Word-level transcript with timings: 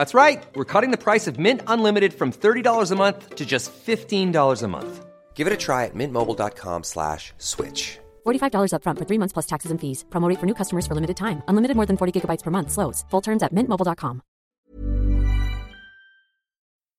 That's 0.00 0.14
right. 0.14 0.42
We're 0.54 0.72
cutting 0.72 0.92
the 0.92 1.04
price 1.04 1.26
of 1.26 1.38
Mint 1.38 1.60
Unlimited 1.66 2.14
from 2.14 2.32
$30 2.32 2.90
a 2.90 2.96
month 2.96 3.36
to 3.36 3.44
just 3.44 3.70
$15 3.70 4.62
a 4.62 4.66
month. 4.66 5.04
Give 5.34 5.46
it 5.46 5.52
a 5.52 5.58
try 5.58 5.84
at 5.84 5.94
mintmobile.com 5.94 6.84
slash 6.84 7.34
switch. 7.36 7.98
$45 8.24 8.72
upfront 8.72 8.96
for 8.96 9.04
three 9.04 9.18
months 9.18 9.34
plus 9.34 9.46
taxes 9.52 9.70
and 9.70 9.78
fees. 9.78 10.06
Promo 10.08 10.26
rate 10.30 10.40
for 10.40 10.46
new 10.46 10.54
customers 10.54 10.86
for 10.86 10.94
limited 10.94 11.18
time. 11.18 11.42
Unlimited 11.48 11.76
more 11.76 11.84
than 11.84 11.98
40 11.98 12.12
gigabytes 12.18 12.42
per 12.42 12.50
month. 12.50 12.70
Slows. 12.70 13.04
Full 13.10 13.20
terms 13.20 13.42
at 13.42 13.52
mintmobile.com. 13.52 14.22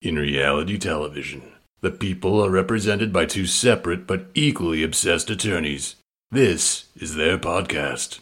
In 0.03 0.15
reality 0.19 0.77
television, 0.77 1.41
the 1.81 1.91
people 2.05 2.45
are 2.45 2.52
represented 2.52 3.11
by 3.11 3.25
two 3.25 3.47
separate 3.47 4.05
but 4.05 4.30
equally 4.36 4.83
obsessed 4.83 5.31
attorneys. 5.31 5.95
This 6.30 6.86
is 6.95 7.15
their 7.15 7.39
podcast. 7.39 8.19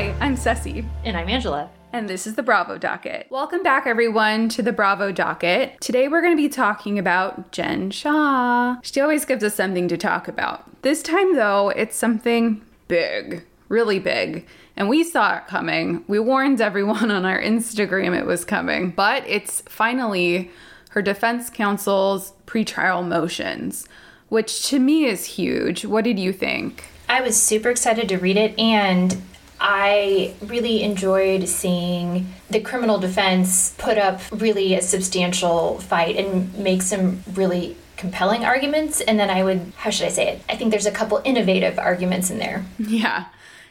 Hi, 0.00 0.14
I'm 0.18 0.34
Ceci, 0.34 0.82
And 1.04 1.14
I'm 1.14 1.28
Angela. 1.28 1.68
and 1.92 2.08
this 2.08 2.26
is 2.26 2.34
the 2.34 2.42
Bravo 2.42 2.78
Docket. 2.78 3.26
Welcome 3.28 3.62
back, 3.62 3.86
everyone, 3.86 4.48
to 4.48 4.62
the 4.62 4.72
Bravo 4.72 5.12
Docket. 5.12 5.78
Today 5.82 6.08
we're 6.08 6.22
going 6.22 6.32
to 6.32 6.42
be 6.42 6.48
talking 6.48 6.98
about 6.98 7.52
Jen 7.52 7.90
Shah. 7.90 8.78
She 8.80 8.98
always 8.98 9.26
gives 9.26 9.44
us 9.44 9.54
something 9.56 9.88
to 9.88 9.98
talk 9.98 10.26
about. 10.26 10.80
This 10.80 11.02
time, 11.02 11.36
though, 11.36 11.68
it's 11.68 11.96
something 11.96 12.62
big, 12.88 13.44
really 13.68 13.98
big. 13.98 14.46
And 14.74 14.88
we 14.88 15.04
saw 15.04 15.36
it 15.36 15.46
coming. 15.48 16.02
We 16.08 16.18
warned 16.18 16.62
everyone 16.62 17.10
on 17.10 17.26
our 17.26 17.38
Instagram 17.38 18.18
it 18.18 18.24
was 18.24 18.46
coming, 18.46 18.92
but 18.92 19.22
it's 19.26 19.60
finally 19.68 20.50
her 20.92 21.02
defense 21.02 21.50
counsel's 21.50 22.32
pretrial 22.46 23.06
motions, 23.06 23.86
which 24.30 24.66
to 24.68 24.78
me 24.78 25.04
is 25.04 25.26
huge. 25.26 25.84
What 25.84 26.04
did 26.04 26.18
you 26.18 26.32
think? 26.32 26.86
I 27.06 27.20
was 27.20 27.36
super 27.36 27.68
excited 27.68 28.08
to 28.08 28.16
read 28.16 28.38
it, 28.38 28.58
and 28.58 29.20
I 29.60 30.34
really 30.40 30.82
enjoyed 30.82 31.46
seeing 31.46 32.32
the 32.48 32.60
criminal 32.60 32.98
defense 32.98 33.74
put 33.76 33.98
up 33.98 34.20
really 34.32 34.74
a 34.74 34.82
substantial 34.82 35.78
fight 35.80 36.16
and 36.16 36.56
make 36.56 36.80
some 36.82 37.22
really 37.34 37.76
compelling 37.96 38.44
arguments. 38.44 39.02
And 39.02 39.20
then 39.20 39.28
I 39.28 39.44
would, 39.44 39.72
how 39.76 39.90
should 39.90 40.06
I 40.06 40.10
say 40.10 40.28
it? 40.28 40.42
I 40.48 40.56
think 40.56 40.70
there's 40.70 40.86
a 40.86 40.90
couple 40.90 41.20
innovative 41.24 41.78
arguments 41.78 42.30
in 42.30 42.38
there. 42.38 42.64
Yeah. 42.78 43.26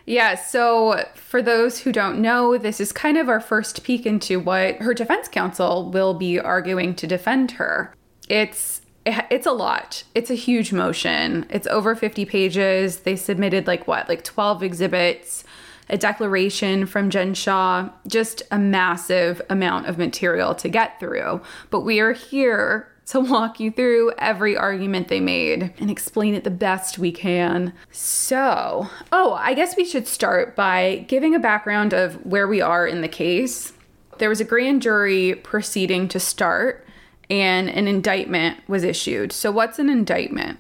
Yeah, 0.06 0.36
so 0.36 1.06
for 1.14 1.42
those 1.42 1.80
who 1.80 1.92
don't 1.92 2.20
know, 2.20 2.58
this 2.58 2.80
is 2.80 2.92
kind 2.92 3.18
of 3.18 3.30
our 3.30 3.40
first 3.40 3.84
peek 3.84 4.08
into 4.08 4.40
what 4.40 4.78
her 4.78 4.94
defense 4.94 5.28
counsel 5.28 5.92
will 5.92 6.16
be 6.16 6.40
arguing 6.40 6.96
to 6.96 7.06
defend 7.06 7.52
her. 7.52 7.94
It's 8.28 8.82
it's 9.06 9.46
a 9.46 9.52
lot. 9.52 10.04
It's 10.14 10.30
a 10.30 10.36
huge 10.36 10.74
motion. 10.74 11.46
It's 11.50 11.68
over 11.68 11.96
50 11.96 12.26
pages. 12.26 13.02
They 13.02 13.16
submitted 13.16 13.66
like 13.68 13.88
what? 13.88 14.10
Like 14.10 14.24
12 14.24 14.64
exhibits, 14.64 15.44
a 15.90 15.98
declaration 15.98 16.86
from 16.86 17.10
Jen 17.10 17.34
Shah, 17.34 17.90
just 18.08 18.44
a 18.52 18.60
massive 18.60 19.42
amount 19.50 19.88
of 19.88 19.98
material 19.98 20.54
to 20.56 20.70
get 20.70 21.00
through. 21.00 21.42
But 21.70 21.82
we 21.82 22.00
are 22.00 22.14
here 22.14 22.88
to 23.08 23.20
walk 23.20 23.60
you 23.60 23.72
through 23.72 24.12
every 24.20 24.56
argument 24.56 25.08
they 25.08 25.20
made 25.20 25.74
and 25.80 25.90
explain 25.90 26.36
it 26.36 26.44
the 26.44 26.52
best 26.52 27.00
we 27.00 27.12
can. 27.12 27.74
So, 27.92 28.88
oh, 29.12 29.34
I 29.34 29.56
guess 29.56 29.76
we 29.76 29.84
should 29.84 30.08
start 30.08 30.56
by 30.56 31.06
giving 31.08 31.34
a 31.34 31.40
background 31.40 31.92
of 31.92 32.24
where 32.24 32.48
we 32.48 32.62
are 32.62 32.86
in 32.86 33.02
the 33.02 33.08
case. 33.08 33.74
There 34.20 34.30
was 34.30 34.40
a 34.40 34.46
grand 34.46 34.84
jury 34.84 35.34
proceeding 35.34 36.08
to 36.10 36.20
start, 36.20 36.86
and 37.32 37.68
an 37.68 37.88
indictment 37.88 38.60
was 38.68 38.84
issued. 38.84 39.32
So, 39.32 39.50
what's 39.50 39.80
an 39.80 39.90
indictment? 39.90 40.60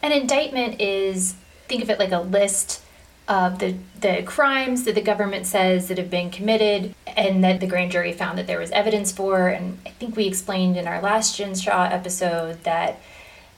An 0.00 0.12
indictment 0.12 0.80
is, 0.80 1.34
think 1.66 1.82
of 1.82 1.90
it 1.90 1.98
like 1.98 2.12
a 2.12 2.20
list 2.20 2.84
of 3.28 3.58
the, 3.58 3.76
the 4.00 4.22
crimes 4.24 4.84
that 4.84 4.94
the 4.94 5.02
government 5.02 5.46
says 5.46 5.88
that 5.88 5.98
have 5.98 6.10
been 6.10 6.30
committed 6.30 6.94
and 7.06 7.44
that 7.44 7.60
the 7.60 7.66
grand 7.66 7.92
jury 7.92 8.12
found 8.12 8.38
that 8.38 8.46
there 8.46 8.58
was 8.58 8.70
evidence 8.70 9.12
for. 9.12 9.48
And 9.48 9.78
I 9.84 9.90
think 9.90 10.16
we 10.16 10.26
explained 10.26 10.78
in 10.78 10.88
our 10.88 11.02
last 11.02 11.36
Jen 11.36 11.54
Shah 11.54 11.84
episode 11.92 12.64
that 12.64 13.00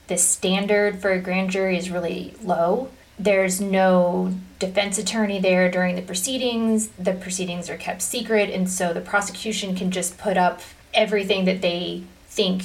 the 0.07 0.17
standard 0.17 0.99
for 0.99 1.11
a 1.11 1.21
grand 1.21 1.51
jury 1.51 1.77
is 1.77 1.89
really 1.89 2.33
low. 2.43 2.89
There's 3.17 3.61
no 3.61 4.35
defense 4.59 4.97
attorney 4.97 5.39
there 5.39 5.71
during 5.71 5.95
the 5.95 6.01
proceedings. 6.01 6.89
The 6.99 7.13
proceedings 7.13 7.69
are 7.69 7.77
kept 7.77 8.01
secret, 8.01 8.49
and 8.49 8.69
so 8.69 8.93
the 8.93 9.01
prosecution 9.01 9.75
can 9.75 9.91
just 9.91 10.17
put 10.17 10.37
up 10.37 10.61
everything 10.93 11.45
that 11.45 11.61
they 11.61 12.03
think 12.27 12.63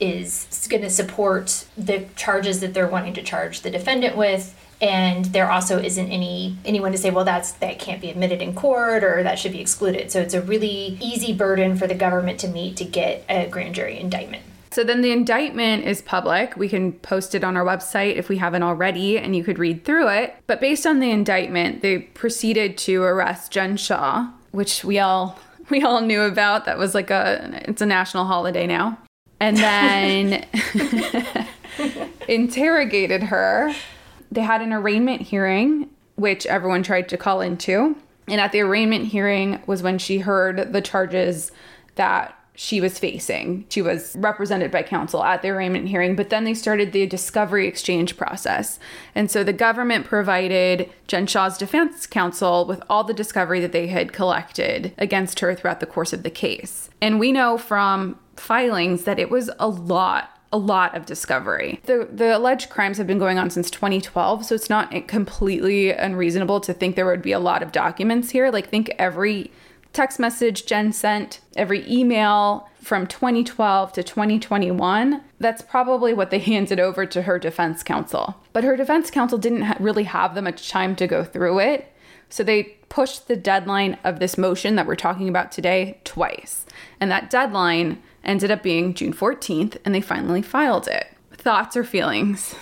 is 0.00 0.66
going 0.70 0.82
to 0.82 0.90
support 0.90 1.66
the 1.76 2.06
charges 2.16 2.60
that 2.60 2.72
they're 2.74 2.88
wanting 2.88 3.14
to 3.14 3.22
charge 3.22 3.60
the 3.60 3.70
defendant 3.70 4.16
with 4.16 4.54
and 4.80 5.26
there 5.26 5.50
also 5.50 5.78
isn't 5.78 6.10
any 6.10 6.56
anyone 6.64 6.92
to 6.92 6.98
say 6.98 7.10
well 7.10 7.24
that's 7.24 7.52
that 7.52 7.78
can't 7.78 8.00
be 8.00 8.10
admitted 8.10 8.40
in 8.40 8.54
court 8.54 9.02
or 9.02 9.22
that 9.22 9.38
should 9.38 9.52
be 9.52 9.60
excluded 9.60 10.10
so 10.10 10.20
it's 10.20 10.34
a 10.34 10.40
really 10.40 10.96
easy 11.00 11.32
burden 11.32 11.76
for 11.76 11.86
the 11.86 11.94
government 11.94 12.38
to 12.38 12.48
meet 12.48 12.76
to 12.76 12.84
get 12.84 13.24
a 13.28 13.48
grand 13.48 13.74
jury 13.74 13.98
indictment 13.98 14.42
So 14.70 14.84
then 14.84 15.00
the 15.00 15.10
indictment 15.10 15.84
is 15.86 16.02
public. 16.02 16.54
We 16.56 16.68
can 16.68 16.92
post 16.92 17.34
it 17.34 17.42
on 17.42 17.56
our 17.56 17.64
website 17.64 18.16
if 18.16 18.28
we 18.28 18.36
haven't 18.36 18.62
already, 18.62 19.18
and 19.18 19.34
you 19.34 19.42
could 19.42 19.58
read 19.58 19.82
through 19.82 20.08
it. 20.08 20.36
But 20.46 20.60
based 20.60 20.86
on 20.86 21.00
the 21.00 21.10
indictment, 21.10 21.80
they 21.80 21.98
proceeded 21.98 22.76
to 22.86 23.02
arrest 23.02 23.50
Jen 23.50 23.78
Shah, 23.78 24.28
which 24.52 24.84
we 24.84 24.98
all 25.00 25.38
we 25.70 25.82
all 25.82 26.00
knew 26.02 26.22
about. 26.22 26.66
That 26.66 26.78
was 26.78 26.94
like 26.94 27.10
a 27.10 27.62
it's 27.66 27.82
a 27.82 27.86
national 27.86 28.26
holiday 28.26 28.66
now. 28.66 28.98
And 29.40 29.56
then 29.56 30.44
interrogated 32.28 33.22
her. 33.24 33.74
They 34.30 34.42
had 34.42 34.62
an 34.62 34.72
arraignment 34.72 35.22
hearing, 35.22 35.88
which 36.16 36.46
everyone 36.46 36.82
tried 36.82 37.08
to 37.10 37.16
call 37.16 37.40
into. 37.40 37.96
And 38.28 38.40
at 38.40 38.52
the 38.52 38.60
arraignment 38.60 39.06
hearing 39.06 39.62
was 39.66 39.82
when 39.82 39.98
she 39.98 40.18
heard 40.18 40.72
the 40.72 40.82
charges 40.82 41.50
that 41.94 42.34
she 42.54 42.80
was 42.80 42.98
facing. 42.98 43.64
She 43.68 43.80
was 43.80 44.16
represented 44.18 44.72
by 44.72 44.82
counsel 44.82 45.22
at 45.22 45.42
the 45.42 45.50
arraignment 45.50 45.86
hearing, 45.86 46.16
but 46.16 46.28
then 46.28 46.42
they 46.42 46.54
started 46.54 46.90
the 46.90 47.06
discovery 47.06 47.68
exchange 47.68 48.16
process. 48.16 48.80
And 49.14 49.30
so 49.30 49.44
the 49.44 49.52
government 49.52 50.06
provided 50.06 50.90
Jen 51.06 51.28
Shah's 51.28 51.56
defense 51.56 52.04
counsel 52.04 52.64
with 52.66 52.82
all 52.90 53.04
the 53.04 53.14
discovery 53.14 53.60
that 53.60 53.70
they 53.70 53.86
had 53.86 54.12
collected 54.12 54.92
against 54.98 55.38
her 55.38 55.54
throughout 55.54 55.78
the 55.78 55.86
course 55.86 56.12
of 56.12 56.24
the 56.24 56.30
case. 56.30 56.90
And 57.00 57.20
we 57.20 57.30
know 57.30 57.58
from 57.58 58.18
filings 58.34 59.04
that 59.04 59.20
it 59.20 59.30
was 59.30 59.52
a 59.60 59.68
lot 59.68 60.37
a 60.52 60.58
lot 60.58 60.96
of 60.96 61.06
discovery. 61.06 61.80
The 61.84 62.08
the 62.10 62.36
alleged 62.36 62.70
crimes 62.70 62.98
have 62.98 63.06
been 63.06 63.18
going 63.18 63.38
on 63.38 63.50
since 63.50 63.70
2012, 63.70 64.46
so 64.46 64.54
it's 64.54 64.70
not 64.70 65.08
completely 65.08 65.90
unreasonable 65.92 66.60
to 66.60 66.72
think 66.72 66.96
there 66.96 67.06
would 67.06 67.22
be 67.22 67.32
a 67.32 67.38
lot 67.38 67.62
of 67.62 67.72
documents 67.72 68.30
here. 68.30 68.50
Like 68.50 68.68
think 68.68 68.90
every 68.98 69.50
text 69.92 70.18
message 70.18 70.66
Jen 70.66 70.92
sent, 70.92 71.40
every 71.56 71.88
email 71.90 72.68
from 72.80 73.06
2012 73.06 73.92
to 73.92 74.02
2021, 74.02 75.22
that's 75.38 75.62
probably 75.62 76.14
what 76.14 76.30
they 76.30 76.38
handed 76.52 76.80
over 76.80 77.04
to 77.04 77.22
her 77.22 77.38
defense 77.38 77.82
counsel. 77.82 78.36
But 78.52 78.64
her 78.64 78.76
defense 78.76 79.10
counsel 79.10 79.38
didn't 79.38 79.62
ha- 79.62 79.76
really 79.78 80.04
have 80.04 80.34
that 80.34 80.42
much 80.42 80.70
time 80.70 80.96
to 80.96 81.06
go 81.06 81.24
through 81.24 81.58
it. 81.60 81.92
So 82.30 82.42
they 82.42 82.76
pushed 82.88 83.28
the 83.28 83.36
deadline 83.36 83.98
of 84.04 84.18
this 84.18 84.38
motion 84.38 84.76
that 84.76 84.86
we're 84.86 84.96
talking 84.96 85.28
about 85.28 85.50
today 85.50 85.98
twice. 86.04 86.66
And 87.00 87.10
that 87.10 87.30
deadline 87.30 88.02
ended 88.24 88.50
up 88.50 88.62
being 88.62 88.94
June 88.94 89.12
14th, 89.12 89.76
and 89.84 89.94
they 89.94 90.00
finally 90.00 90.42
filed 90.42 90.88
it. 90.88 91.08
Thoughts 91.32 91.76
or 91.76 91.84
feelings? 91.84 92.54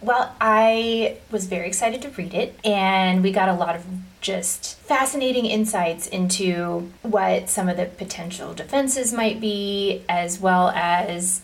Well, 0.00 0.34
I 0.40 1.16
was 1.30 1.46
very 1.46 1.66
excited 1.66 2.02
to 2.02 2.10
read 2.10 2.34
it, 2.34 2.58
and 2.62 3.22
we 3.22 3.32
got 3.32 3.48
a 3.48 3.54
lot 3.54 3.74
of 3.74 3.86
just 4.20 4.76
fascinating 4.80 5.46
insights 5.46 6.06
into 6.06 6.90
what 7.02 7.48
some 7.48 7.68
of 7.68 7.76
the 7.76 7.86
potential 7.86 8.52
defenses 8.52 9.12
might 9.12 9.40
be, 9.40 10.02
as 10.08 10.40
well 10.40 10.70
as 10.70 11.40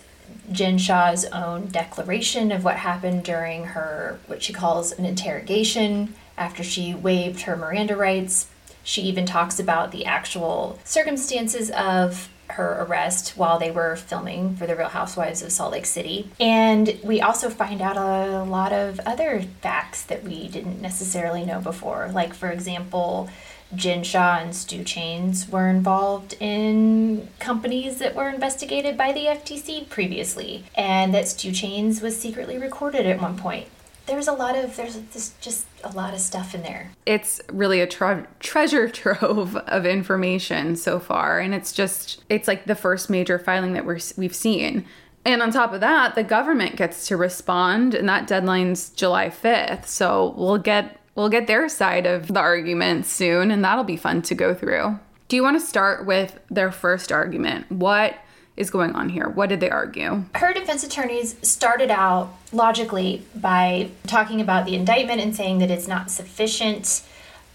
Jen 0.52 0.78
Shah's 0.78 1.25
own 1.26 1.69
declaration 1.69 2.52
of 2.52 2.64
what 2.64 2.76
happened 2.76 3.25
during 3.25 3.64
her, 3.64 4.19
what 4.26 4.43
she 4.43 4.52
calls 4.52 4.93
an 4.93 5.06
interrogation, 5.06 6.14
after 6.37 6.62
she 6.62 6.94
waived 6.94 7.43
her 7.43 7.56
Miranda 7.56 7.96
rights. 7.96 8.49
She 8.82 9.02
even 9.02 9.26
talks 9.26 9.61
about 9.61 9.93
the 9.93 10.05
actual 10.06 10.78
circumstances 10.84 11.70
of 11.70 12.28
her 12.52 12.82
arrest 12.82 13.37
while 13.37 13.58
they 13.58 13.70
were 13.70 13.97
filming 13.97 14.56
for 14.56 14.67
the 14.67 14.76
Real 14.76 14.88
Housewives 14.88 15.43
of 15.43 15.52
Salt 15.52 15.73
Lake 15.73 15.87
City. 15.87 16.31
And 16.38 16.99
we 17.02 17.20
also 17.20 17.50
find 17.50 17.81
out 17.81 17.97
a 17.97 18.43
lot 18.43 18.73
of 18.73 19.00
other 19.00 19.43
facts 19.61 20.02
that 20.05 20.23
we 20.23 20.49
didn't 20.49 20.81
necessarily 20.81 21.44
know 21.44 21.61
before. 21.61 22.11
Like, 22.12 22.35
for 22.35 22.50
example, 22.50 23.29
Jen 23.75 24.02
Shah 24.02 24.38
and 24.41 24.55
Stu 24.55 24.82
Chains 24.82 25.49
were 25.49 25.69
involved 25.69 26.35
in 26.41 27.29
companies 27.38 27.99
that 27.99 28.17
were 28.17 28.29
investigated 28.29 28.96
by 28.96 29.12
the 29.12 29.26
FTC 29.26 29.88
previously, 29.88 30.64
and 30.75 31.14
that 31.14 31.29
Stu 31.29 31.53
Chains 31.53 32.00
was 32.00 32.19
secretly 32.19 32.58
recorded 32.58 33.06
at 33.06 33.20
one 33.20 33.37
point 33.37 33.69
there's 34.11 34.29
a 34.29 34.33
lot 34.33 34.57
of 34.57 34.77
there's 34.77 35.33
just 35.41 35.67
a 35.85 35.91
lot 35.93 36.12
of 36.12 36.21
stuff 36.21 36.55
in 36.55 36.62
there. 36.62 36.91
It's 37.07 37.41
really 37.51 37.81
a 37.81 37.87
tre- 37.87 38.27
treasure 38.41 38.89
trove 38.89 39.57
of 39.57 39.87
information 39.87 40.77
so 40.77 40.99
far, 40.99 41.39
and 41.39 41.55
it's 41.55 41.73
just 41.73 42.23
it's 42.29 42.49
like 42.49 42.67
the 42.67 42.75
first 42.75 43.09
major 43.09 43.39
filing 43.39 43.73
that 43.75 43.87
we're 43.87 44.01
we've 44.17 44.35
seen. 44.35 44.85
And 45.25 45.43
on 45.43 45.53
top 45.53 45.73
of 45.73 45.81
that, 45.81 46.15
the 46.15 46.25
government 46.25 46.77
gets 46.77 47.07
to 47.09 47.17
respond, 47.17 47.95
and 47.95 48.09
that 48.09 48.27
deadline's 48.27 48.89
July 48.91 49.29
5th. 49.29 49.87
So 49.87 50.35
we'll 50.37 50.59
get 50.59 50.99
we'll 51.15 51.29
get 51.29 51.47
their 51.47 51.69
side 51.69 52.06
of 52.06 52.27
the 52.29 52.41
argument 52.41 53.06
soon, 53.06 53.51
and 53.51 53.65
that'll 53.65 53.85
be 53.85 53.97
fun 53.97 54.23
to 54.23 54.35
go 54.35 54.55
through. 54.55 54.99
Do 55.29 55.37
you 55.37 55.43
want 55.45 55.61
to 55.61 55.65
start 55.65 56.05
with 56.05 56.41
their 56.51 56.73
first 56.73 57.13
argument? 57.13 57.71
What 57.71 58.17
is 58.61 58.71
going 58.71 58.95
on 58.95 59.09
here? 59.09 59.29
What 59.29 59.49
did 59.49 59.61
they 59.61 59.71
argue? 59.71 60.25
Her 60.35 60.53
defense 60.53 60.85
attorneys 60.85 61.37
started 61.43 61.91
out 61.91 62.37
logically 62.53 63.27
by 63.35 63.91
talking 64.07 64.41
about 64.41 64.67
the 64.67 64.75
indictment 64.75 65.21
and 65.21 65.35
saying 65.35 65.59
that 65.59 65.71
it's 65.71 65.89
not 65.89 66.11
sufficient 66.11 67.03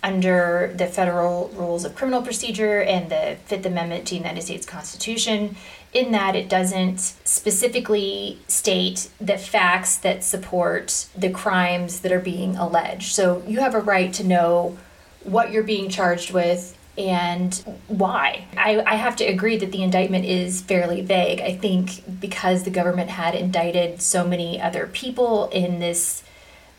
under 0.03 0.73
the 0.75 0.85
federal 0.85 1.49
rules 1.55 1.85
of 1.85 1.95
criminal 1.95 2.21
procedure 2.21 2.81
and 2.81 3.09
the 3.09 3.37
Fifth 3.45 3.65
Amendment 3.65 4.05
to 4.07 4.15
the 4.15 4.19
United 4.19 4.41
States 4.41 4.65
Constitution, 4.65 5.55
in 5.93 6.11
that 6.11 6.35
it 6.35 6.49
doesn't 6.49 6.99
specifically 6.99 8.39
state 8.47 9.09
the 9.19 9.37
facts 9.37 9.97
that 9.97 10.23
support 10.23 11.07
the 11.17 11.29
crimes 11.29 12.01
that 12.01 12.11
are 12.11 12.19
being 12.19 12.55
alleged. 12.55 13.13
So 13.13 13.41
you 13.47 13.61
have 13.61 13.73
a 13.73 13.79
right 13.79 14.13
to 14.13 14.23
know 14.23 14.77
what 15.23 15.51
you're 15.51 15.63
being 15.63 15.89
charged 15.89 16.31
with 16.31 16.74
and 16.97 17.53
why. 17.87 18.45
I, 18.55 18.81
I 18.85 18.95
have 18.95 19.15
to 19.17 19.25
agree 19.25 19.57
that 19.57 19.71
the 19.71 19.83
indictment 19.83 20.25
is 20.25 20.61
fairly 20.61 21.01
vague. 21.01 21.41
I 21.41 21.55
think 21.55 22.19
because 22.21 22.63
the 22.63 22.69
government 22.69 23.09
had 23.09 23.35
indicted 23.35 24.01
so 24.01 24.25
many 24.25 24.61
other 24.61 24.87
people 24.87 25.49
in 25.49 25.79
this 25.79 26.23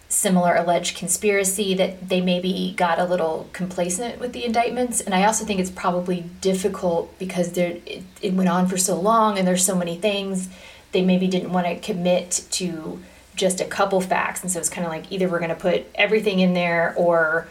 similar 0.08 0.54
alleged 0.54 0.96
conspiracy 0.96 1.74
that 1.74 2.08
they 2.08 2.20
maybe 2.20 2.72
got 2.76 2.98
a 2.98 3.04
little 3.04 3.48
complacent 3.52 4.20
with 4.20 4.32
the 4.32 4.44
indictments 4.44 5.00
and 5.00 5.12
i 5.12 5.24
also 5.24 5.44
think 5.44 5.58
it's 5.58 5.70
probably 5.70 6.20
difficult 6.40 7.18
because 7.18 7.52
there 7.52 7.76
it, 7.84 8.04
it 8.22 8.32
went 8.32 8.48
on 8.48 8.68
for 8.68 8.76
so 8.76 8.98
long 9.00 9.36
and 9.36 9.48
there's 9.48 9.64
so 9.64 9.74
many 9.74 9.96
things 9.96 10.48
they 10.92 11.02
maybe 11.02 11.26
didn't 11.26 11.52
want 11.52 11.66
to 11.66 11.74
commit 11.80 12.46
to 12.52 13.02
just 13.34 13.60
a 13.60 13.64
couple 13.64 14.00
facts 14.00 14.42
and 14.42 14.50
so 14.50 14.60
it's 14.60 14.68
kind 14.68 14.86
of 14.86 14.92
like 14.92 15.10
either 15.10 15.28
we're 15.28 15.40
going 15.40 15.48
to 15.48 15.56
put 15.56 15.84
everything 15.96 16.38
in 16.38 16.54
there 16.54 16.94
or 16.96 17.48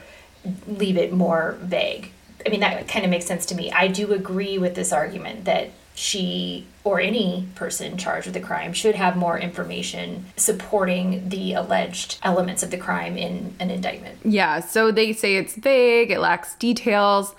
leave 0.65 0.95
it 0.95 1.11
more 1.11 1.57
vague 1.61 2.09
I 2.45 2.49
mean, 2.49 2.59
that 2.59 2.87
kind 2.87 3.03
of 3.03 3.11
makes 3.11 3.25
sense 3.25 3.45
to 3.47 3.55
me. 3.55 3.71
I 3.71 3.87
do 3.87 4.13
agree 4.13 4.57
with 4.57 4.75
this 4.75 4.93
argument 4.93 5.45
that 5.45 5.71
she 5.95 6.67
or 6.83 6.99
any 6.99 7.47
person 7.55 7.97
charged 7.97 8.27
with 8.27 8.35
a 8.35 8.41
crime 8.41 8.73
should 8.73 8.95
have 8.95 9.15
more 9.15 9.39
information 9.39 10.25
supporting 10.35 11.29
the 11.29 11.53
alleged 11.53 12.19
elements 12.21 12.61
of 12.61 12.69
the 12.69 12.77
crime 12.77 13.17
in 13.17 13.55
an 13.59 13.71
indictment. 13.71 14.19
Yeah, 14.23 14.59
so 14.59 14.91
they 14.91 15.13
say 15.13 15.37
it's 15.37 15.55
vague, 15.55 16.11
it 16.11 16.19
lacks 16.19 16.55
details. 16.55 17.33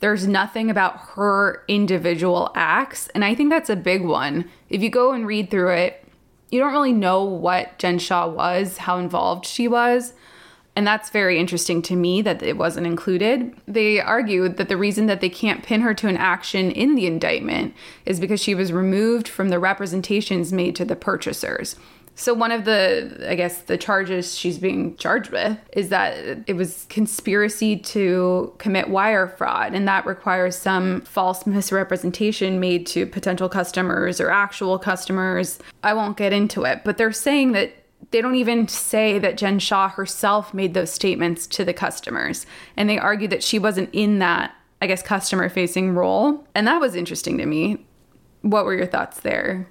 There's 0.00 0.26
nothing 0.26 0.70
about 0.70 0.98
her 1.14 1.62
individual 1.68 2.50
acts, 2.54 3.08
and 3.08 3.24
I 3.24 3.34
think 3.34 3.50
that's 3.50 3.70
a 3.70 3.76
big 3.76 4.04
one. 4.04 4.50
If 4.68 4.82
you 4.82 4.90
go 4.90 5.12
and 5.12 5.26
read 5.26 5.50
through 5.50 5.72
it, 5.74 6.04
you 6.50 6.58
don't 6.58 6.72
really 6.72 6.92
know 6.92 7.22
what 7.22 7.78
Jen 7.78 7.98
Shah 7.98 8.26
was, 8.26 8.78
how 8.78 8.98
involved 8.98 9.46
she 9.46 9.68
was. 9.68 10.14
And 10.76 10.86
that's 10.86 11.10
very 11.10 11.38
interesting 11.38 11.82
to 11.82 11.96
me 11.96 12.22
that 12.22 12.42
it 12.42 12.56
wasn't 12.56 12.86
included. 12.86 13.54
They 13.66 14.00
argued 14.00 14.56
that 14.56 14.68
the 14.68 14.76
reason 14.76 15.06
that 15.06 15.20
they 15.20 15.28
can't 15.28 15.62
pin 15.64 15.80
her 15.80 15.94
to 15.94 16.08
an 16.08 16.16
action 16.16 16.70
in 16.70 16.94
the 16.94 17.06
indictment 17.06 17.74
is 18.06 18.20
because 18.20 18.40
she 18.40 18.54
was 18.54 18.72
removed 18.72 19.28
from 19.28 19.48
the 19.48 19.58
representations 19.58 20.52
made 20.52 20.76
to 20.76 20.84
the 20.84 20.96
purchasers. 20.96 21.76
So 22.14 22.34
one 22.34 22.52
of 22.52 22.66
the 22.66 23.26
I 23.30 23.34
guess 23.34 23.62
the 23.62 23.78
charges 23.78 24.36
she's 24.36 24.58
being 24.58 24.94
charged 24.96 25.30
with 25.30 25.56
is 25.72 25.88
that 25.88 26.18
it 26.46 26.54
was 26.54 26.86
conspiracy 26.90 27.78
to 27.78 28.52
commit 28.58 28.90
wire 28.90 29.26
fraud 29.26 29.74
and 29.74 29.88
that 29.88 30.04
requires 30.04 30.54
some 30.54 31.00
false 31.02 31.46
misrepresentation 31.46 32.60
made 32.60 32.86
to 32.88 33.06
potential 33.06 33.48
customers 33.48 34.20
or 34.20 34.30
actual 34.30 34.78
customers. 34.78 35.58
I 35.82 35.94
won't 35.94 36.18
get 36.18 36.34
into 36.34 36.64
it, 36.64 36.82
but 36.84 36.98
they're 36.98 37.12
saying 37.12 37.52
that 37.52 37.72
they 38.10 38.20
don't 38.20 38.34
even 38.34 38.66
say 38.68 39.18
that 39.18 39.36
Jen 39.36 39.58
Shah 39.58 39.88
herself 39.88 40.52
made 40.52 40.74
those 40.74 40.92
statements 40.92 41.46
to 41.48 41.64
the 41.64 41.72
customers. 41.72 42.46
And 42.76 42.88
they 42.88 42.98
argue 42.98 43.28
that 43.28 43.42
she 43.42 43.58
wasn't 43.58 43.90
in 43.92 44.18
that, 44.18 44.54
I 44.82 44.86
guess, 44.86 45.02
customer 45.02 45.48
facing 45.48 45.94
role. 45.94 46.46
And 46.54 46.66
that 46.66 46.80
was 46.80 46.94
interesting 46.94 47.38
to 47.38 47.46
me. 47.46 47.84
What 48.42 48.64
were 48.64 48.74
your 48.74 48.86
thoughts 48.86 49.20
there? 49.20 49.68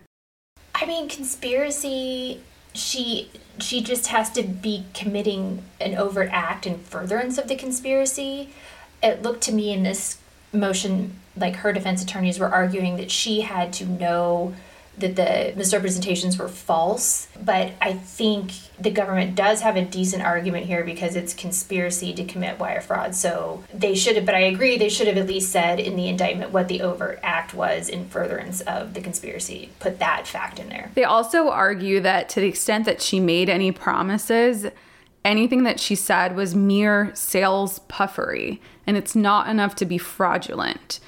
I 0.76 0.86
mean, 0.86 1.10
conspiracy, 1.10 2.42
she 2.74 3.30
she 3.60 3.82
just 3.82 4.08
has 4.08 4.30
to 4.32 4.44
be 4.44 4.86
committing 4.94 5.64
an 5.82 5.96
overt 5.96 6.30
act 6.32 6.66
in 6.66 6.78
furtherance 6.78 7.38
of 7.38 7.48
the 7.48 7.56
conspiracy. 7.56 8.54
It 9.04 9.22
looked 9.22 9.42
to 9.44 9.52
me 9.52 9.74
in 9.74 9.84
this 9.84 10.18
motion 10.54 11.20
like 11.36 11.58
her 11.58 11.74
defense 11.74 12.02
attorneys 12.02 12.40
were 12.40 12.48
arguing 12.48 12.98
that 12.98 13.12
she 13.12 13.42
had 13.42 13.74
to 13.74 13.86
know 13.86 14.54
that 15.00 15.16
the 15.16 15.54
misrepresentations 15.56 16.38
were 16.38 16.48
false. 16.48 17.28
But 17.42 17.74
I 17.82 17.94
think 17.94 18.52
the 18.80 18.92
government 18.92 19.36
does 19.36 19.62
have 19.62 19.76
a 19.76 19.84
decent 19.84 20.24
argument 20.24 20.66
here 20.66 20.84
because 20.84 21.16
it's 21.16 21.34
conspiracy 21.34 22.14
to 22.14 22.24
commit 22.24 22.60
wire 22.60 22.82
fraud. 22.82 23.16
So 23.16 23.64
they 23.74 23.96
should 23.96 24.16
have, 24.16 24.26
but 24.26 24.36
I 24.36 24.42
agree, 24.42 24.78
they 24.78 24.90
should 24.90 25.08
have 25.08 25.18
at 25.18 25.28
least 25.28 25.52
said 25.52 25.80
in 25.80 25.96
the 25.96 26.08
indictment 26.08 26.52
what 26.52 26.68
the 26.68 26.82
overt 26.82 27.20
act 27.24 27.54
was 27.54 27.90
in 27.90 28.08
furtherance 28.08 28.62
of 28.62 28.94
the 28.94 29.02
conspiracy. 29.02 29.70
Put 29.80 30.00
that 30.00 30.28
fact 30.28 30.60
in 30.60 30.70
there. 30.70 30.92
They 30.94 31.04
also 31.04 31.50
argue 31.50 32.00
that 32.02 32.30
to 32.30 32.40
the 32.40 32.48
extent 32.48 32.86
that 32.86 33.02
she 33.02 33.20
made 33.20 33.50
any 33.50 33.72
promises, 33.72 34.68
anything 35.26 35.64
that 35.64 35.80
she 35.80 35.96
said 35.96 36.36
was 36.36 36.56
mere 36.56 37.12
sales 37.14 37.80
puffery, 37.88 38.62
and 38.88 38.96
it's 38.98 39.16
not 39.16 39.50
enough 39.50 39.76
to 39.76 39.86
be 39.86 39.98
fraudulent. 39.98 41.00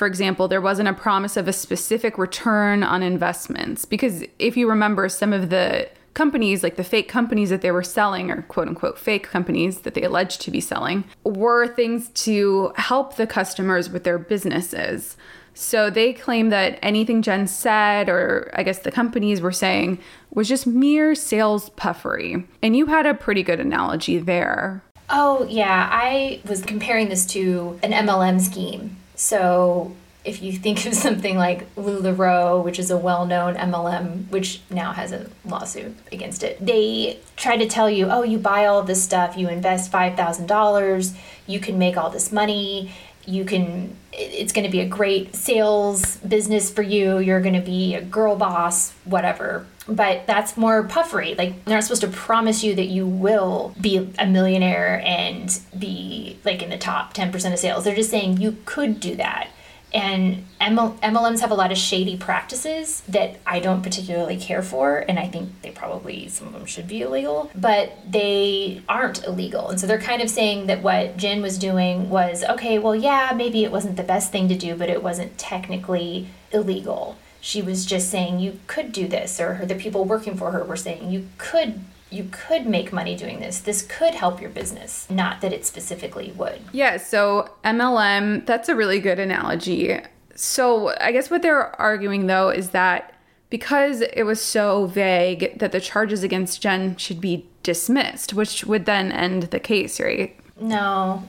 For 0.00 0.06
example, 0.06 0.48
there 0.48 0.62
wasn't 0.62 0.88
a 0.88 0.94
promise 0.94 1.36
of 1.36 1.46
a 1.46 1.52
specific 1.52 2.16
return 2.16 2.82
on 2.82 3.02
investments. 3.02 3.84
Because 3.84 4.24
if 4.38 4.56
you 4.56 4.66
remember, 4.66 5.10
some 5.10 5.34
of 5.34 5.50
the 5.50 5.90
companies, 6.14 6.62
like 6.62 6.76
the 6.76 6.84
fake 6.84 7.06
companies 7.06 7.50
that 7.50 7.60
they 7.60 7.70
were 7.70 7.82
selling, 7.82 8.30
or 8.30 8.40
quote 8.40 8.66
unquote 8.66 8.98
fake 8.98 9.24
companies 9.24 9.80
that 9.80 9.92
they 9.92 10.02
alleged 10.02 10.40
to 10.40 10.50
be 10.50 10.58
selling, 10.58 11.04
were 11.22 11.68
things 11.68 12.08
to 12.24 12.72
help 12.76 13.16
the 13.16 13.26
customers 13.26 13.90
with 13.90 14.04
their 14.04 14.18
businesses. 14.18 15.18
So 15.52 15.90
they 15.90 16.14
claim 16.14 16.48
that 16.48 16.78
anything 16.80 17.20
Jen 17.20 17.46
said, 17.46 18.08
or 18.08 18.50
I 18.54 18.62
guess 18.62 18.78
the 18.78 18.90
companies 18.90 19.42
were 19.42 19.52
saying, 19.52 19.98
was 20.30 20.48
just 20.48 20.66
mere 20.66 21.14
sales 21.14 21.68
puffery. 21.76 22.46
And 22.62 22.74
you 22.74 22.86
had 22.86 23.04
a 23.04 23.12
pretty 23.12 23.42
good 23.42 23.60
analogy 23.60 24.16
there. 24.16 24.82
Oh, 25.10 25.46
yeah. 25.46 25.90
I 25.92 26.40
was 26.46 26.62
comparing 26.62 27.10
this 27.10 27.26
to 27.26 27.78
an 27.82 27.92
MLM 27.92 28.40
scheme 28.40 28.96
so 29.20 29.94
if 30.24 30.42
you 30.42 30.50
think 30.52 30.86
of 30.86 30.94
something 31.06 31.36
like 31.36 31.72
LuLaRoe, 31.76 32.64
which 32.64 32.78
is 32.78 32.90
a 32.90 32.96
well 32.96 33.26
known 33.26 33.54
MLM, 33.54 34.30
which 34.30 34.62
now 34.70 34.92
has 34.92 35.12
a 35.12 35.28
lawsuit 35.44 35.94
against 36.10 36.42
it, 36.42 36.64
they 36.64 37.18
try 37.36 37.58
to 37.58 37.66
tell 37.66 37.90
you, 37.90 38.06
oh, 38.06 38.22
you 38.22 38.38
buy 38.38 38.64
all 38.64 38.82
this 38.82 39.02
stuff, 39.02 39.36
you 39.36 39.48
invest 39.48 39.92
$5,000, 39.92 41.16
you 41.46 41.60
can 41.60 41.78
make 41.78 41.98
all 41.98 42.08
this 42.08 42.32
money, 42.32 42.92
you 43.30 43.44
can, 43.44 43.96
it's 44.12 44.52
going 44.52 44.64
to 44.64 44.70
be 44.70 44.80
a 44.80 44.86
great 44.86 45.34
sales 45.34 46.16
business 46.18 46.70
for 46.70 46.82
you, 46.82 47.18
you're 47.18 47.40
going 47.40 47.54
to 47.54 47.60
be 47.60 47.94
a 47.94 48.02
girl 48.02 48.36
boss, 48.36 48.92
whatever. 49.04 49.66
But 49.88 50.26
that's 50.26 50.56
more 50.56 50.82
puffery. 50.84 51.34
Like, 51.34 51.64
they're 51.64 51.76
not 51.76 51.84
supposed 51.84 52.02
to 52.02 52.08
promise 52.08 52.62
you 52.62 52.74
that 52.74 52.86
you 52.86 53.06
will 53.06 53.74
be 53.80 54.10
a 54.18 54.26
millionaire 54.26 55.02
and 55.04 55.58
be 55.78 56.38
like 56.44 56.62
in 56.62 56.70
the 56.70 56.78
top 56.78 57.14
10% 57.14 57.52
of 57.52 57.58
sales. 57.58 57.84
They're 57.84 57.94
just 57.94 58.10
saying 58.10 58.40
you 58.40 58.56
could 58.64 59.00
do 59.00 59.16
that 59.16 59.50
and 59.92 60.46
MLMs 60.60 61.40
have 61.40 61.50
a 61.50 61.54
lot 61.54 61.72
of 61.72 61.78
shady 61.78 62.16
practices 62.16 63.02
that 63.08 63.40
I 63.46 63.60
don't 63.60 63.82
particularly 63.82 64.36
care 64.36 64.62
for, 64.62 64.98
and 64.98 65.18
I 65.18 65.26
think 65.26 65.62
they 65.62 65.70
probably, 65.70 66.28
some 66.28 66.46
of 66.46 66.52
them 66.52 66.66
should 66.66 66.86
be 66.86 67.02
illegal, 67.02 67.50
but 67.54 67.92
they 68.08 68.82
aren't 68.88 69.24
illegal. 69.24 69.68
And 69.68 69.80
so 69.80 69.86
they're 69.86 70.00
kind 70.00 70.22
of 70.22 70.30
saying 70.30 70.66
that 70.66 70.82
what 70.82 71.16
Jen 71.16 71.42
was 71.42 71.58
doing 71.58 72.08
was 72.08 72.44
okay, 72.44 72.78
well, 72.78 72.94
yeah, 72.94 73.32
maybe 73.34 73.64
it 73.64 73.72
wasn't 73.72 73.96
the 73.96 74.02
best 74.02 74.30
thing 74.30 74.48
to 74.48 74.56
do, 74.56 74.76
but 74.76 74.88
it 74.88 75.02
wasn't 75.02 75.38
technically 75.38 76.28
illegal. 76.52 77.16
She 77.40 77.62
was 77.62 77.86
just 77.86 78.10
saying 78.10 78.38
you 78.38 78.60
could 78.66 78.92
do 78.92 79.08
this, 79.08 79.40
or 79.40 79.64
the 79.64 79.74
people 79.74 80.04
working 80.04 80.36
for 80.36 80.52
her 80.52 80.62
were 80.62 80.76
saying 80.76 81.10
you 81.10 81.28
could 81.38 81.80
you 82.10 82.28
could 82.30 82.66
make 82.66 82.92
money 82.92 83.16
doing 83.16 83.40
this. 83.40 83.60
This 83.60 83.82
could 83.82 84.14
help 84.14 84.40
your 84.40 84.50
business, 84.50 85.08
not 85.08 85.40
that 85.40 85.52
it 85.52 85.64
specifically 85.64 86.32
would. 86.36 86.60
Yeah, 86.72 86.96
so 86.96 87.50
MLM, 87.64 88.44
that's 88.46 88.68
a 88.68 88.74
really 88.74 89.00
good 89.00 89.18
analogy. 89.18 89.98
So 90.34 90.94
I 91.00 91.12
guess 91.12 91.30
what 91.30 91.42
they're 91.42 91.80
arguing 91.80 92.26
though 92.26 92.50
is 92.50 92.70
that 92.70 93.14
because 93.50 94.00
it 94.00 94.22
was 94.22 94.40
so 94.40 94.86
vague 94.86 95.58
that 95.58 95.72
the 95.72 95.80
charges 95.80 96.22
against 96.22 96.62
Jen 96.62 96.96
should 96.96 97.20
be 97.20 97.46
dismissed, 97.62 98.32
which 98.32 98.64
would 98.64 98.86
then 98.86 99.12
end 99.12 99.44
the 99.44 99.60
case, 99.60 100.00
right? 100.00 100.36
No. 100.60 101.24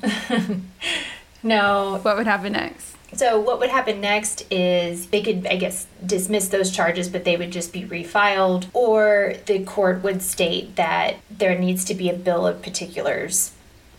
no. 1.44 2.00
What 2.04 2.18
would 2.18 2.28
happen 2.28 2.54
next? 2.54 2.91
So 3.14 3.40
what 3.40 3.60
would 3.60 3.70
happen 3.70 4.00
next 4.00 4.46
is 4.50 5.08
they 5.08 5.22
could, 5.22 5.46
I 5.46 5.58
guess, 5.58 5.86
dismiss 6.06 6.48
those 6.48 6.72
charges, 6.72 7.10
but 7.10 7.26
they 7.26 7.36
would 7.36 7.52
just 7.52 7.74
be 7.74 7.84
refiled, 7.84 8.68
or 8.74 9.36
the 9.46 9.64
court 9.64 10.02
would 10.02 10.22
state 10.22 10.76
that 10.78 11.18
there 11.30 11.58
needs 11.58 11.84
to 11.86 11.94
be 11.94 12.10
a 12.10 12.14
bill 12.14 12.48
of 12.48 12.62
particulars, 12.62 13.52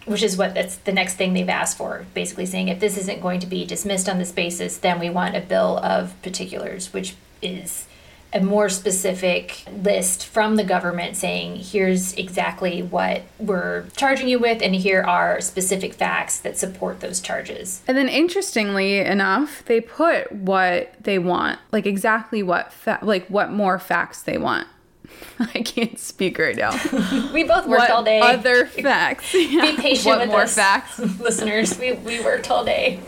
which 0.07 0.23
is 0.23 0.37
what 0.37 0.55
that's 0.55 0.77
the 0.77 0.93
next 0.93 1.15
thing 1.15 1.35
they've 1.35 1.49
asked 1.49 1.77
for. 1.77 2.07
Basically 2.15 2.47
saying 2.47 2.69
if 2.69 2.81
this 2.81 2.97
isn't 2.97 3.21
going 3.21 3.41
to 3.41 3.47
be 3.47 3.67
dismissed 3.67 4.09
on 4.09 4.19
this 4.19 4.33
basis, 4.33 4.79
then 4.79 4.99
we 4.99 5.11
want 5.11 5.37
a 5.37 5.41
bill 5.41 5.79
of 5.79 6.21
particulars, 6.23 6.93
which 6.93 7.15
is 7.43 7.87
a 8.33 8.41
more 8.41 8.69
specific 8.69 9.65
list 9.83 10.27
from 10.27 10.57
the 10.57 10.65
government 10.65 11.17
saying 11.17 11.57
here's 11.57 12.15
exactly 12.15 12.83
what 12.83 13.23
we're 13.39 13.85
charging 13.97 14.29
you 14.29 14.39
with 14.39 14.63
and 14.63 14.75
here 14.75 15.03
are 15.03 15.41
specific 15.41 15.93
facts 15.95 16.39
that 16.41 16.57
support 16.57 17.01
those 17.01 17.21
charges. 17.21 17.83
And 17.87 17.97
then 17.97 18.09
interestingly 18.09 18.99
enough, 18.99 19.65
they 19.67 19.81
put 19.81 20.33
what 20.33 20.95
they 21.01 21.19
want, 21.19 21.59
like 21.73 21.87
exactly 21.87 22.43
what 22.43 22.73
fa- 22.73 23.01
like 23.03 23.27
what 23.29 23.51
more 23.51 23.79
facts 23.79 24.23
they 24.23 24.39
want. 24.39 24.67
I 25.39 25.63
can't 25.63 25.99
speak 25.99 26.39
right 26.39 26.57
now. 26.57 26.73
we 27.33 27.45
both 27.45 27.67
worked 27.67 27.81
what 27.81 27.91
all 27.91 28.03
day. 28.03 28.21
Other 28.21 28.67
facts. 28.67 29.35
Yeah. 29.35 29.63
Be 29.77 29.77
patient 29.77 30.07
what 30.07 30.21
with 30.21 30.29
more 30.29 30.43
us, 30.43 30.55
facts, 30.55 30.99
listeners. 30.99 31.79
We 31.79 31.93
we 31.93 32.23
worked 32.25 32.51
all 32.51 32.65
day. 32.65 33.01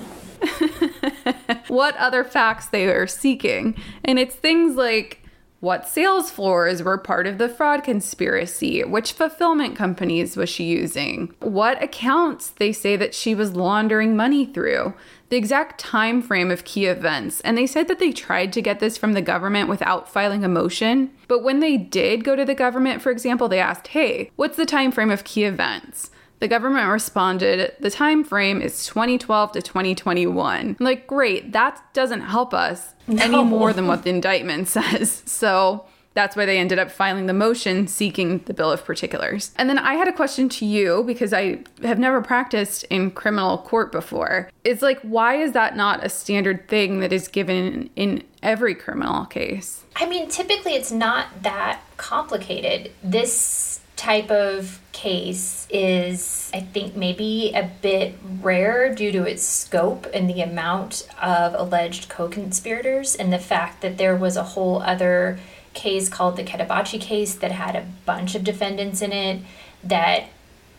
what 1.69 1.97
other 1.97 2.25
facts 2.25 2.69
they 2.69 2.87
are 2.87 3.07
seeking. 3.07 3.77
And 4.05 4.19
it's 4.19 4.35
things 4.35 4.77
like 4.77 5.25
what 5.65 5.89
sales 5.89 6.31
floors 6.31 6.83
were 6.83 6.99
part 6.99 7.27
of 7.27 7.39
the 7.39 7.49
fraud 7.49 7.83
conspiracy, 7.83 8.85
which 8.85 9.13
fulfillment 9.15 9.75
companies 9.75 10.37
was 10.37 10.51
she 10.51 10.65
using, 10.65 11.35
what 11.41 11.83
accounts 11.83 12.51
they 12.51 12.71
say 12.71 12.97
that 12.97 13.15
she 13.15 13.35
was 13.35 13.55
laundering 13.55 14.15
money 14.15 14.45
through, 14.45 14.93
the 15.31 15.39
exact 15.39 15.81
time 15.81 16.21
frame 16.21 16.51
of 16.51 16.65
key 16.65 16.85
events. 16.85 17.41
And 17.41 17.57
they 17.57 17.67
said 17.67 17.89
that 17.89 17.99
they 17.99 18.13
tried 18.13 18.53
to 18.53 18.61
get 18.61 18.79
this 18.79 18.99
from 18.99 19.15
the 19.15 19.23
government 19.23 19.71
without 19.71 20.07
filing 20.07 20.45
a 20.45 20.49
motion, 20.49 21.11
but 21.29 21.43
when 21.43 21.61
they 21.61 21.79
did 21.79 22.25
go 22.25 22.37
to 22.37 22.45
the 22.45 22.55
government, 22.55 23.01
for 23.01 23.11
example, 23.11 23.49
they 23.49 23.59
asked, 23.59 23.89
"Hey, 23.89 24.31
what's 24.37 24.59
the 24.59 24.67
time 24.67 24.93
frame 24.93 25.11
of 25.11 25.25
key 25.25 25.45
events?" 25.45 26.11
The 26.41 26.49
government 26.49 26.91
responded, 26.91 27.73
the 27.81 27.91
time 27.91 28.25
frame 28.25 28.61
is 28.61 28.87
2012 28.87 29.53
to 29.53 29.63
2021. 29.63 30.77
I'm 30.79 30.85
like, 30.85 31.07
great, 31.07 31.53
that 31.53 31.83
doesn't 31.95 32.23
help 32.23 32.53
us 32.53 32.95
no. 33.07 33.23
any 33.23 33.45
more 33.45 33.73
than 33.73 33.87
what 33.87 34.03
the 34.03 34.11
indictment 34.11 34.69
says. 34.69 35.23
So 35.27 35.87
that's 36.15 36.37
why 36.37 36.47
they 36.47 36.59
ended 36.59 36.79
up 36.79 36.91
filing 36.91 37.27
the 37.27 37.33
motion 37.33 37.87
seeking 37.87 38.39
the 38.47 38.55
bill 38.55 38.71
of 38.71 38.85
particulars. 38.85 39.51
And 39.57 39.69
then 39.69 39.79
I 39.79 39.95
had 39.95 40.09
a 40.09 40.13
question 40.13 40.49
to 40.51 40.65
you 40.65 41.03
because 41.05 41.33
I 41.33 41.59
have 41.83 41.99
never 41.99 42.23
practiced 42.23 42.85
in 42.85 43.11
criminal 43.11 43.59
court 43.59 43.93
before. 43.93 44.49
It's 44.63 44.81
like, 44.81 45.01
why 45.01 45.37
is 45.37 45.53
that 45.53 45.77
not 45.77 46.05
a 46.05 46.09
standard 46.09 46.69
thing 46.69 47.01
that 47.01 47.13
is 47.13 47.29
given 47.29 47.91
in 47.97 48.23
every 48.43 48.75
criminal 48.75 49.27
case? 49.27 49.85
I 49.97 50.07
mean, 50.07 50.29
typically 50.29 50.75
it's 50.75 50.93
not 50.93 51.43
that 51.43 51.81
complicated. 51.97 52.93
This 53.03 53.81
type 53.97 54.31
of 54.31 54.81
case 55.05 55.67
is, 55.69 56.51
I 56.55 56.61
think, 56.61 56.97
maybe 56.97 57.53
a 57.55 57.71
bit 57.83 58.15
rare 58.41 58.95
due 58.95 59.13
to 59.13 59.25
its 59.25 59.43
scope 59.43 60.07
and 60.15 60.31
the 60.31 60.41
amount 60.41 61.07
of 61.21 61.53
alleged 61.55 62.09
co 62.09 62.27
conspirators, 62.29 63.15
and 63.15 63.31
the 63.31 63.39
fact 63.39 63.83
that 63.83 63.99
there 63.99 64.17
was 64.17 64.39
a 64.39 64.43
whole 64.43 64.81
other 64.81 65.39
case 65.75 66.09
called 66.09 66.37
the 66.37 66.43
Ketabchi 66.43 66.99
case 66.99 67.35
that 67.35 67.53
had 67.53 67.77
a 67.77 67.87
bunch 68.07 68.35
of 68.35 68.45
defendants 68.45 69.03
in 69.03 69.13
it 69.13 69.43
that 69.83 70.25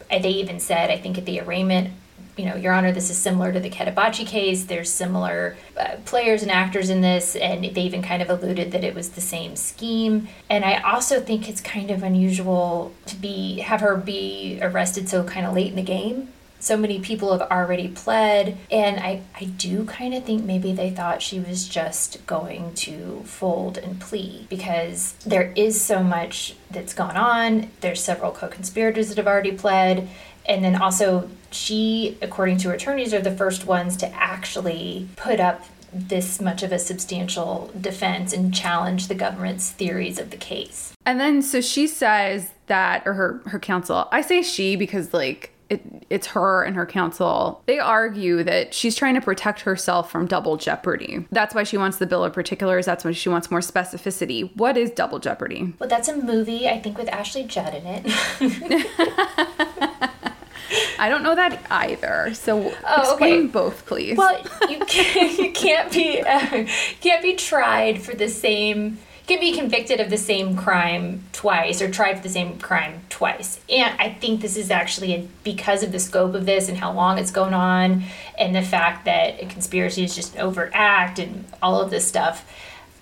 they 0.09 0.29
even 0.29 0.59
said, 0.59 0.89
I 0.89 0.97
think, 0.97 1.19
at 1.19 1.25
the 1.25 1.39
arraignment 1.39 1.91
you 2.37 2.45
know, 2.45 2.55
Your 2.55 2.73
Honor, 2.73 2.91
this 2.91 3.09
is 3.09 3.17
similar 3.17 3.53
to 3.53 3.59
the 3.59 3.69
Ketabchi 3.69 4.25
case. 4.27 4.65
There's 4.65 4.91
similar 4.91 5.55
uh, 5.77 5.95
players 6.05 6.41
and 6.41 6.51
actors 6.51 6.89
in 6.89 7.01
this, 7.01 7.35
and 7.35 7.63
they 7.63 7.81
even 7.81 8.01
kind 8.01 8.21
of 8.21 8.29
alluded 8.29 8.71
that 8.71 8.83
it 8.83 8.93
was 8.93 9.09
the 9.09 9.21
same 9.21 9.55
scheme. 9.55 10.27
And 10.49 10.65
I 10.65 10.81
also 10.81 11.21
think 11.21 11.47
it's 11.47 11.61
kind 11.61 11.91
of 11.91 12.03
unusual 12.03 12.93
to 13.05 13.15
be 13.15 13.59
have 13.59 13.81
her 13.81 13.95
be 13.95 14.59
arrested 14.61 15.07
so 15.07 15.23
kind 15.23 15.45
of 15.45 15.53
late 15.53 15.69
in 15.69 15.75
the 15.75 15.83
game. 15.83 16.29
So 16.59 16.75
many 16.77 16.99
people 16.99 17.37
have 17.37 17.51
already 17.51 17.89
pled, 17.89 18.57
and 18.71 18.99
I, 18.99 19.21
I 19.39 19.45
do 19.45 19.85
kind 19.85 20.15
of 20.15 20.23
think 20.23 20.45
maybe 20.45 20.73
they 20.73 20.89
thought 20.89 21.21
she 21.21 21.39
was 21.39 21.67
just 21.67 22.25
going 22.25 22.73
to 22.75 23.21
fold 23.25 23.77
and 23.77 23.99
plea 23.99 24.47
because 24.49 25.13
there 25.25 25.53
is 25.55 25.79
so 25.79 26.01
much 26.01 26.55
that's 26.71 26.95
gone 26.95 27.17
on. 27.17 27.69
There's 27.81 28.03
several 28.03 28.31
co 28.31 28.47
conspirators 28.47 29.09
that 29.09 29.17
have 29.17 29.27
already 29.27 29.51
pled, 29.51 30.09
and 30.47 30.63
then 30.63 30.75
also 30.75 31.29
she 31.51 32.17
according 32.21 32.57
to 32.57 32.69
her 32.69 32.75
attorneys 32.75 33.13
are 33.13 33.21
the 33.21 33.35
first 33.35 33.65
ones 33.65 33.97
to 33.97 34.07
actually 34.13 35.07
put 35.15 35.39
up 35.39 35.65
this 35.95 36.41
much 36.41 36.61
of 36.61 36.73
a 36.73 36.79
substantial 36.79 37.71
defense 37.79 38.33
and 38.33 38.53
challenge 38.53 39.07
the 39.07 39.15
government's 39.15 39.71
theories 39.71 40.19
of 40.19 40.29
the 40.29 40.37
case. 40.37 40.93
And 41.05 41.19
then 41.19 41.41
so 41.41 41.61
she 41.61 41.87
says 41.87 42.51
that 42.67 43.03
or 43.05 43.13
her 43.13 43.41
her 43.45 43.59
counsel. 43.59 44.07
I 44.11 44.21
say 44.21 44.41
she 44.41 44.75
because 44.75 45.13
like 45.13 45.51
it, 45.69 45.81
it's 46.09 46.27
her 46.27 46.63
and 46.63 46.75
her 46.75 46.85
counsel. 46.85 47.63
They 47.65 47.79
argue 47.79 48.43
that 48.43 48.73
she's 48.73 48.95
trying 48.95 49.15
to 49.15 49.21
protect 49.21 49.61
herself 49.61 50.11
from 50.11 50.27
double 50.27 50.57
jeopardy. 50.57 51.25
That's 51.31 51.55
why 51.55 51.63
she 51.63 51.77
wants 51.77 51.97
the 51.97 52.05
bill 52.05 52.23
of 52.23 52.33
particulars. 52.33 52.85
That's 52.85 53.03
why 53.03 53.13
she 53.13 53.29
wants 53.29 53.49
more 53.49 53.61
specificity. 53.61 54.55
What 54.55 54.77
is 54.77 54.91
double 54.91 55.17
jeopardy? 55.17 55.73
Well, 55.79 55.89
that's 55.89 56.07
a 56.07 56.15
movie, 56.15 56.69
I 56.69 56.79
think, 56.79 56.99
with 56.99 57.09
Ashley 57.09 57.45
Judd 57.45 57.73
in 57.73 57.83
it. 57.87 60.19
I 60.99 61.09
don't 61.09 61.23
know 61.23 61.35
that 61.35 61.65
either. 61.69 62.33
So 62.33 62.73
oh, 62.85 63.01
explain 63.01 63.33
okay. 63.33 63.47
both, 63.47 63.85
please. 63.85 64.17
Well, 64.17 64.41
you 64.69 64.79
can't, 64.79 65.39
you 65.39 65.51
can't 65.51 65.91
be 65.91 66.21
uh, 66.21 66.67
can't 67.01 67.21
be 67.21 67.35
tried 67.35 68.01
for 68.01 68.15
the 68.15 68.29
same 68.29 68.99
can 69.27 69.39
be 69.39 69.53
convicted 69.53 69.99
of 69.99 70.09
the 70.09 70.17
same 70.17 70.55
crime 70.55 71.23
twice 71.33 71.81
or 71.81 71.89
tried 71.89 72.17
for 72.17 72.23
the 72.23 72.29
same 72.29 72.59
crime 72.59 73.01
twice. 73.09 73.59
And 73.69 73.99
I 73.99 74.09
think 74.09 74.41
this 74.41 74.55
is 74.55 74.69
actually 74.69 75.15
a, 75.15 75.27
because 75.43 75.81
of 75.81 75.91
the 75.91 75.99
scope 75.99 76.35
of 76.35 76.45
this 76.45 76.69
and 76.69 76.77
how 76.77 76.91
long 76.91 77.17
it's 77.17 77.31
going 77.31 77.53
on 77.53 78.03
and 78.37 78.55
the 78.55 78.61
fact 78.61 79.05
that 79.05 79.41
a 79.41 79.47
conspiracy 79.47 80.03
is 80.03 80.15
just 80.15 80.35
an 80.35 80.41
overt 80.41 80.71
act 80.73 81.17
and 81.17 81.45
all 81.61 81.81
of 81.81 81.89
this 81.89 82.07
stuff. 82.07 82.45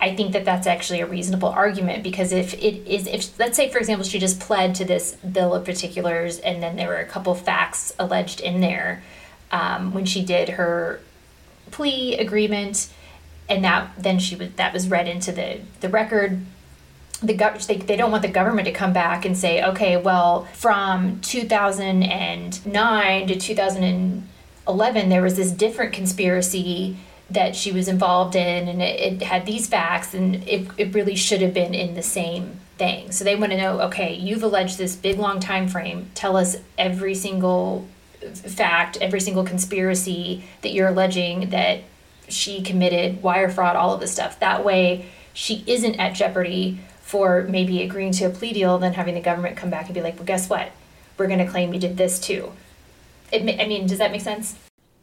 I 0.03 0.13
think 0.13 0.33
that 0.33 0.43
that's 0.43 0.67
actually 0.67 0.99
a 0.99 1.05
reasonable 1.05 1.47
argument 1.47 2.03
because 2.03 2.33
if 2.33 2.53
it 2.55 2.85
is, 2.85 3.07
if 3.07 3.39
let's 3.39 3.55
say 3.55 3.69
for 3.69 3.77
example 3.77 4.05
she 4.05 4.19
just 4.19 4.41
pled 4.41 4.75
to 4.75 4.83
this 4.83 5.15
bill 5.15 5.53
of 5.53 5.63
particulars 5.63 6.39
and 6.39 6.61
then 6.61 6.75
there 6.75 6.89
were 6.89 6.97
a 6.97 7.05
couple 7.05 7.33
facts 7.35 7.95
alleged 7.97 8.41
in 8.41 8.59
there 8.59 9.01
um, 9.53 9.93
when 9.93 10.03
she 10.03 10.25
did 10.25 10.49
her 10.49 10.99
plea 11.71 12.17
agreement, 12.17 12.89
and 13.47 13.63
that 13.63 13.91
then 13.97 14.19
she 14.19 14.35
was 14.35 14.51
that 14.55 14.73
was 14.73 14.89
read 14.89 15.07
into 15.07 15.31
the 15.31 15.61
the 15.79 15.87
record. 15.87 16.41
The 17.21 17.37
gov- 17.37 17.65
they, 17.65 17.77
they 17.77 17.95
don't 17.95 18.11
want 18.11 18.23
the 18.23 18.27
government 18.27 18.67
to 18.67 18.73
come 18.73 18.91
back 18.91 19.23
and 19.23 19.37
say, 19.37 19.63
okay, 19.63 19.95
well, 19.95 20.43
from 20.53 21.21
2009 21.21 23.27
to 23.27 23.39
2011, 23.39 25.09
there 25.09 25.21
was 25.21 25.37
this 25.37 25.51
different 25.51 25.93
conspiracy 25.93 26.97
that 27.33 27.55
she 27.55 27.71
was 27.71 27.87
involved 27.87 28.35
in 28.35 28.67
and 28.67 28.81
it, 28.81 28.99
it 28.99 29.23
had 29.23 29.45
these 29.45 29.67
facts 29.67 30.13
and 30.13 30.47
it, 30.47 30.67
it 30.77 30.93
really 30.93 31.15
should 31.15 31.41
have 31.41 31.53
been 31.53 31.73
in 31.73 31.95
the 31.95 32.03
same 32.03 32.59
thing. 32.77 33.11
So 33.11 33.23
they 33.23 33.35
want 33.35 33.51
to 33.51 33.57
know, 33.57 33.81
okay, 33.81 34.13
you've 34.15 34.43
alleged 34.43 34.77
this 34.77 34.95
big 34.95 35.19
long 35.19 35.39
time 35.39 35.67
frame. 35.67 36.09
Tell 36.15 36.37
us 36.37 36.57
every 36.77 37.15
single 37.15 37.87
fact, 38.31 38.97
every 38.97 39.19
single 39.19 39.43
conspiracy 39.43 40.43
that 40.61 40.73
you're 40.73 40.87
alleging 40.87 41.49
that 41.49 41.81
she 42.29 42.61
committed, 42.61 43.21
wire 43.21 43.49
fraud, 43.49 43.75
all 43.75 43.93
of 43.93 43.99
this 43.99 44.11
stuff. 44.11 44.39
That 44.39 44.63
way 44.63 45.07
she 45.33 45.63
isn't 45.67 45.95
at 45.95 46.13
jeopardy 46.13 46.79
for 47.01 47.43
maybe 47.43 47.81
agreeing 47.83 48.11
to 48.13 48.25
a 48.25 48.29
plea 48.29 48.53
deal, 48.53 48.77
then 48.77 48.93
having 48.93 49.15
the 49.15 49.21
government 49.21 49.57
come 49.57 49.69
back 49.69 49.85
and 49.85 49.93
be 49.93 50.01
like, 50.01 50.15
well, 50.15 50.25
guess 50.25 50.49
what? 50.49 50.71
We're 51.17 51.27
going 51.27 51.39
to 51.39 51.47
claim 51.47 51.73
you 51.73 51.79
did 51.79 51.97
this 51.97 52.19
too. 52.19 52.51
It, 53.31 53.41
I 53.59 53.67
mean, 53.67 53.87
does 53.87 53.97
that 53.97 54.11
make 54.11 54.21
sense? 54.21 54.55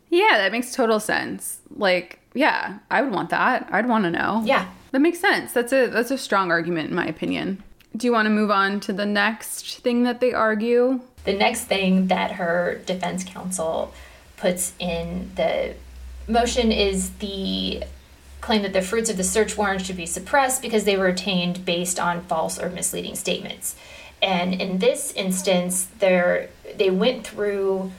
Yeah, 0.08 0.38
that 0.38 0.52
makes 0.52 0.72
total 0.72 0.98
sense. 0.98 1.60
Like, 1.74 2.19
yeah, 2.34 2.78
I 2.90 3.02
would 3.02 3.12
want 3.12 3.30
that. 3.30 3.68
I'd 3.70 3.88
want 3.88 4.04
to 4.04 4.10
know. 4.10 4.42
Yeah. 4.44 4.68
That 4.92 5.00
makes 5.00 5.20
sense. 5.20 5.52
That's 5.52 5.72
a 5.72 5.86
that's 5.86 6.10
a 6.10 6.18
strong 6.18 6.50
argument 6.50 6.90
in 6.90 6.96
my 6.96 7.06
opinion. 7.06 7.62
Do 7.96 8.06
you 8.06 8.12
want 8.12 8.26
to 8.26 8.30
move 8.30 8.50
on 8.50 8.80
to 8.80 8.92
the 8.92 9.06
next 9.06 9.78
thing 9.78 10.04
that 10.04 10.20
they 10.20 10.32
argue? 10.32 11.00
The 11.24 11.32
next 11.32 11.64
thing 11.64 12.06
that 12.06 12.32
her 12.32 12.80
defense 12.86 13.24
counsel 13.24 13.92
puts 14.36 14.72
in 14.78 15.30
the 15.34 15.74
motion 16.26 16.72
is 16.72 17.10
the 17.18 17.84
claim 18.40 18.62
that 18.62 18.72
the 18.72 18.82
fruits 18.82 19.10
of 19.10 19.16
the 19.16 19.24
search 19.24 19.56
warrant 19.56 19.82
should 19.82 19.96
be 19.96 20.06
suppressed 20.06 20.62
because 20.62 20.84
they 20.84 20.96
were 20.96 21.08
obtained 21.08 21.64
based 21.64 22.00
on 22.00 22.22
false 22.22 22.58
or 22.58 22.70
misleading 22.70 23.14
statements. 23.14 23.76
And 24.22 24.60
in 24.60 24.78
this 24.78 25.12
instance, 25.12 25.88
they 25.98 26.48
they 26.76 26.90
went 26.90 27.26
through 27.26 27.92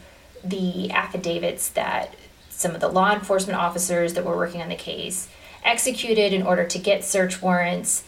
the 0.44 0.92
affidavits 0.92 1.70
that 1.70 2.16
some 2.62 2.76
of 2.76 2.82
the 2.82 2.88
law 2.88 3.14
enforcement 3.14 3.60
officers 3.60 4.14
that 4.14 4.24
were 4.24 4.38
working 4.38 4.62
on 4.62 4.70
the 4.70 4.76
case 4.76 5.28
executed 5.64 6.34
in 6.34 6.44
order 6.44 6.66
to 6.66 6.80
get 6.80 7.04
search 7.04 7.42
warrants 7.42 8.04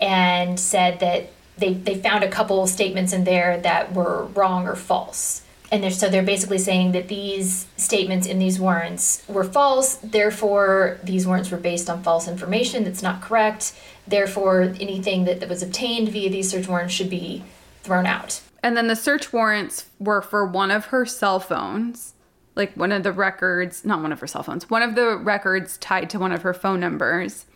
and 0.00 0.58
said 0.58 1.00
that 1.00 1.30
they, 1.56 1.74
they 1.74 1.94
found 1.94 2.24
a 2.24 2.28
couple 2.28 2.66
statements 2.66 3.12
in 3.12 3.24
there 3.24 3.60
that 3.60 3.94
were 3.94 4.24
wrong 4.26 4.66
or 4.66 4.74
false. 4.74 5.42
And 5.70 5.82
they're, 5.82 5.90
so 5.90 6.10
they're 6.10 6.22
basically 6.22 6.58
saying 6.58 6.92
that 6.92 7.08
these 7.08 7.66
statements 7.78 8.26
in 8.26 8.38
these 8.38 8.60
warrants 8.60 9.24
were 9.26 9.44
false, 9.44 9.96
therefore, 9.96 10.98
these 11.02 11.26
warrants 11.26 11.50
were 11.50 11.56
based 11.56 11.88
on 11.88 12.02
false 12.02 12.28
information 12.28 12.84
that's 12.84 13.02
not 13.02 13.22
correct. 13.22 13.72
Therefore, 14.06 14.62
anything 14.62 15.24
that, 15.24 15.40
that 15.40 15.48
was 15.48 15.62
obtained 15.62 16.10
via 16.10 16.28
these 16.28 16.50
search 16.50 16.68
warrants 16.68 16.92
should 16.92 17.08
be 17.08 17.44
thrown 17.82 18.04
out. 18.04 18.42
And 18.62 18.76
then 18.76 18.86
the 18.86 18.96
search 18.96 19.32
warrants 19.32 19.86
were 19.98 20.20
for 20.20 20.44
one 20.44 20.70
of 20.70 20.86
her 20.86 21.06
cell 21.06 21.40
phones, 21.40 22.11
like 22.54 22.74
one 22.76 22.92
of 22.92 23.02
the 23.02 23.12
records, 23.12 23.84
not 23.84 24.02
one 24.02 24.12
of 24.12 24.20
her 24.20 24.26
cell 24.26 24.42
phones, 24.42 24.68
one 24.68 24.82
of 24.82 24.94
the 24.94 25.16
records 25.16 25.78
tied 25.78 26.10
to 26.10 26.18
one 26.18 26.32
of 26.32 26.42
her 26.42 26.54
phone 26.54 26.80
numbers, 26.80 27.46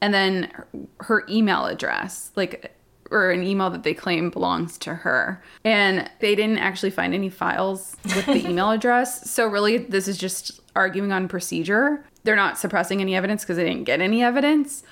and 0.00 0.14
then 0.14 0.52
her 1.00 1.24
email 1.28 1.66
address, 1.66 2.30
like 2.36 2.74
or 3.10 3.30
an 3.30 3.42
email 3.42 3.70
that 3.70 3.82
they 3.82 3.94
claim 3.94 4.30
belongs 4.30 4.76
to 4.78 4.94
her. 4.94 5.42
And 5.64 6.10
they 6.20 6.34
didn't 6.34 6.58
actually 6.58 6.90
find 6.90 7.14
any 7.14 7.30
files 7.30 7.96
with 8.04 8.26
the 8.26 8.46
email 8.48 8.70
address. 8.70 9.30
So 9.30 9.46
really 9.46 9.78
this 9.78 10.08
is 10.08 10.18
just 10.18 10.60
arguing 10.76 11.12
on 11.12 11.28
procedure. 11.28 12.04
They're 12.24 12.36
not 12.36 12.58
suppressing 12.58 13.00
any 13.00 13.14
evidence 13.14 13.44
because 13.44 13.56
they 13.56 13.64
didn't 13.64 13.84
get 13.84 14.00
any 14.00 14.22
evidence. 14.22 14.82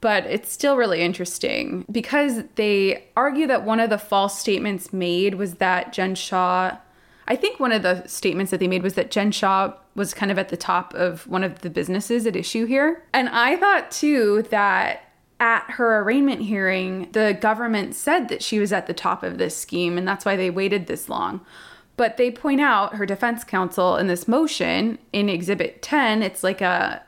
But 0.00 0.26
it's 0.26 0.52
still 0.52 0.76
really 0.76 1.00
interesting 1.00 1.84
because 1.90 2.44
they 2.56 3.08
argue 3.16 3.46
that 3.46 3.64
one 3.64 3.80
of 3.80 3.90
the 3.90 3.98
false 3.98 4.38
statements 4.38 4.92
made 4.92 5.34
was 5.34 5.54
that 5.54 5.92
Jen 5.92 6.14
Shah 6.14 6.76
I 7.28 7.36
think 7.36 7.58
one 7.58 7.72
of 7.72 7.82
the 7.82 8.06
statements 8.06 8.50
that 8.50 8.60
they 8.60 8.68
made 8.68 8.82
was 8.82 8.94
that 8.94 9.10
Jen 9.10 9.32
Shah 9.32 9.74
was 9.94 10.14
kind 10.14 10.30
of 10.30 10.38
at 10.38 10.48
the 10.48 10.56
top 10.56 10.94
of 10.94 11.26
one 11.26 11.42
of 11.42 11.60
the 11.60 11.70
businesses 11.70 12.26
at 12.26 12.36
issue 12.36 12.66
here. 12.66 13.02
And 13.12 13.28
I 13.28 13.56
thought 13.56 13.90
too 13.90 14.42
that 14.50 15.02
at 15.40 15.64
her 15.72 16.00
arraignment 16.00 16.42
hearing, 16.42 17.10
the 17.12 17.36
government 17.40 17.94
said 17.94 18.28
that 18.28 18.42
she 18.42 18.58
was 18.58 18.72
at 18.72 18.86
the 18.86 18.94
top 18.94 19.22
of 19.22 19.38
this 19.38 19.56
scheme, 19.56 19.98
and 19.98 20.06
that's 20.06 20.24
why 20.24 20.36
they 20.36 20.50
waited 20.50 20.86
this 20.86 21.08
long. 21.08 21.40
But 21.96 22.16
they 22.16 22.30
point 22.30 22.60
out 22.60 22.96
her 22.96 23.06
defense 23.06 23.42
counsel 23.42 23.96
in 23.96 24.06
this 24.06 24.28
motion 24.28 24.98
in 25.12 25.28
Exhibit 25.28 25.82
10, 25.82 26.22
it's 26.22 26.44
like 26.44 26.60
a 26.60 27.02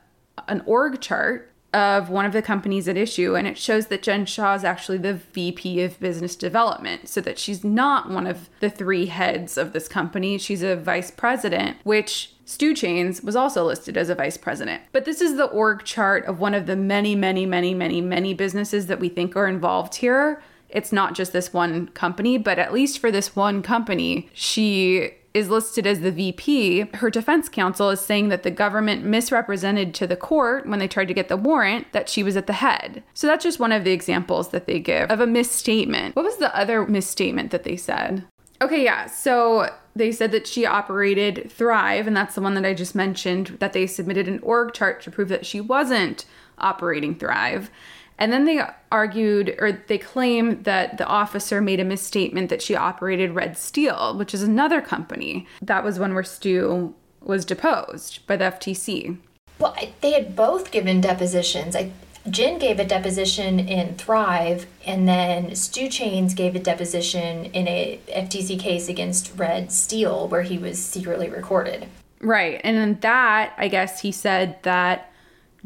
an 0.47 0.63
org 0.67 1.01
chart 1.01 1.48
of 1.75 2.09
one 2.09 2.25
of 2.25 2.33
the 2.33 2.41
companies 2.41 2.89
at 2.89 2.97
issue, 2.97 3.37
and 3.37 3.47
it 3.47 3.59
shows 3.59 3.89
that 3.89 4.02
Jen 4.02 4.25
Shah 4.25 4.54
is 4.54 4.65
actually 4.65 4.99
the 4.99 5.15
VP 5.15 5.83
of 5.83 6.00
business 6.00 6.35
development, 6.35 7.09
so 7.09 7.21
that 7.21 7.39
she's 7.39 7.63
not 7.63 8.11
one 8.11 8.26
of 8.26 8.49
the 8.61 8.71
three 8.71 9.07
heads 9.07 9.59
of 9.59 9.73
this 9.73 9.87
company. 9.89 10.39
She's 10.39 10.63
a 10.63 10.76
vice 10.76 11.11
president, 11.11 11.76
which 11.85 12.33
Stu 12.47 12.75
Chains 12.75 13.23
was 13.23 13.37
also 13.37 13.65
listed 13.65 13.99
as 13.99 14.09
a 14.09 14.15
vice 14.15 14.39
president. 14.39 14.83
But 14.93 15.04
this 15.04 15.21
is 15.21 15.37
the 15.37 15.45
org 15.45 15.85
chart 15.85 16.25
of 16.25 16.41
one 16.41 16.54
of 16.54 16.65
the 16.65 16.76
many, 16.76 17.15
many, 17.15 17.45
many, 17.45 17.75
many, 17.75 18.00
many 18.00 18.33
businesses 18.33 18.87
that 18.87 19.00
we 19.00 19.11
think 19.11 19.37
are 19.37 19.47
involved 19.47 19.97
here. 19.97 20.43
It's 20.71 20.93
not 20.93 21.15
just 21.15 21.35
this 21.35 21.52
one 21.52 21.89
company, 21.89 22.39
but 22.39 22.59
at 22.59 22.73
least 22.73 22.99
for 22.99 23.11
this 23.11 23.37
one 23.37 23.63
company, 23.63 24.31
she 24.33 25.13
is 25.34 25.50
listed 25.50 25.86
as 25.86 26.00
the 26.00 26.10
VP. 26.10 26.86
Her 26.95 27.10
defense 27.10 27.49
counsel 27.49 27.91
is 27.91 28.00
saying 28.00 28.28
that 28.28 28.43
the 28.43 28.50
government 28.50 29.04
misrepresented 29.04 29.95
to 29.95 30.06
the 30.06 30.17
court 30.17 30.67
when 30.67 30.78
they 30.78 30.88
tried 30.88 31.08
to 31.08 31.14
get 31.14 31.28
the 31.28 31.36
warrant 31.36 31.93
that 31.93 32.08
she 32.08 32.23
was 32.23 32.36
at 32.36 32.47
the 32.47 32.54
head. 32.54 33.02
So 33.14 33.26
that's 33.26 33.45
just 33.45 33.60
one 33.60 33.73
of 33.73 33.84
the 33.84 33.93
examples 33.93 34.49
that 34.50 34.67
they 34.67 34.80
give 34.80 35.10
of 35.10 35.21
a 35.21 35.26
misstatement. 35.26 36.17
What 36.17 36.25
was 36.25 36.38
the 36.38 36.54
other 36.56 36.86
misstatement 36.86 37.50
that 37.50 37.64
they 37.64 37.76
said? 37.76 38.25
Okay, 38.60 38.82
yeah. 38.82 39.06
So 39.06 39.73
they 39.95 40.10
said 40.10 40.32
that 40.32 40.47
she 40.47 40.67
operated 40.67 41.50
Thrive, 41.50 42.06
and 42.06 42.17
that's 42.17 42.34
the 42.34 42.41
one 42.41 42.54
that 42.54 42.64
I 42.64 42.75
just 42.75 42.95
mentioned, 42.95 43.56
that 43.60 43.73
they 43.73 43.86
submitted 43.86 44.26
an 44.26 44.41
org 44.43 44.73
chart 44.73 45.00
to 45.02 45.10
prove 45.10 45.28
that 45.28 45.47
she 45.47 45.60
wasn't 45.60 46.25
operating 46.58 47.14
Thrive. 47.14 47.71
And 48.19 48.33
then 48.33 48.45
they 48.45 48.61
argued, 48.91 49.54
or 49.59 49.73
they 49.73 49.99
claim 49.99 50.63
that 50.65 50.99
the 50.99 51.07
officer 51.07 51.61
made 51.61 51.81
a 51.81 51.85
misstatement 51.85 52.50
that 52.50 52.63
she 52.63 52.75
operated 52.75 53.35
Red 53.35 53.57
Steel, 53.57 54.17
which 54.17 54.35
is 54.35 54.43
another 54.43 54.81
company. 54.81 55.47
That 55.63 55.85
was 55.85 55.99
one 55.99 56.15
where 56.15 56.25
Stu 56.25 56.95
was 57.23 57.45
deposed 57.45 58.26
by 58.26 58.37
the 58.37 58.47
FTC. 58.47 59.19
Well, 59.59 59.76
they 60.00 60.13
had 60.13 60.35
both 60.35 60.71
given 60.71 61.00
depositions. 61.00 61.76
I 61.76 61.93
Jen 62.31 62.59
gave 62.59 62.78
a 62.78 62.85
deposition 62.85 63.59
in 63.59 63.95
Thrive, 63.95 64.67
and 64.85 65.09
then 65.09 65.54
Stu 65.54 65.89
Chains 65.89 66.35
gave 66.35 66.54
a 66.54 66.59
deposition 66.59 67.47
in 67.47 67.67
a 67.69 68.00
FTC 68.09 68.59
case 68.61 68.89
against 68.89 69.33
Red 69.37 69.73
Steel, 69.73 70.28
where 70.28 70.43
he 70.43 70.59
was 70.59 70.78
secretly 70.78 71.31
recorded. 71.31 71.87
Right, 72.21 72.61
and 72.65 72.76
in 72.76 73.00
that, 73.00 73.54
I 73.57 73.69
guess 73.69 74.00
he 74.00 74.13
said 74.13 74.63
that 74.65 75.07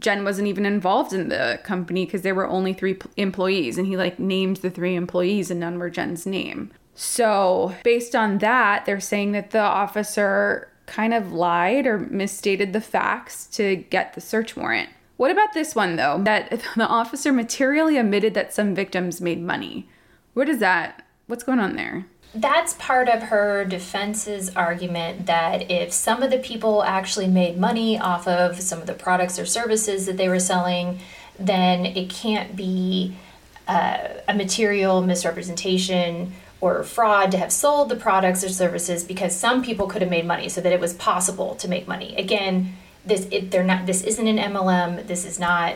Jen 0.02 0.24
wasn't 0.24 0.48
even 0.48 0.66
involved 0.66 1.12
in 1.12 1.28
the 1.28 1.60
company 1.64 2.04
because 2.04 2.22
there 2.22 2.34
were 2.34 2.46
only 2.46 2.72
three 2.72 2.94
p- 2.94 3.08
employees, 3.16 3.78
and 3.78 3.86
he 3.86 3.96
like 3.96 4.18
named 4.18 4.58
the 4.58 4.70
three 4.70 4.94
employees, 4.94 5.50
and 5.50 5.60
none 5.60 5.78
were 5.78 5.90
Jen's 5.90 6.26
name. 6.26 6.70
So, 6.94 7.74
based 7.84 8.14
on 8.14 8.38
that, 8.38 8.84
they're 8.84 9.00
saying 9.00 9.32
that 9.32 9.50
the 9.50 9.60
officer 9.60 10.68
kind 10.86 11.14
of 11.14 11.32
lied 11.32 11.86
or 11.86 11.98
misstated 11.98 12.72
the 12.72 12.80
facts 12.80 13.46
to 13.46 13.76
get 13.76 14.12
the 14.12 14.20
search 14.20 14.56
warrant. 14.56 14.90
What 15.16 15.30
about 15.30 15.52
this 15.54 15.74
one, 15.74 15.96
though? 15.96 16.20
That 16.22 16.50
the 16.76 16.86
officer 16.86 17.32
materially 17.32 17.96
admitted 17.96 18.34
that 18.34 18.52
some 18.52 18.74
victims 18.74 19.20
made 19.20 19.40
money. 19.40 19.88
What 20.34 20.48
is 20.48 20.58
that? 20.58 21.06
What's 21.26 21.44
going 21.44 21.60
on 21.60 21.76
there? 21.76 22.06
That's 22.34 22.74
part 22.74 23.08
of 23.08 23.24
her 23.24 23.64
defense's 23.64 24.54
argument 24.56 25.26
that 25.26 25.70
if 25.70 25.92
some 25.92 26.22
of 26.22 26.30
the 26.30 26.38
people 26.38 26.82
actually 26.82 27.26
made 27.26 27.58
money 27.58 27.98
off 27.98 28.26
of 28.26 28.60
some 28.60 28.80
of 28.80 28.86
the 28.86 28.94
products 28.94 29.38
or 29.38 29.44
services 29.44 30.06
that 30.06 30.16
they 30.16 30.28
were 30.28 30.40
selling, 30.40 31.00
then 31.38 31.84
it 31.84 32.08
can't 32.08 32.56
be 32.56 33.16
uh, 33.68 34.08
a 34.26 34.34
material 34.34 35.02
misrepresentation 35.02 36.32
or 36.62 36.82
fraud 36.84 37.30
to 37.32 37.38
have 37.38 37.52
sold 37.52 37.88
the 37.88 37.96
products 37.96 38.42
or 38.42 38.48
services 38.48 39.04
because 39.04 39.36
some 39.36 39.62
people 39.62 39.86
could 39.86 40.00
have 40.00 40.10
made 40.10 40.24
money 40.24 40.48
so 40.48 40.60
that 40.60 40.72
it 40.72 40.80
was 40.80 40.94
possible 40.94 41.54
to 41.56 41.68
make 41.68 41.86
money. 41.86 42.14
Again, 42.16 42.76
this 43.04 43.26
it, 43.30 43.50
they're 43.50 43.64
not 43.64 43.86
this 43.86 44.02
isn't 44.02 44.26
an 44.26 44.38
MLM 44.38 45.06
this 45.06 45.24
is 45.24 45.38
not 45.38 45.74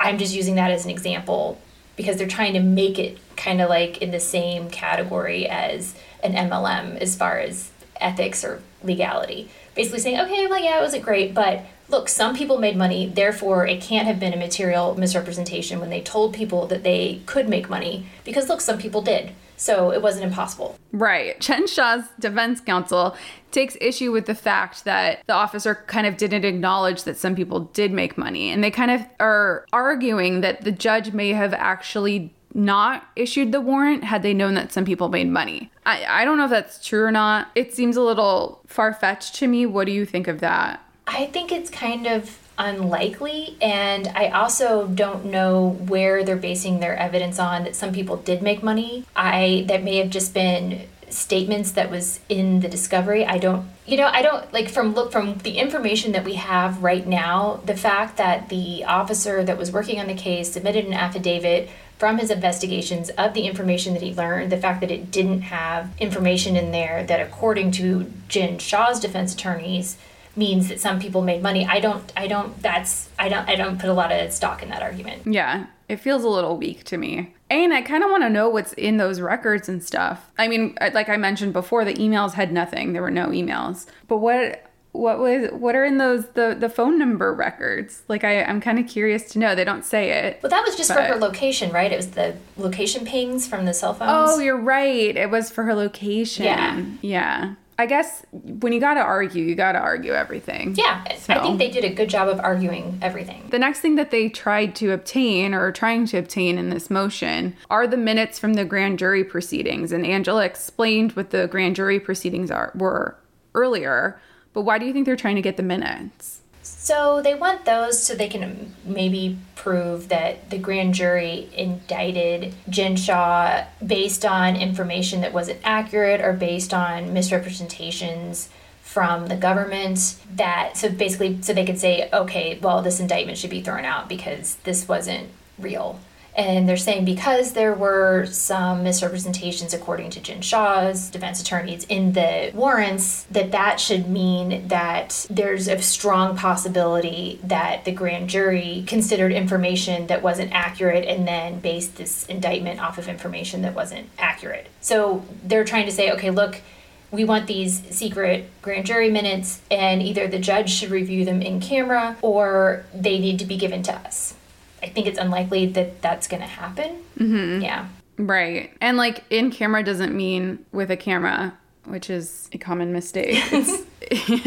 I'm 0.00 0.18
just 0.18 0.34
using 0.34 0.54
that 0.56 0.70
as 0.70 0.84
an 0.84 0.90
example 0.90 1.60
because 1.96 2.16
they're 2.16 2.26
trying 2.26 2.54
to 2.54 2.60
make 2.60 2.98
it 2.98 3.18
kind 3.36 3.60
of 3.60 3.68
like 3.68 3.98
in 3.98 4.10
the 4.10 4.20
same 4.20 4.70
category 4.70 5.46
as 5.48 5.94
an 6.22 6.34
MLM 6.34 6.96
as 6.98 7.16
far 7.16 7.38
as 7.38 7.70
ethics 8.00 8.44
or 8.44 8.62
legality 8.82 9.48
basically 9.74 10.00
saying 10.00 10.18
okay 10.18 10.46
well 10.46 10.62
yeah 10.62 10.78
it 10.78 10.82
wasn't 10.82 11.02
great 11.02 11.32
but 11.32 11.64
look 11.88 12.08
some 12.08 12.34
people 12.34 12.58
made 12.58 12.76
money 12.76 13.06
therefore 13.06 13.66
it 13.66 13.80
can't 13.80 14.08
have 14.08 14.18
been 14.18 14.32
a 14.32 14.36
material 14.36 14.96
misrepresentation 14.96 15.78
when 15.78 15.88
they 15.88 16.00
told 16.00 16.34
people 16.34 16.66
that 16.66 16.82
they 16.82 17.22
could 17.26 17.48
make 17.48 17.70
money 17.70 18.06
because 18.24 18.48
look 18.48 18.60
some 18.60 18.76
people 18.76 19.00
did 19.00 19.32
so 19.62 19.92
it 19.92 20.02
wasn't 20.02 20.24
impossible. 20.24 20.76
Right. 20.90 21.38
Jen 21.38 21.68
Shah's 21.68 22.02
defense 22.18 22.60
counsel 22.60 23.16
takes 23.52 23.76
issue 23.80 24.10
with 24.10 24.26
the 24.26 24.34
fact 24.34 24.84
that 24.84 25.22
the 25.28 25.34
officer 25.34 25.76
kind 25.86 26.04
of 26.04 26.16
didn't 26.16 26.44
acknowledge 26.44 27.04
that 27.04 27.16
some 27.16 27.36
people 27.36 27.60
did 27.60 27.92
make 27.92 28.18
money. 28.18 28.50
And 28.50 28.64
they 28.64 28.72
kind 28.72 28.90
of 28.90 29.06
are 29.20 29.64
arguing 29.72 30.40
that 30.40 30.62
the 30.62 30.72
judge 30.72 31.12
may 31.12 31.28
have 31.28 31.54
actually 31.54 32.34
not 32.54 33.06
issued 33.16 33.52
the 33.52 33.60
warrant 33.60 34.04
had 34.04 34.22
they 34.22 34.34
known 34.34 34.54
that 34.54 34.72
some 34.72 34.84
people 34.84 35.08
made 35.08 35.28
money. 35.28 35.70
I, 35.86 36.04
I 36.22 36.24
don't 36.24 36.38
know 36.38 36.44
if 36.44 36.50
that's 36.50 36.84
true 36.84 37.04
or 37.04 37.12
not. 37.12 37.50
It 37.54 37.74
seems 37.74 37.96
a 37.96 38.02
little 38.02 38.60
far 38.66 38.92
fetched 38.92 39.34
to 39.36 39.46
me. 39.46 39.66
What 39.66 39.86
do 39.86 39.92
you 39.92 40.04
think 40.04 40.28
of 40.28 40.40
that? 40.40 40.84
I 41.06 41.26
think 41.26 41.50
it's 41.52 41.70
kind 41.70 42.06
of 42.06 42.38
unlikely. 42.58 43.56
And 43.60 44.08
I 44.08 44.28
also 44.28 44.86
don't 44.86 45.26
know 45.26 45.70
where 45.86 46.22
they're 46.24 46.36
basing 46.36 46.80
their 46.80 46.96
evidence 46.96 47.38
on 47.38 47.64
that 47.64 47.74
some 47.74 47.92
people 47.92 48.16
did 48.16 48.42
make 48.42 48.62
money. 48.62 49.04
I 49.16 49.64
that 49.68 49.82
may 49.82 49.96
have 49.96 50.10
just 50.10 50.34
been 50.34 50.86
statements 51.12 51.72
that 51.72 51.90
was 51.90 52.20
in 52.28 52.60
the 52.60 52.68
discovery 52.68 53.24
i 53.26 53.36
don't 53.36 53.68
you 53.86 53.96
know 53.96 54.06
i 54.06 54.22
don't 54.22 54.50
like 54.52 54.68
from 54.68 54.94
look 54.94 55.12
from 55.12 55.36
the 55.38 55.58
information 55.58 56.12
that 56.12 56.24
we 56.24 56.34
have 56.34 56.82
right 56.82 57.06
now 57.06 57.60
the 57.66 57.76
fact 57.76 58.16
that 58.16 58.48
the 58.48 58.82
officer 58.84 59.44
that 59.44 59.58
was 59.58 59.70
working 59.70 60.00
on 60.00 60.06
the 60.06 60.14
case 60.14 60.52
submitted 60.52 60.86
an 60.86 60.94
affidavit 60.94 61.68
from 62.02 62.18
his 62.18 62.32
investigations 62.32 63.10
of 63.10 63.32
the 63.32 63.42
information 63.42 63.92
that 63.92 64.02
he 64.02 64.12
learned, 64.12 64.50
the 64.50 64.56
fact 64.56 64.80
that 64.80 64.90
it 64.90 65.12
didn't 65.12 65.42
have 65.42 65.88
information 66.00 66.56
in 66.56 66.72
there 66.72 67.04
that, 67.04 67.20
according 67.20 67.70
to 67.70 68.12
Jen 68.26 68.58
Shah's 68.58 68.98
defense 68.98 69.34
attorneys, 69.34 69.96
means 70.34 70.66
that 70.66 70.80
some 70.80 70.98
people 70.98 71.22
made 71.22 71.44
money. 71.44 71.64
I 71.64 71.78
don't. 71.78 72.12
I 72.16 72.26
don't. 72.26 72.60
That's. 72.60 73.08
I 73.20 73.28
don't. 73.28 73.48
I 73.48 73.54
don't 73.54 73.78
put 73.78 73.88
a 73.88 73.92
lot 73.92 74.10
of 74.10 74.32
stock 74.32 74.64
in 74.64 74.70
that 74.70 74.82
argument. 74.82 75.28
Yeah, 75.28 75.66
it 75.88 75.98
feels 75.98 76.24
a 76.24 76.28
little 76.28 76.56
weak 76.56 76.82
to 76.86 76.98
me. 76.98 77.36
And 77.48 77.72
I 77.72 77.82
kind 77.82 78.02
of 78.02 78.10
want 78.10 78.24
to 78.24 78.30
know 78.30 78.48
what's 78.48 78.72
in 78.72 78.96
those 78.96 79.20
records 79.20 79.68
and 79.68 79.80
stuff. 79.80 80.28
I 80.36 80.48
mean, 80.48 80.76
like 80.80 81.08
I 81.08 81.16
mentioned 81.16 81.52
before, 81.52 81.84
the 81.84 81.94
emails 81.94 82.32
had 82.32 82.50
nothing. 82.50 82.94
There 82.94 83.02
were 83.02 83.12
no 83.12 83.28
emails. 83.28 83.86
But 84.08 84.16
what 84.16 84.71
what 84.92 85.18
was 85.18 85.50
what 85.52 85.74
are 85.74 85.84
in 85.84 85.96
those 85.96 86.28
the 86.30 86.54
the 86.58 86.68
phone 86.68 86.98
number 86.98 87.32
records 87.32 88.02
like 88.08 88.24
i 88.24 88.42
i'm 88.44 88.60
kind 88.60 88.78
of 88.78 88.86
curious 88.86 89.30
to 89.30 89.38
know 89.38 89.54
they 89.54 89.64
don't 89.64 89.84
say 89.84 90.10
it 90.10 90.38
well 90.42 90.50
that 90.50 90.64
was 90.64 90.76
just 90.76 90.90
but... 90.90 90.96
for 90.96 91.02
her 91.14 91.16
location 91.16 91.72
right 91.72 91.92
it 91.92 91.96
was 91.96 92.10
the 92.10 92.36
location 92.58 93.04
pings 93.06 93.46
from 93.46 93.64
the 93.64 93.72
cell 93.72 93.94
phones 93.94 94.30
oh 94.30 94.38
you're 94.38 94.60
right 94.60 95.16
it 95.16 95.30
was 95.30 95.50
for 95.50 95.64
her 95.64 95.74
location 95.74 96.44
yeah 96.44 96.84
yeah 97.00 97.54
I 97.78 97.86
guess 97.86 98.24
when 98.30 98.72
you 98.72 98.78
got 98.78 98.94
to 98.94 99.00
argue, 99.00 99.42
you 99.42 99.56
got 99.56 99.72
to 99.72 99.78
argue 99.80 100.12
everything. 100.12 100.74
Yeah, 100.76 101.02
so. 101.16 101.32
I 101.32 101.42
think 101.42 101.58
they 101.58 101.70
did 101.70 101.84
a 101.84 101.92
good 101.92 102.08
job 102.08 102.28
of 102.28 102.38
arguing 102.38 102.98
everything. 103.02 103.48
The 103.50 103.58
next 103.58 103.80
thing 103.80 103.96
that 103.96 104.10
they 104.12 104.28
tried 104.28 104.76
to 104.76 104.92
obtain 104.92 105.52
or 105.52 105.72
trying 105.72 106.06
to 106.06 106.18
obtain 106.18 106.58
in 106.58 106.70
this 106.70 106.90
motion 106.90 107.56
are 107.70 107.88
the 107.88 107.96
minutes 107.96 108.38
from 108.38 108.54
the 108.54 108.64
grand 108.64 108.98
jury 108.98 109.24
proceedings. 109.24 109.90
And 109.90 110.06
Angela 110.06 110.44
explained 110.44 111.12
what 111.12 111.30
the 111.30 111.48
grand 111.48 111.74
jury 111.74 111.98
proceedings 111.98 112.50
are 112.50 112.72
were 112.76 113.16
earlier. 113.54 114.20
But 114.52 114.62
why 114.62 114.78
do 114.78 114.86
you 114.86 114.92
think 114.92 115.06
they're 115.06 115.16
trying 115.16 115.36
to 115.36 115.42
get 115.42 115.56
the 115.56 115.62
minutes? 115.62 116.40
So 116.62 117.20
they 117.22 117.34
want 117.34 117.64
those 117.64 118.02
so 118.02 118.14
they 118.14 118.28
can 118.28 118.74
maybe 118.84 119.38
prove 119.56 120.08
that 120.08 120.50
the 120.50 120.58
grand 120.58 120.94
jury 120.94 121.48
indicted 121.56 122.54
Jen 122.68 122.96
Shah 122.96 123.64
based 123.84 124.24
on 124.24 124.56
information 124.56 125.20
that 125.22 125.32
wasn't 125.32 125.60
accurate 125.64 126.20
or 126.20 126.32
based 126.32 126.72
on 126.72 127.12
misrepresentations 127.12 128.48
from 128.82 129.28
the 129.28 129.36
government 129.36 130.16
that 130.34 130.76
so 130.76 130.90
basically 130.90 131.40
so 131.40 131.54
they 131.54 131.64
could 131.64 131.78
say 131.78 132.10
okay 132.12 132.58
well 132.60 132.82
this 132.82 133.00
indictment 133.00 133.38
should 133.38 133.48
be 133.48 133.62
thrown 133.62 133.84
out 133.86 134.08
because 134.08 134.56
this 134.64 134.86
wasn't 134.86 135.28
real 135.58 135.98
and 136.34 136.66
they're 136.68 136.76
saying 136.76 137.04
because 137.04 137.52
there 137.52 137.74
were 137.74 138.26
some 138.26 138.82
misrepresentations, 138.82 139.74
according 139.74 140.10
to 140.10 140.20
Jen 140.20 140.40
Shah's 140.40 141.10
defense 141.10 141.42
attorneys, 141.42 141.84
in 141.84 142.12
the 142.12 142.50
warrants, 142.54 143.24
that 143.24 143.52
that 143.52 143.78
should 143.78 144.08
mean 144.08 144.68
that 144.68 145.26
there's 145.28 145.68
a 145.68 145.80
strong 145.82 146.36
possibility 146.36 147.38
that 147.44 147.84
the 147.84 147.92
grand 147.92 148.30
jury 148.30 148.84
considered 148.86 149.32
information 149.32 150.06
that 150.06 150.22
wasn't 150.22 150.52
accurate 150.52 151.06
and 151.06 151.28
then 151.28 151.60
based 151.60 151.96
this 151.96 152.24
indictment 152.26 152.80
off 152.80 152.96
of 152.96 153.08
information 153.08 153.62
that 153.62 153.74
wasn't 153.74 154.08
accurate. 154.18 154.68
So 154.80 155.24
they're 155.44 155.64
trying 155.64 155.86
to 155.86 155.92
say, 155.92 156.10
okay, 156.12 156.30
look, 156.30 156.62
we 157.10 157.24
want 157.24 157.46
these 157.46 157.82
secret 157.94 158.48
grand 158.62 158.86
jury 158.86 159.10
minutes, 159.10 159.60
and 159.70 160.02
either 160.02 160.26
the 160.28 160.38
judge 160.38 160.70
should 160.70 160.90
review 160.90 161.26
them 161.26 161.42
in 161.42 161.60
camera 161.60 162.16
or 162.22 162.86
they 162.94 163.18
need 163.18 163.38
to 163.40 163.44
be 163.44 163.58
given 163.58 163.82
to 163.82 163.92
us. 163.94 164.34
I 164.82 164.88
think 164.88 165.06
it's 165.06 165.18
unlikely 165.18 165.66
that 165.66 166.02
that's 166.02 166.26
going 166.26 166.42
to 166.42 166.48
happen. 166.48 167.02
Mm-hmm. 167.18 167.62
Yeah. 167.62 167.88
Right. 168.18 168.72
And 168.80 168.96
like 168.96 169.24
in 169.30 169.50
camera 169.50 169.82
doesn't 169.82 170.14
mean 170.14 170.64
with 170.72 170.90
a 170.90 170.96
camera, 170.96 171.56
which 171.84 172.10
is 172.10 172.48
a 172.52 172.58
common 172.58 172.92
mistake. 172.92 173.42
It's, 174.10 174.28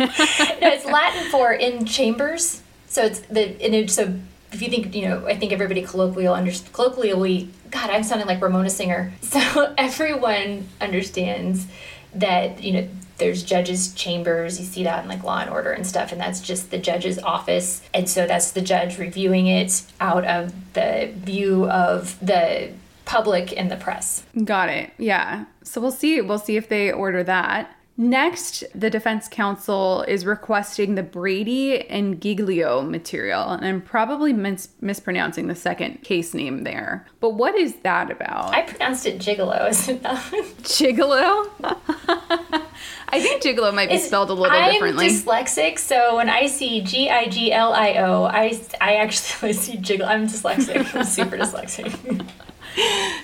no, 0.62 0.67
it's 0.69 0.86
Latin 0.86 1.32
for 1.32 1.52
in 1.52 1.86
chambers. 1.86 2.62
So 2.88 3.04
it's 3.04 3.21
the, 3.21 3.60
and 3.63 3.74
it, 3.74 3.89
so 3.89 4.13
if 4.52 4.62
you 4.62 4.69
think, 4.69 4.93
you 4.93 5.08
know, 5.08 5.26
I 5.26 5.36
think 5.36 5.52
everybody 5.52 5.82
colloquial 5.82 6.34
under, 6.34 6.52
colloquially, 6.71 7.50
God, 7.71 7.89
I'm 7.89 8.04
sounding 8.04 8.28
like 8.28 8.41
Ramona 8.41 8.69
Singer. 8.69 9.13
So 9.21 9.74
everyone 9.78 10.67
understands 10.80 11.67
that, 12.15 12.63
you 12.63 12.73
know, 12.73 12.88
there's 13.17 13.43
judges 13.43 13.93
chambers 13.93 14.60
you 14.60 14.65
see 14.65 14.84
that 14.84 15.04
in 15.04 15.10
like 15.10 15.23
law 15.23 15.39
and 15.39 15.49
order 15.49 15.71
and 15.71 15.88
stuff 15.88 16.12
and 16.12 16.19
that's 16.19 16.41
just 16.41 16.69
the 16.69 16.78
judge's 16.78 17.17
office 17.19 17.82
and 17.93 18.10
so 18.10 18.28
that's 18.28 18.51
the 18.51 18.62
judge 18.62 18.97
reviewing 18.97 19.47
it 19.47 19.84
out 20.01 20.25
of 20.25 20.54
the 20.73 21.13
view 21.15 21.65
of 21.69 22.19
the 22.19 22.69
public 23.06 23.58
and 23.58 23.71
the 23.71 23.78
press. 23.78 24.23
Got 24.43 24.69
it. 24.69 24.91
Yeah. 24.97 25.45
So 25.63 25.80
we'll 25.80 25.91
see 25.91 26.19
we'll 26.21 26.39
see 26.39 26.58
if 26.58 26.67
they 26.67 26.91
order 26.91 27.23
that 27.23 27.73
Next, 27.98 28.66
the 28.76 28.90
defense 28.90 29.30
counsel 29.30 30.02
is 30.02 30.26
requesting 30.26 30.96
the 30.96 31.04
Brady 31.04 31.88
and 31.88 32.20
Giglio 32.20 32.82
material, 32.82 33.52
and 33.52 33.66
I'm 33.66 33.82
probably 33.82 34.34
mis- 34.34 34.68
mispronouncing 34.82 35.48
the 35.48 35.56
second 35.56 36.04
case 36.04 36.34
name 36.34 36.66
there. 36.66 37.08
But 37.22 37.36
what 37.36 37.56
is 37.56 37.76
that 37.84 38.12
about? 38.12 38.54
I 38.54 38.64
pronounced 38.64 39.06
it 39.06 39.20
gigolo, 39.20 39.70
isn't 39.70 40.04
that? 40.04 40.18
Gigolo? 40.64 41.50
I 43.10 43.22
think 43.22 43.42
gigolo 43.42 43.74
might 43.74 43.90
be 43.90 43.98
spelled 43.98 44.30
a 44.30 44.34
little 44.34 44.58
I'm 44.58 44.74
differently. 44.74 45.06
I'm 45.06 45.12
dyslexic, 45.14 45.80
so 45.80 46.18
when 46.18 46.30
I 46.30 46.48
see 46.48 46.82
G 46.82 47.10
I 47.10 47.30
G 47.30 47.54
L 47.54 47.72
I 47.72 47.94
O, 47.94 48.24
I 48.26 48.60
I 48.82 48.96
actually 48.96 49.54
see 49.54 49.78
gigolo. 49.78 50.08
I'm 50.08 50.28
dyslexic. 50.28 50.94
I'm 50.94 51.06
super 51.06 51.38
dyslexic. 51.38 52.28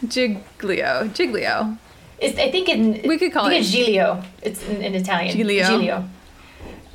Giglio, 0.07 1.09
Giglio. 1.09 1.77
It's, 2.21 2.37
I 2.37 2.51
think 2.51 2.69
in 2.69 3.01
we 3.07 3.17
could 3.17 3.33
call 3.33 3.47
it 3.47 3.63
Giglio. 3.63 4.23
It's 4.43 4.63
in, 4.67 4.81
in 4.81 4.93
Italian. 4.93 5.35
Giglio. 5.35 5.65
Giglio. 5.65 6.09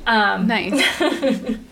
Um, 0.07 0.47
nice. 0.47 0.81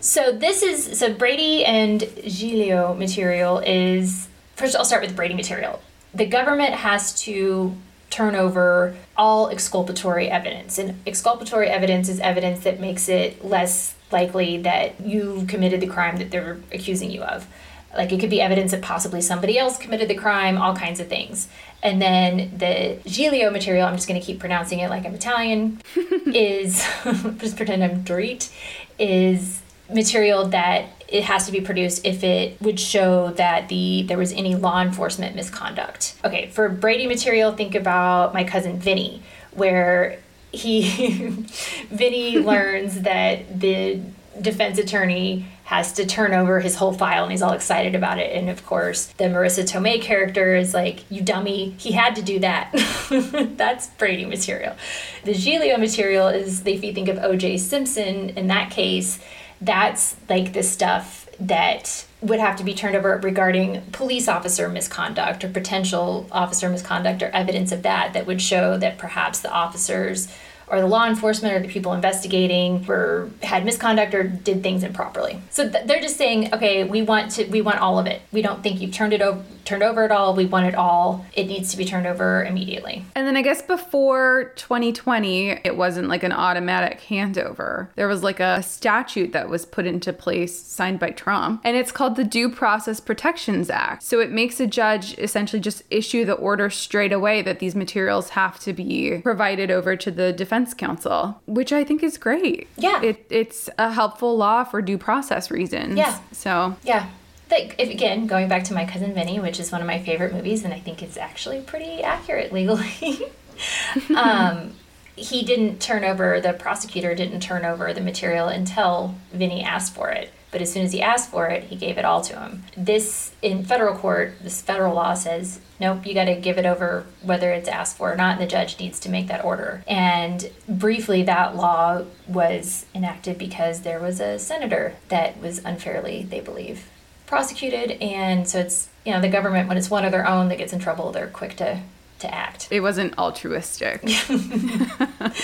so 0.00 0.30
this 0.30 0.62
is 0.62 0.98
so 0.98 1.12
Brady 1.12 1.64
and 1.64 2.04
Giglio 2.26 2.94
material 2.94 3.58
is 3.60 4.28
first. 4.56 4.76
I'll 4.76 4.84
start 4.84 5.02
with 5.02 5.16
Brady 5.16 5.34
material. 5.34 5.80
The 6.14 6.26
government 6.26 6.74
has 6.74 7.18
to 7.22 7.74
turn 8.10 8.34
over 8.34 8.94
all 9.16 9.48
exculpatory 9.48 10.28
evidence, 10.28 10.78
and 10.78 11.00
exculpatory 11.06 11.68
evidence 11.68 12.10
is 12.10 12.20
evidence 12.20 12.62
that 12.64 12.78
makes 12.78 13.08
it 13.08 13.42
less 13.42 13.94
likely 14.12 14.58
that 14.58 15.00
you 15.00 15.46
committed 15.48 15.80
the 15.80 15.86
crime 15.86 16.18
that 16.18 16.30
they're 16.30 16.58
accusing 16.72 17.10
you 17.10 17.22
of. 17.22 17.46
Like 17.96 18.12
it 18.12 18.20
could 18.20 18.30
be 18.30 18.40
evidence 18.40 18.70
that 18.72 18.82
possibly 18.82 19.20
somebody 19.20 19.58
else 19.58 19.78
committed 19.78 20.08
the 20.08 20.14
crime, 20.14 20.58
all 20.58 20.76
kinds 20.76 21.00
of 21.00 21.08
things. 21.08 21.48
And 21.82 22.00
then 22.00 22.52
the 22.56 22.98
Giglio 23.06 23.50
material, 23.50 23.86
I'm 23.86 23.94
just 23.94 24.08
going 24.08 24.20
to 24.20 24.26
keep 24.26 24.40
pronouncing 24.40 24.80
it 24.80 24.90
like 24.90 25.06
I'm 25.06 25.14
Italian, 25.14 25.80
is 26.26 26.86
just 27.38 27.56
pretend 27.56 27.84
I'm 27.84 28.04
Dorit, 28.04 28.50
is 28.98 29.62
material 29.88 30.46
that 30.48 30.86
it 31.08 31.24
has 31.24 31.46
to 31.46 31.52
be 31.52 31.60
produced 31.60 32.04
if 32.04 32.24
it 32.24 32.60
would 32.60 32.80
show 32.80 33.30
that 33.32 33.68
the 33.68 34.02
there 34.02 34.18
was 34.18 34.32
any 34.32 34.54
law 34.54 34.82
enforcement 34.82 35.36
misconduct. 35.36 36.16
Okay, 36.24 36.48
for 36.48 36.68
Brady 36.68 37.06
material, 37.06 37.52
think 37.52 37.74
about 37.74 38.34
my 38.34 38.42
cousin 38.42 38.78
Vinny, 38.78 39.22
where 39.52 40.18
he 40.52 41.28
Vinny 41.90 42.38
learns 42.38 43.02
that 43.02 43.60
the 43.60 44.00
defense 44.40 44.78
attorney 44.78 45.46
has 45.64 45.92
to 45.94 46.06
turn 46.06 46.32
over 46.32 46.60
his 46.60 46.76
whole 46.76 46.92
file 46.92 47.24
and 47.24 47.32
he's 47.32 47.42
all 47.42 47.52
excited 47.52 47.94
about 47.94 48.18
it. 48.18 48.36
And 48.36 48.48
of 48.48 48.64
course, 48.64 49.06
the 49.18 49.24
Marisa 49.24 49.64
Tomei 49.64 50.00
character 50.00 50.54
is 50.54 50.72
like, 50.72 51.04
You 51.10 51.22
dummy, 51.22 51.70
he 51.78 51.92
had 51.92 52.14
to 52.16 52.22
do 52.22 52.38
that. 52.40 52.70
That's 53.56 53.88
Brady 53.88 54.26
material. 54.26 54.76
The 55.24 55.34
Giglio 55.34 55.76
material 55.76 56.28
is, 56.28 56.64
if 56.66 56.84
you 56.84 56.92
think 56.92 57.08
of 57.08 57.16
OJ 57.16 57.58
Simpson 57.58 58.30
in 58.30 58.46
that 58.46 58.70
case, 58.70 59.18
that's 59.60 60.16
like 60.28 60.52
the 60.52 60.62
stuff 60.62 61.28
that 61.40 62.06
would 62.20 62.40
have 62.40 62.56
to 62.56 62.64
be 62.64 62.74
turned 62.74 62.96
over 62.96 63.18
regarding 63.22 63.82
police 63.92 64.28
officer 64.28 64.68
misconduct 64.68 65.44
or 65.44 65.48
potential 65.48 66.26
officer 66.32 66.68
misconduct 66.68 67.22
or 67.22 67.28
evidence 67.28 67.72
of 67.72 67.82
that 67.82 68.12
that 68.12 68.26
would 68.26 68.40
show 68.40 68.76
that 68.78 68.98
perhaps 68.98 69.40
the 69.40 69.50
officers 69.50 70.28
or 70.68 70.80
the 70.80 70.86
law 70.86 71.06
enforcement 71.06 71.54
or 71.54 71.60
the 71.60 71.68
people 71.68 71.92
investigating 71.92 72.84
were 72.86 73.30
had 73.42 73.64
misconduct 73.64 74.14
or 74.14 74.24
did 74.24 74.62
things 74.62 74.82
improperly. 74.82 75.40
So 75.50 75.68
th- 75.68 75.86
they're 75.86 76.00
just 76.00 76.16
saying, 76.16 76.52
okay, 76.52 76.84
we 76.84 77.02
want 77.02 77.30
to 77.32 77.44
we 77.46 77.60
want 77.60 77.78
all 77.78 77.98
of 77.98 78.06
it. 78.06 78.22
We 78.32 78.42
don't 78.42 78.62
think 78.62 78.80
you've 78.80 78.92
turned 78.92 79.12
it 79.12 79.22
over 79.22 79.42
turned 79.66 79.82
over 79.82 80.04
at 80.04 80.12
all. 80.12 80.34
We 80.34 80.46
want 80.46 80.66
it 80.66 80.74
all. 80.74 81.26
It 81.34 81.48
needs 81.48 81.72
to 81.72 81.76
be 81.76 81.84
turned 81.84 82.06
over 82.06 82.44
immediately. 82.44 83.04
And 83.14 83.26
then 83.26 83.36
I 83.36 83.42
guess 83.42 83.60
before 83.62 84.52
2020, 84.54 85.50
it 85.64 85.76
wasn't 85.76 86.08
like 86.08 86.22
an 86.22 86.32
automatic 86.32 87.00
handover. 87.00 87.88
There 87.96 88.08
was 88.08 88.22
like 88.22 88.38
a 88.38 88.62
statute 88.62 89.32
that 89.32 89.48
was 89.48 89.66
put 89.66 89.84
into 89.84 90.12
place 90.12 90.58
signed 90.58 91.00
by 91.00 91.10
Trump, 91.10 91.60
and 91.64 91.76
it's 91.76 91.92
called 91.92 92.16
the 92.16 92.24
Due 92.24 92.48
Process 92.48 93.00
Protections 93.00 93.68
Act. 93.68 94.04
So 94.04 94.20
it 94.20 94.30
makes 94.30 94.60
a 94.60 94.66
judge 94.66 95.18
essentially 95.18 95.60
just 95.60 95.82
issue 95.90 96.24
the 96.24 96.34
order 96.34 96.70
straight 96.70 97.12
away 97.12 97.42
that 97.42 97.58
these 97.58 97.74
materials 97.74 98.30
have 98.30 98.60
to 98.60 98.72
be 98.72 99.18
provided 99.22 99.70
over 99.72 99.96
to 99.96 100.10
the 100.12 100.32
defense 100.32 100.55
counsel, 100.64 101.40
which 101.46 101.72
I 101.72 101.84
think 101.84 102.02
is 102.02 102.18
great. 102.18 102.68
Yeah. 102.76 103.02
It, 103.02 103.26
it's 103.30 103.68
a 103.78 103.92
helpful 103.92 104.36
law 104.36 104.64
for 104.64 104.82
due 104.82 104.98
process 104.98 105.50
reasons. 105.50 105.96
Yeah. 105.96 106.18
So 106.32 106.76
Yeah. 106.82 107.08
Like, 107.50 107.76
if, 107.78 107.90
again, 107.90 108.26
going 108.26 108.48
back 108.48 108.64
to 108.64 108.74
My 108.74 108.86
Cousin 108.86 109.14
Vinny, 109.14 109.38
which 109.38 109.60
is 109.60 109.70
one 109.70 109.80
of 109.80 109.86
my 109.86 110.00
favorite 110.00 110.32
movies, 110.32 110.64
and 110.64 110.74
I 110.74 110.80
think 110.80 111.00
it's 111.00 111.16
actually 111.16 111.60
pretty 111.60 112.02
accurate 112.02 112.52
legally. 112.52 113.20
um, 114.16 114.72
he 115.14 115.44
didn't 115.44 115.80
turn 115.80 116.04
over, 116.04 116.40
the 116.40 116.52
prosecutor 116.52 117.14
didn't 117.14 117.40
turn 117.40 117.64
over 117.64 117.92
the 117.92 118.00
material 118.00 118.48
until 118.48 119.14
Vinny 119.32 119.62
asked 119.62 119.94
for 119.94 120.10
it. 120.10 120.32
But 120.56 120.62
as 120.62 120.72
soon 120.72 120.86
as 120.86 120.92
he 120.92 121.02
asked 121.02 121.30
for 121.30 121.48
it, 121.48 121.64
he 121.64 121.76
gave 121.76 121.98
it 121.98 122.06
all 122.06 122.22
to 122.22 122.40
him. 122.40 122.62
This, 122.74 123.34
in 123.42 123.62
federal 123.62 123.94
court, 123.94 124.36
this 124.40 124.62
federal 124.62 124.94
law 124.94 125.12
says, 125.12 125.60
nope, 125.78 126.06
you 126.06 126.14
got 126.14 126.24
to 126.24 126.34
give 126.34 126.56
it 126.56 126.64
over 126.64 127.04
whether 127.20 127.52
it's 127.52 127.68
asked 127.68 127.98
for 127.98 128.14
or 128.14 128.16
not, 128.16 128.32
and 128.32 128.40
the 128.40 128.46
judge 128.46 128.80
needs 128.80 128.98
to 129.00 129.10
make 129.10 129.26
that 129.26 129.44
order. 129.44 129.84
And 129.86 130.50
briefly, 130.66 131.22
that 131.24 131.56
law 131.56 132.04
was 132.26 132.86
enacted 132.94 133.36
because 133.36 133.82
there 133.82 134.00
was 134.00 134.18
a 134.18 134.38
senator 134.38 134.94
that 135.10 135.38
was 135.42 135.58
unfairly, 135.62 136.22
they 136.22 136.40
believe, 136.40 136.88
prosecuted. 137.26 137.90
And 138.00 138.48
so 138.48 138.58
it's, 138.60 138.88
you 139.04 139.12
know, 139.12 139.20
the 139.20 139.28
government, 139.28 139.68
when 139.68 139.76
it's 139.76 139.90
one 139.90 140.06
of 140.06 140.10
their 140.10 140.26
own 140.26 140.48
that 140.48 140.56
gets 140.56 140.72
in 140.72 140.78
trouble, 140.78 141.12
they're 141.12 141.26
quick 141.26 141.56
to, 141.56 141.82
to 142.20 142.34
act. 142.34 142.68
it 142.70 142.80
wasn't 142.80 143.18
altruistic. 143.18 144.00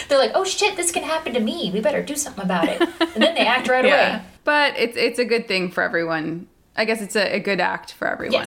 They're 0.09 0.19
like, 0.19 0.33
oh 0.35 0.45
shit, 0.45 0.75
this 0.77 0.91
can 0.91 1.03
happen 1.03 1.35
to 1.35 1.41
me. 1.41 1.71
We 1.71 1.81
better 1.83 2.03
do 2.03 2.17
something 2.17 2.43
about 2.43 2.71
it. 2.71 2.81
And 3.15 3.23
then 3.23 3.35
they 3.35 3.45
act 3.45 3.69
right 3.69 3.85
yeah. 3.85 4.17
away. 4.17 4.25
But 4.45 4.75
it's 4.77 4.97
it's 4.97 5.19
a 5.19 5.25
good 5.25 5.47
thing 5.47 5.71
for 5.71 5.83
everyone. 5.83 6.49
I 6.77 6.85
guess 6.85 7.03
it's 7.03 7.17
a, 7.17 7.37
a 7.37 7.41
good 7.41 7.61
act 7.61 7.93
for 7.93 8.09
everyone. 8.09 8.47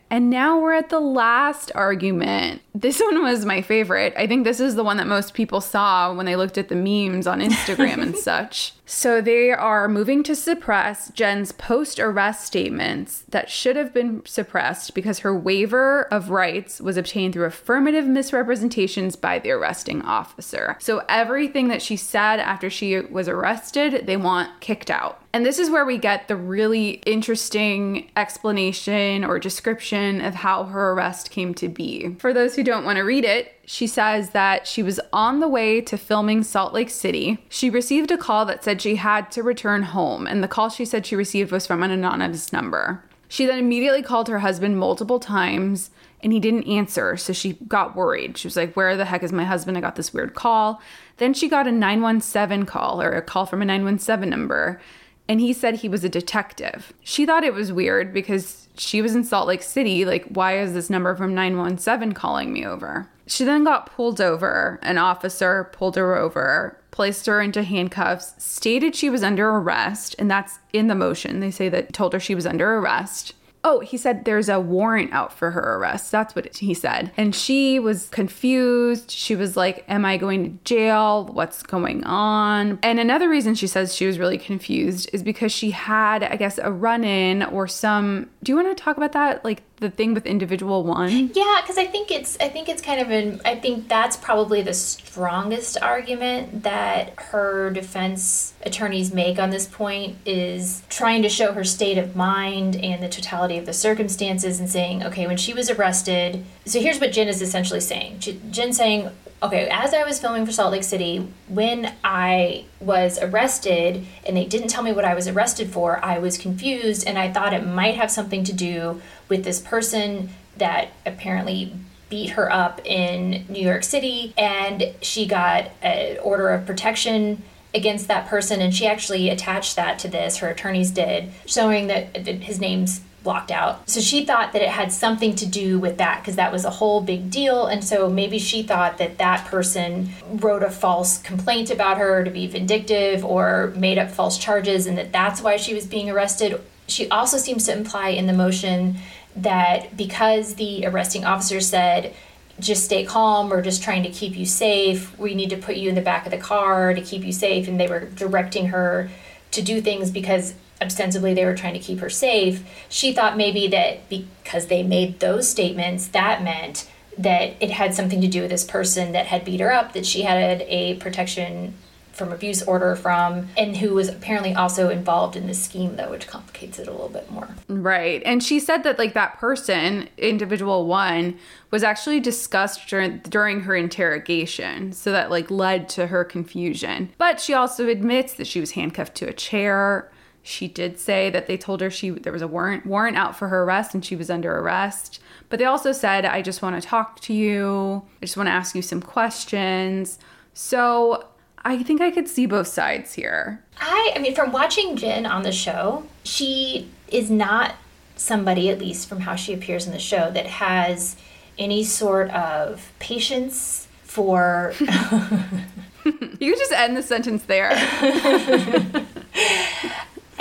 and 0.11 0.29
now 0.29 0.59
we're 0.59 0.73
at 0.73 0.89
the 0.89 0.99
last 0.99 1.71
argument. 1.73 2.61
This 2.75 2.99
one 2.99 3.23
was 3.23 3.45
my 3.45 3.61
favorite. 3.61 4.13
I 4.17 4.27
think 4.27 4.43
this 4.43 4.59
is 4.59 4.75
the 4.75 4.83
one 4.83 4.97
that 4.97 5.07
most 5.07 5.33
people 5.33 5.61
saw 5.61 6.13
when 6.13 6.25
they 6.25 6.35
looked 6.35 6.57
at 6.57 6.67
the 6.67 6.75
memes 6.75 7.27
on 7.27 7.39
Instagram 7.39 8.01
and 8.01 8.17
such. 8.17 8.73
So 8.85 9.21
they 9.21 9.51
are 9.51 9.87
moving 9.87 10.21
to 10.23 10.35
suppress 10.35 11.11
Jen's 11.11 11.53
post 11.53 11.97
arrest 11.97 12.45
statements 12.45 13.23
that 13.29 13.49
should 13.49 13.77
have 13.77 13.93
been 13.93 14.21
suppressed 14.25 14.93
because 14.93 15.19
her 15.19 15.33
waiver 15.33 16.13
of 16.13 16.29
rights 16.29 16.81
was 16.81 16.97
obtained 16.97 17.33
through 17.33 17.45
affirmative 17.45 18.05
misrepresentations 18.05 19.15
by 19.15 19.39
the 19.39 19.51
arresting 19.51 20.01
officer. 20.01 20.75
So 20.81 21.03
everything 21.07 21.69
that 21.69 21.81
she 21.81 21.95
said 21.95 22.41
after 22.41 22.69
she 22.69 22.99
was 22.99 23.29
arrested, 23.29 24.07
they 24.07 24.17
want 24.17 24.59
kicked 24.59 24.91
out. 24.91 25.23
And 25.33 25.45
this 25.45 25.59
is 25.59 25.69
where 25.69 25.85
we 25.85 25.97
get 25.97 26.27
the 26.27 26.35
really 26.35 27.01
interesting 27.05 28.11
explanation 28.17 29.23
or 29.23 29.39
description 29.39 30.00
of 30.01 30.35
how 30.35 30.63
her 30.63 30.93
arrest 30.93 31.29
came 31.29 31.53
to 31.55 31.69
be. 31.69 32.15
For 32.19 32.33
those 32.33 32.55
who 32.55 32.63
don't 32.63 32.83
want 32.85 32.97
to 32.97 33.03
read 33.03 33.23
it, 33.23 33.53
she 33.65 33.85
says 33.85 34.31
that 34.31 34.65
she 34.65 34.81
was 34.81 34.99
on 35.13 35.39
the 35.39 35.47
way 35.47 35.81
to 35.81 35.97
filming 35.97 36.41
Salt 36.43 36.73
Lake 36.73 36.89
City. 36.89 37.37
She 37.49 37.69
received 37.69 38.09
a 38.09 38.17
call 38.17 38.45
that 38.45 38.63
said 38.63 38.81
she 38.81 38.95
had 38.95 39.31
to 39.31 39.43
return 39.43 39.83
home, 39.83 40.25
and 40.25 40.43
the 40.43 40.47
call 40.47 40.69
she 40.69 40.85
said 40.85 41.05
she 41.05 41.15
received 41.15 41.51
was 41.51 41.67
from 41.67 41.83
an 41.83 41.91
anonymous 41.91 42.51
number. 42.51 43.03
She 43.27 43.45
then 43.45 43.59
immediately 43.59 44.01
called 44.01 44.27
her 44.27 44.39
husband 44.39 44.77
multiple 44.77 45.19
times 45.19 45.91
and 46.23 46.33
he 46.33 46.39
didn't 46.39 46.67
answer. 46.67 47.15
So 47.15 47.31
she 47.33 47.53
got 47.53 47.95
worried. 47.95 48.37
She 48.37 48.47
was 48.47 48.57
like, 48.57 48.73
Where 48.73 48.97
the 48.97 49.05
heck 49.05 49.23
is 49.23 49.31
my 49.31 49.45
husband? 49.45 49.77
I 49.77 49.81
got 49.81 49.95
this 49.95 50.13
weird 50.13 50.35
call. 50.35 50.81
Then 51.15 51.33
she 51.33 51.47
got 51.47 51.65
a 51.65 51.71
917 51.71 52.65
call 52.65 53.01
or 53.01 53.11
a 53.11 53.21
call 53.21 53.45
from 53.45 53.61
a 53.61 53.65
917 53.65 54.29
number 54.29 54.81
and 55.27 55.39
he 55.39 55.53
said 55.53 55.75
he 55.75 55.87
was 55.87 56.03
a 56.03 56.09
detective. 56.09 56.91
She 57.03 57.25
thought 57.25 57.45
it 57.45 57.53
was 57.53 57.71
weird 57.71 58.13
because 58.13 58.60
she 58.77 59.01
was 59.01 59.15
in 59.15 59.23
Salt 59.23 59.47
Lake 59.47 59.63
City. 59.63 60.05
Like, 60.05 60.25
why 60.25 60.57
is 60.59 60.73
this 60.73 60.89
number 60.89 61.15
from 61.15 61.35
917 61.35 62.13
calling 62.13 62.53
me 62.53 62.65
over? 62.65 63.07
She 63.27 63.43
then 63.43 63.63
got 63.63 63.85
pulled 63.85 64.19
over. 64.19 64.79
An 64.81 64.97
officer 64.97 65.69
pulled 65.71 65.95
her 65.95 66.15
over, 66.15 66.77
placed 66.91 67.25
her 67.27 67.41
into 67.41 67.63
handcuffs, 67.63 68.33
stated 68.43 68.95
she 68.95 69.09
was 69.09 69.23
under 69.23 69.49
arrest, 69.49 70.15
and 70.19 70.29
that's 70.29 70.59
in 70.73 70.87
the 70.87 70.95
motion. 70.95 71.39
They 71.39 71.51
say 71.51 71.69
that 71.69 71.93
told 71.93 72.13
her 72.13 72.19
she 72.19 72.35
was 72.35 72.45
under 72.45 72.75
arrest. 72.75 73.33
Oh, 73.63 73.79
he 73.79 73.97
said 73.97 74.25
there's 74.25 74.49
a 74.49 74.59
warrant 74.59 75.13
out 75.13 75.31
for 75.31 75.51
her 75.51 75.75
arrest. 75.75 76.11
That's 76.11 76.35
what 76.35 76.57
he 76.57 76.73
said. 76.73 77.11
And 77.15 77.35
she 77.35 77.79
was 77.79 78.09
confused. 78.09 79.11
She 79.11 79.35
was 79.35 79.55
like, 79.55 79.85
Am 79.87 80.03
I 80.03 80.17
going 80.17 80.43
to 80.43 80.63
jail? 80.63 81.25
What's 81.31 81.61
going 81.61 82.03
on? 82.03 82.79
And 82.81 82.99
another 82.99 83.29
reason 83.29 83.53
she 83.53 83.67
says 83.67 83.95
she 83.95 84.07
was 84.07 84.17
really 84.17 84.37
confused 84.37 85.09
is 85.13 85.21
because 85.21 85.51
she 85.51 85.71
had, 85.71 86.23
I 86.23 86.37
guess, 86.37 86.57
a 86.57 86.71
run 86.71 87.03
in 87.03 87.43
or 87.43 87.67
some. 87.67 88.29
Do 88.41 88.51
you 88.51 88.55
want 88.55 88.75
to 88.75 88.83
talk 88.83 88.97
about 88.97 89.11
that? 89.11 89.45
Like 89.45 89.61
the 89.81 89.89
thing 89.89 90.13
with 90.13 90.25
individual 90.25 90.83
one? 90.83 91.31
Yeah, 91.33 91.57
because 91.61 91.77
I 91.77 91.85
think 91.85 92.11
it's 92.11 92.37
I 92.39 92.47
think 92.47 92.69
it's 92.69 92.81
kind 92.81 93.01
of 93.01 93.09
an 93.09 93.41
I 93.43 93.55
think 93.55 93.89
that's 93.89 94.15
probably 94.15 94.61
the 94.61 94.75
strongest 94.75 95.81
argument 95.81 96.63
that 96.63 97.19
her 97.19 97.71
defense 97.71 98.53
attorneys 98.61 99.11
make 99.11 99.39
on 99.39 99.49
this 99.49 99.67
point 99.67 100.17
is 100.23 100.83
trying 100.87 101.23
to 101.23 101.29
show 101.29 101.51
her 101.53 101.63
state 101.63 101.97
of 101.97 102.15
mind 102.15 102.75
and 102.75 103.01
the 103.01 103.09
totality 103.09 103.57
of 103.57 103.65
the 103.65 103.73
circumstances 103.73 104.59
and 104.59 104.69
saying, 104.69 105.03
okay, 105.03 105.25
when 105.25 105.37
she 105.37 105.53
was 105.53 105.69
arrested, 105.69 106.45
so 106.65 106.79
here's 106.79 106.99
what 106.99 107.11
Jen 107.11 107.27
is 107.27 107.41
essentially 107.41 107.81
saying. 107.81 108.19
Jen 108.19 108.71
saying, 108.71 109.09
okay, 109.43 109.67
as 109.69 109.93
I 109.93 110.03
was 110.03 110.19
filming 110.19 110.45
for 110.45 110.51
Salt 110.51 110.71
Lake 110.71 110.83
City, 110.83 111.27
when 111.47 111.93
I 112.03 112.65
was 112.79 113.19
arrested 113.19 114.05
and 114.25 114.37
they 114.37 114.45
didn't 114.45 114.67
tell 114.67 114.83
me 114.83 114.91
what 114.91 115.05
I 115.05 115.15
was 115.15 115.27
arrested 115.27 115.69
for, 115.71 116.03
I 116.03 116.19
was 116.19 116.37
confused 116.37 117.07
and 117.07 117.17
I 117.17 117.31
thought 117.31 117.53
it 117.53 117.65
might 117.65 117.95
have 117.95 118.11
something 118.11 118.43
to 118.43 118.53
do 118.53 119.01
with 119.29 119.43
this 119.43 119.59
person 119.59 120.29
that 120.57 120.89
apparently 121.05 121.73
beat 122.09 122.31
her 122.31 122.51
up 122.51 122.81
in 122.85 123.45
New 123.47 123.61
York 123.61 123.83
City 123.83 124.33
and 124.37 124.93
she 125.01 125.25
got 125.25 125.71
an 125.81 126.17
order 126.19 126.49
of 126.49 126.65
protection 126.65 127.41
against 127.73 128.09
that 128.09 128.27
person 128.27 128.59
and 128.61 128.75
she 128.75 128.85
actually 128.85 129.29
attached 129.29 129.77
that 129.77 129.97
to 129.97 130.09
this 130.09 130.37
her 130.37 130.49
attorneys 130.49 130.91
did 130.91 131.31
showing 131.45 131.87
that 131.87 132.13
his 132.27 132.59
name's 132.59 132.99
blocked 133.23 133.51
out. 133.51 133.87
So 133.89 133.99
she 133.99 134.25
thought 134.25 134.53
that 134.53 134.61
it 134.61 134.69
had 134.69 134.91
something 134.91 135.35
to 135.35 135.45
do 135.45 135.79
with 135.79 135.97
that 135.97 136.21
because 136.21 136.35
that 136.37 136.51
was 136.51 136.65
a 136.65 136.69
whole 136.69 137.01
big 137.01 137.29
deal. 137.29 137.67
And 137.67 137.83
so 137.83 138.09
maybe 138.09 138.39
she 138.39 138.63
thought 138.63 138.97
that 138.97 139.17
that 139.19 139.45
person 139.45 140.09
wrote 140.27 140.63
a 140.63 140.71
false 140.71 141.19
complaint 141.19 141.69
about 141.69 141.97
her 141.97 142.23
to 142.23 142.31
be 142.31 142.47
vindictive 142.47 143.23
or 143.23 143.73
made 143.75 143.97
up 143.97 144.09
false 144.09 144.37
charges 144.37 144.87
and 144.87 144.97
that 144.97 145.11
that's 145.11 145.41
why 145.41 145.57
she 145.57 145.73
was 145.73 145.85
being 145.85 146.09
arrested. 146.09 146.61
She 146.87 147.09
also 147.09 147.37
seems 147.37 147.65
to 147.67 147.73
imply 147.77 148.09
in 148.09 148.25
the 148.25 148.33
motion 148.33 148.97
that 149.35 149.95
because 149.95 150.55
the 150.55 150.85
arresting 150.85 151.23
officer 151.23 151.61
said, 151.61 152.13
just 152.59 152.85
stay 152.85 153.03
calm, 153.05 153.49
we're 153.49 153.61
just 153.61 153.81
trying 153.81 154.03
to 154.03 154.09
keep 154.09 154.35
you 154.35 154.45
safe, 154.45 155.17
we 155.17 155.33
need 155.33 155.49
to 155.49 155.57
put 155.57 155.77
you 155.77 155.89
in 155.89 155.95
the 155.95 156.01
back 156.01 156.25
of 156.25 156.31
the 156.31 156.37
car 156.37 156.93
to 156.93 157.01
keep 157.01 157.23
you 157.23 157.31
safe, 157.31 157.67
and 157.67 157.79
they 157.79 157.87
were 157.87 158.01
directing 158.01 158.67
her 158.67 159.09
to 159.51 159.61
do 159.61 159.81
things 159.81 160.11
because 160.11 160.53
ostensibly 160.81 161.33
they 161.33 161.45
were 161.45 161.55
trying 161.55 161.73
to 161.73 161.79
keep 161.79 161.99
her 161.99 162.09
safe, 162.09 162.63
she 162.89 163.13
thought 163.13 163.37
maybe 163.37 163.67
that 163.67 164.09
because 164.09 164.67
they 164.67 164.83
made 164.83 165.19
those 165.19 165.47
statements, 165.47 166.07
that 166.07 166.43
meant 166.43 166.89
that 167.17 167.53
it 167.59 167.69
had 167.69 167.93
something 167.93 168.21
to 168.21 168.27
do 168.27 168.41
with 168.41 168.49
this 168.49 168.63
person 168.63 169.11
that 169.11 169.27
had 169.27 169.45
beat 169.45 169.59
her 169.59 169.71
up, 169.71 169.93
that 169.93 170.05
she 170.05 170.23
had 170.23 170.61
a 170.63 170.95
protection 170.95 171.73
from 172.21 172.31
abuse 172.31 172.61
order 172.61 172.95
from, 172.95 173.47
and 173.57 173.77
who 173.77 173.95
was 173.95 174.07
apparently 174.07 174.53
also 174.53 174.89
involved 174.89 175.35
in 175.35 175.47
this 175.47 175.59
scheme, 175.59 175.95
though, 175.95 176.11
which 176.11 176.27
complicates 176.27 176.77
it 176.77 176.87
a 176.87 176.91
little 176.91 177.09
bit 177.09 177.31
more. 177.31 177.49
Right. 177.67 178.21
And 178.23 178.43
she 178.43 178.59
said 178.59 178.83
that, 178.83 178.99
like, 178.99 179.13
that 179.15 179.39
person, 179.39 180.07
individual 180.19 180.85
one, 180.85 181.39
was 181.71 181.83
actually 181.83 182.19
discussed 182.19 182.87
during, 182.87 183.17
during 183.19 183.61
her 183.61 183.75
interrogation. 183.75 184.93
So 184.93 185.11
that, 185.11 185.31
like, 185.31 185.49
led 185.49 185.89
to 185.89 186.07
her 186.07 186.23
confusion. 186.23 187.09
But 187.17 187.39
she 187.39 187.55
also 187.55 187.87
admits 187.87 188.33
that 188.33 188.45
she 188.45 188.59
was 188.59 188.71
handcuffed 188.71 189.15
to 189.15 189.27
a 189.27 189.33
chair 189.33 190.11
she 190.43 190.67
did 190.67 190.99
say 190.99 191.29
that 191.29 191.45
they 191.45 191.55
told 191.55 191.81
her 191.81 191.91
she 191.91 192.09
there 192.09 192.33
was 192.33 192.41
a 192.41 192.47
warrant 192.47 192.83
warrant 192.83 193.15
out 193.15 193.35
for 193.35 193.49
her 193.49 193.61
arrest 193.61 193.93
and 193.93 194.03
she 194.03 194.15
was 194.15 194.27
under 194.27 194.57
arrest. 194.57 195.19
But 195.49 195.59
they 195.59 195.65
also 195.65 195.91
said, 195.91 196.25
"I 196.25 196.41
just 196.41 196.63
want 196.63 196.81
to 196.81 196.87
talk 196.87 197.19
to 197.21 197.33
you. 197.33 198.01
I 198.21 198.25
just 198.25 198.37
want 198.37 198.47
to 198.47 198.51
ask 198.51 198.73
you 198.73 198.81
some 198.81 199.03
questions." 199.03 200.17
So 200.53 201.25
I 201.63 201.83
think 201.83 202.01
I 202.01 202.11
could 202.11 202.27
see 202.27 202.45
both 202.45 202.67
sides 202.67 203.13
here. 203.13 203.63
I, 203.79 204.13
I 204.15 204.19
mean, 204.19 204.35
from 204.35 204.51
watching 204.51 204.95
Jen 204.95 205.25
on 205.25 205.43
the 205.43 205.51
show, 205.51 206.05
she 206.23 206.89
is 207.07 207.29
not 207.29 207.75
somebody, 208.15 208.69
at 208.69 208.79
least 208.79 209.07
from 209.07 209.21
how 209.21 209.35
she 209.35 209.53
appears 209.53 209.85
in 209.85 209.93
the 209.93 209.99
show, 209.99 210.31
that 210.31 210.47
has 210.47 211.15
any 211.57 211.83
sort 211.83 212.29
of 212.31 212.91
patience 212.99 213.87
for. 214.03 214.73
you 214.79 216.51
could 216.51 216.57
just 216.57 216.71
end 216.71 216.97
the 216.97 217.03
sentence 217.03 217.43
there. 217.43 217.71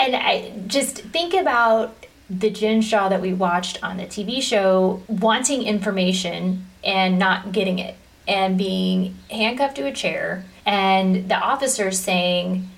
And 0.00 0.16
I 0.16 0.52
just 0.66 0.96
think 0.96 1.34
about 1.34 2.06
the 2.30 2.48
Jen 2.48 2.80
Shah 2.80 3.10
that 3.10 3.20
we 3.20 3.34
watched 3.34 3.82
on 3.84 3.98
the 3.98 4.04
TV 4.04 4.40
show 4.40 5.02
wanting 5.08 5.62
information 5.62 6.64
and 6.82 7.18
not 7.18 7.52
getting 7.52 7.78
it 7.78 7.96
and 8.26 8.56
being 8.56 9.18
handcuffed 9.30 9.76
to 9.76 9.86
a 9.86 9.92
chair 9.92 10.46
and 10.66 11.28
the 11.28 11.36
officer 11.36 11.90
saying 11.90 12.68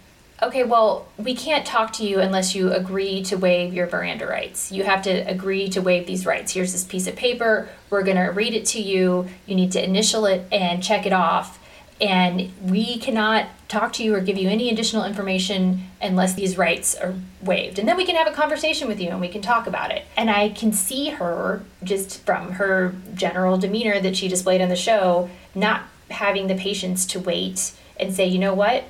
okay 0.43 0.65
well 0.65 1.07
we 1.19 1.35
can't 1.35 1.65
talk 1.65 1.93
to 1.93 2.05
you 2.05 2.19
unless 2.19 2.55
you 2.55 2.73
agree 2.73 3.23
to 3.23 3.37
waive 3.37 3.73
your 3.73 3.89
Miranda 3.89 4.27
rights. 4.27 4.73
You 4.73 4.85
have 4.85 5.03
to 5.03 5.11
agree 5.11 5.69
to 5.71 5.81
waive 5.81 6.07
these 6.07 6.27
rights. 6.27 6.53
Here's 6.53 6.73
this 6.73 6.85
piece 6.85 7.07
of 7.07 7.17
paper. 7.17 7.69
We're 7.91 8.03
going 8.03 8.17
to 8.17 8.25
read 8.25 8.55
it 8.55 8.67
to 8.67 8.81
you. 8.81 9.29
You 9.47 9.55
need 9.55 9.73
to 9.73 9.85
initial 9.85 10.27
it 10.27 10.47
and 10.51 10.83
check 10.83 11.07
it 11.07 11.13
off. 11.13 11.59
And 12.01 12.51
we 12.61 12.99
cannot 12.99 13.47
talk 13.69 13.93
to 13.95 14.03
you 14.03 14.15
or 14.15 14.21
give 14.21 14.37
you 14.37 14.49
any 14.49 14.71
additional 14.71 15.05
information 15.05 15.85
unless 16.01 16.35
these 16.35 16.59
rights 16.59 16.97
are 16.97 17.15
waived. 17.41 17.79
And 17.79 17.87
then 17.87 17.97
we 17.97 18.05
can 18.05 18.17
have 18.17 18.27
a 18.27 18.33
conversation 18.33 18.89
with 18.89 19.01
you 19.01 19.11
and 19.11 19.21
we 19.21 19.29
can 19.29 19.41
talk 19.41 19.69
about 19.69 19.93
it. 19.93 20.05
And 20.17 20.29
I 20.29 20.49
can 20.49 20.73
see 20.73 21.11
her 21.11 21.63
just 21.85 22.25
from 22.27 22.53
her 22.53 22.95
general 23.15 23.57
demeanor 23.57 24.01
that 24.01 24.17
she 24.17 24.27
displayed 24.27 24.61
on 24.61 24.69
the 24.69 24.77
show 24.77 25.31
not 25.55 25.85
having 26.13 26.47
the 26.47 26.55
patience 26.55 27.07
to 27.07 27.21
wait 27.21 27.73
and 27.99 28.15
say, 28.15 28.27
you 28.27 28.39
know 28.39 28.55
what? 28.55 28.85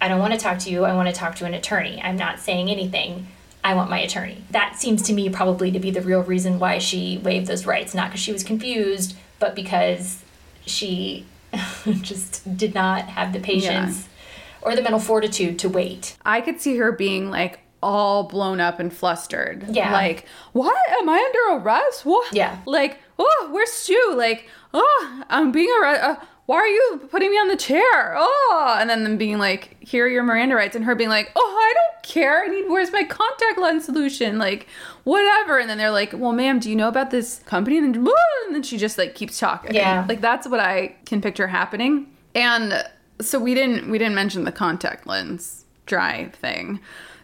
I 0.00 0.08
don't 0.08 0.20
want 0.20 0.32
to 0.34 0.38
talk 0.38 0.58
to 0.60 0.70
you. 0.70 0.84
I 0.84 0.94
want 0.94 1.08
to 1.08 1.14
talk 1.14 1.36
to 1.36 1.44
an 1.44 1.54
attorney. 1.54 2.00
I'm 2.02 2.16
not 2.16 2.38
saying 2.38 2.70
anything. 2.70 3.28
I 3.64 3.74
want 3.74 3.90
my 3.90 3.98
attorney. 3.98 4.44
That 4.50 4.76
seems 4.78 5.02
to 5.02 5.12
me 5.12 5.28
probably 5.28 5.70
to 5.72 5.80
be 5.80 5.90
the 5.90 6.00
real 6.00 6.22
reason 6.22 6.58
why 6.58 6.78
she 6.78 7.18
waived 7.18 7.46
those 7.46 7.66
rights, 7.66 7.94
not 7.94 8.08
because 8.08 8.20
she 8.20 8.32
was 8.32 8.44
confused, 8.44 9.16
but 9.38 9.54
because 9.54 10.22
she 10.64 11.26
just 12.00 12.56
did 12.56 12.74
not 12.74 13.06
have 13.06 13.32
the 13.32 13.40
patience 13.40 14.06
yeah. 14.06 14.68
or 14.68 14.76
the 14.76 14.82
mental 14.82 15.00
fortitude 15.00 15.58
to 15.58 15.68
wait. 15.68 16.16
I 16.24 16.40
could 16.40 16.60
see 16.60 16.76
her 16.76 16.92
being 16.92 17.30
like 17.30 17.60
all 17.82 18.24
blown 18.24 18.60
up 18.60 18.78
and 18.78 18.92
flustered. 18.92 19.66
Yeah. 19.70 19.92
Like, 19.92 20.26
what? 20.52 20.76
Am 21.00 21.08
I 21.08 21.18
under 21.18 21.62
arrest? 21.62 22.04
What? 22.04 22.32
Yeah. 22.32 22.58
Like, 22.66 22.98
oh, 23.18 23.48
where's 23.52 23.70
Stu? 23.70 24.14
Like, 24.16 24.48
oh, 24.74 25.24
I'm 25.28 25.52
being 25.52 25.72
arrested. 25.80 26.04
Uh, 26.04 26.16
why 26.48 26.56
are 26.56 26.66
you 26.66 27.08
putting 27.10 27.30
me 27.30 27.36
on 27.36 27.48
the 27.48 27.56
chair? 27.56 28.14
Oh, 28.16 28.76
and 28.80 28.88
then 28.88 29.04
them 29.04 29.18
being 29.18 29.38
like, 29.38 29.76
here 29.80 30.06
are 30.06 30.08
your 30.08 30.22
Miranda 30.22 30.54
rights, 30.54 30.74
and 30.74 30.82
her 30.86 30.94
being 30.94 31.10
like, 31.10 31.30
oh, 31.36 31.56
I 31.60 31.74
don't 31.74 32.02
care. 32.02 32.42
I 32.42 32.46
need, 32.46 32.70
where's 32.70 32.90
my 32.90 33.04
contact 33.04 33.58
lens 33.58 33.84
solution? 33.84 34.38
Like, 34.38 34.66
whatever. 35.04 35.58
And 35.58 35.68
then 35.68 35.76
they're 35.76 35.90
like, 35.90 36.14
well, 36.14 36.32
ma'am, 36.32 36.58
do 36.58 36.70
you 36.70 36.74
know 36.74 36.88
about 36.88 37.10
this 37.10 37.40
company? 37.40 37.76
And 37.76 37.94
then, 37.94 38.06
and 38.46 38.54
then 38.54 38.62
she 38.62 38.78
just 38.78 38.96
like 38.96 39.14
keeps 39.14 39.38
talking. 39.38 39.74
Yeah. 39.74 40.06
Like 40.08 40.22
that's 40.22 40.48
what 40.48 40.58
I 40.58 40.96
can 41.04 41.20
picture 41.20 41.48
happening. 41.48 42.06
And 42.34 42.82
so 43.20 43.38
we 43.38 43.52
didn't 43.52 43.90
we 43.90 43.98
didn't 43.98 44.14
mention 44.14 44.44
the 44.44 44.52
contact 44.52 45.06
lens 45.06 45.66
dry 45.84 46.30
thing. 46.30 46.80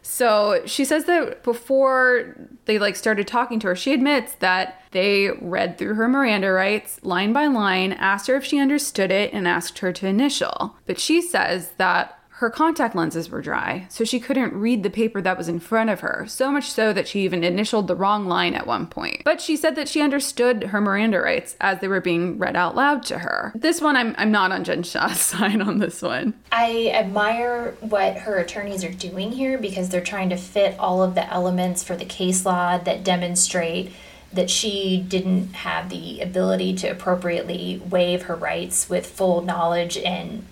So 0.07 0.61
she 0.67 0.85
says 0.85 1.07
that 1.07 1.43
before 1.43 2.37
they 2.67 2.79
like 2.79 2.95
started 2.95 3.27
talking 3.27 3.59
to 3.61 3.69
her, 3.69 3.77
she 3.77 3.95
admits 3.95 4.35
that 4.35 4.83
they 4.91 5.31
read 5.41 5.79
through 5.79 5.95
her 5.95 6.09
Miranda 6.09 6.53
rights 6.53 7.03
line 7.03 7.33
by 7.33 7.47
line, 7.47 7.93
asked 7.95 8.27
her 8.27 8.37
if 8.37 8.45
she 8.45 8.59
understood 8.59 9.11
it, 9.11 9.33
and 9.33 9.49
asked 9.49 9.79
her 9.79 9.93
to 9.95 10.07
initial. 10.07 10.77
But 10.87 11.01
she 11.01 11.23
says 11.23 11.73
that 11.79 12.19
her 12.39 12.51
contact 12.51 12.97
lenses 12.97 13.31
were 13.31 13.41
dry, 13.41 13.87
so 13.89 14.03
she 14.03 14.19
couldn't 14.19 14.53
read 14.53 14.83
the 14.83 14.91
paper 14.91 15.23
that 15.23 15.39
was 15.39 15.49
in 15.49 15.61
front 15.61 15.89
of 15.89 16.01
her, 16.01 16.25
so 16.27 16.51
much 16.51 16.69
so 16.69 16.93
that 16.93 17.07
she 17.07 17.21
even 17.21 17.45
initialed 17.45 17.87
the 17.87 17.95
wrong 17.95 18.27
line 18.27 18.55
at 18.55 18.67
one 18.67 18.89
point. 18.89 19.23
But 19.25 19.41
she 19.41 19.57
said 19.57 19.77
that 19.77 19.89
she 19.89 20.03
understood 20.03 20.65
her 20.65 20.81
Miranda 20.81 21.21
rights 21.21 21.55
as 21.61 21.79
they 21.79 21.87
were 21.87 22.01
being 22.01 22.37
read 22.37 22.57
out 22.57 22.75
loud 22.75 23.05
to 23.05 23.21
her. 23.21 23.53
This 23.55 23.81
one, 23.81 23.97
I'm, 23.97 24.17
I'm 24.19 24.33
not 24.33 24.51
on 24.51 24.65
Jen 24.65 24.83
Shah's 24.83 25.21
side 25.21 25.61
on 25.61 25.79
this 25.79 26.03
one. 26.03 26.35
I 26.51 26.91
admire 26.93 27.77
what 27.79 28.17
her 28.19 28.39
attorneys 28.39 28.83
are 28.83 28.93
doing 28.93 29.31
here 29.31 29.57
because 29.57 29.89
they're 29.89 30.01
trying 30.01 30.31
to 30.31 30.37
fit 30.37 30.77
all 30.77 31.05
of 31.05 31.15
the 31.15 31.33
elements 31.33 31.85
for 31.85 31.95
the 31.95 32.05
case 32.05 32.45
law 32.45 32.79
that 32.79 33.05
demonstrate 33.05 33.93
that 34.33 34.51
she 34.51 35.01
didn't 35.07 35.53
have 35.53 35.89
the 35.89 36.21
ability 36.21 36.75
to 36.75 36.89
appropriately 36.89 37.81
waive 37.89 38.23
her 38.23 38.35
rights 38.35 38.91
with 38.91 39.07
full 39.07 39.41
knowledge 39.41 39.97
and 39.99 40.45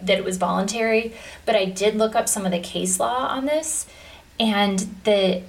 that 0.00 0.18
it 0.18 0.24
was 0.24 0.36
voluntary, 0.36 1.14
but 1.44 1.56
I 1.56 1.64
did 1.64 1.96
look 1.96 2.14
up 2.14 2.28
some 2.28 2.44
of 2.44 2.52
the 2.52 2.60
case 2.60 2.98
law 2.98 3.26
on 3.28 3.46
this, 3.46 3.86
and 4.38 4.80
the 5.04 5.42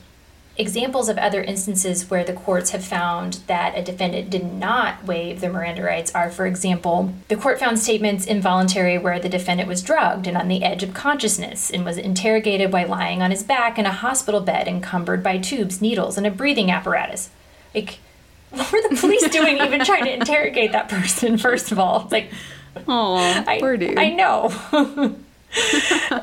Examples 0.60 1.08
of 1.08 1.18
other 1.18 1.42
instances 1.42 2.10
where 2.10 2.26
the 2.26 2.34
courts 2.34 2.72
have 2.72 2.84
found 2.84 3.36
that 3.48 3.78
a 3.78 3.82
defendant 3.82 4.30
did 4.30 4.44
not 4.44 5.06
waive 5.06 5.40
their 5.40 5.54
Miranda 5.54 5.82
rights 5.82 6.14
are, 6.14 6.30
for 6.30 6.46
example, 6.46 7.14
the 7.30 7.38
court 7.38 7.62
found 7.62 7.80
statements 7.80 8.26
involuntary 8.26 8.98
where 8.98 9.22
the 9.22 9.30
defendant 9.30 9.70
was 9.70 9.82
drugged 9.82 10.28
and 10.28 10.36
on 10.36 10.50
the 10.50 10.62
edge 10.62 10.84
of 10.84 10.94
consciousness 10.94 11.72
and 11.72 11.86
was 11.86 11.98
interrogated 11.98 12.74
while 12.74 12.90
lying 12.90 13.22
on 13.22 13.32
his 13.32 13.42
back 13.42 13.80
in 13.80 13.86
a 13.86 13.94
hospital 13.94 14.42
bed 14.42 14.68
encumbered 14.68 15.24
by 15.24 15.38
tubes, 15.38 15.82
needles, 15.82 16.18
and 16.18 16.28
a 16.28 16.32
breathing 16.32 16.70
apparatus. 16.70 17.30
Like, 17.74 18.00
what 18.50 18.70
were 18.70 18.82
the 18.82 18.98
police 18.98 19.30
doing 19.30 19.60
even 19.60 19.86
trying 19.86 20.04
to 20.04 20.14
interrogate 20.14 20.74
that 20.74 20.90
person, 20.90 21.38
first 21.38 21.72
of 21.72 21.80
all? 21.80 22.10
Like, 22.12 22.34
Oh, 22.88 23.16
I, 23.16 23.60
poor 23.60 23.78
dude. 23.78 23.98
I 23.98 24.10
know. 24.10 24.52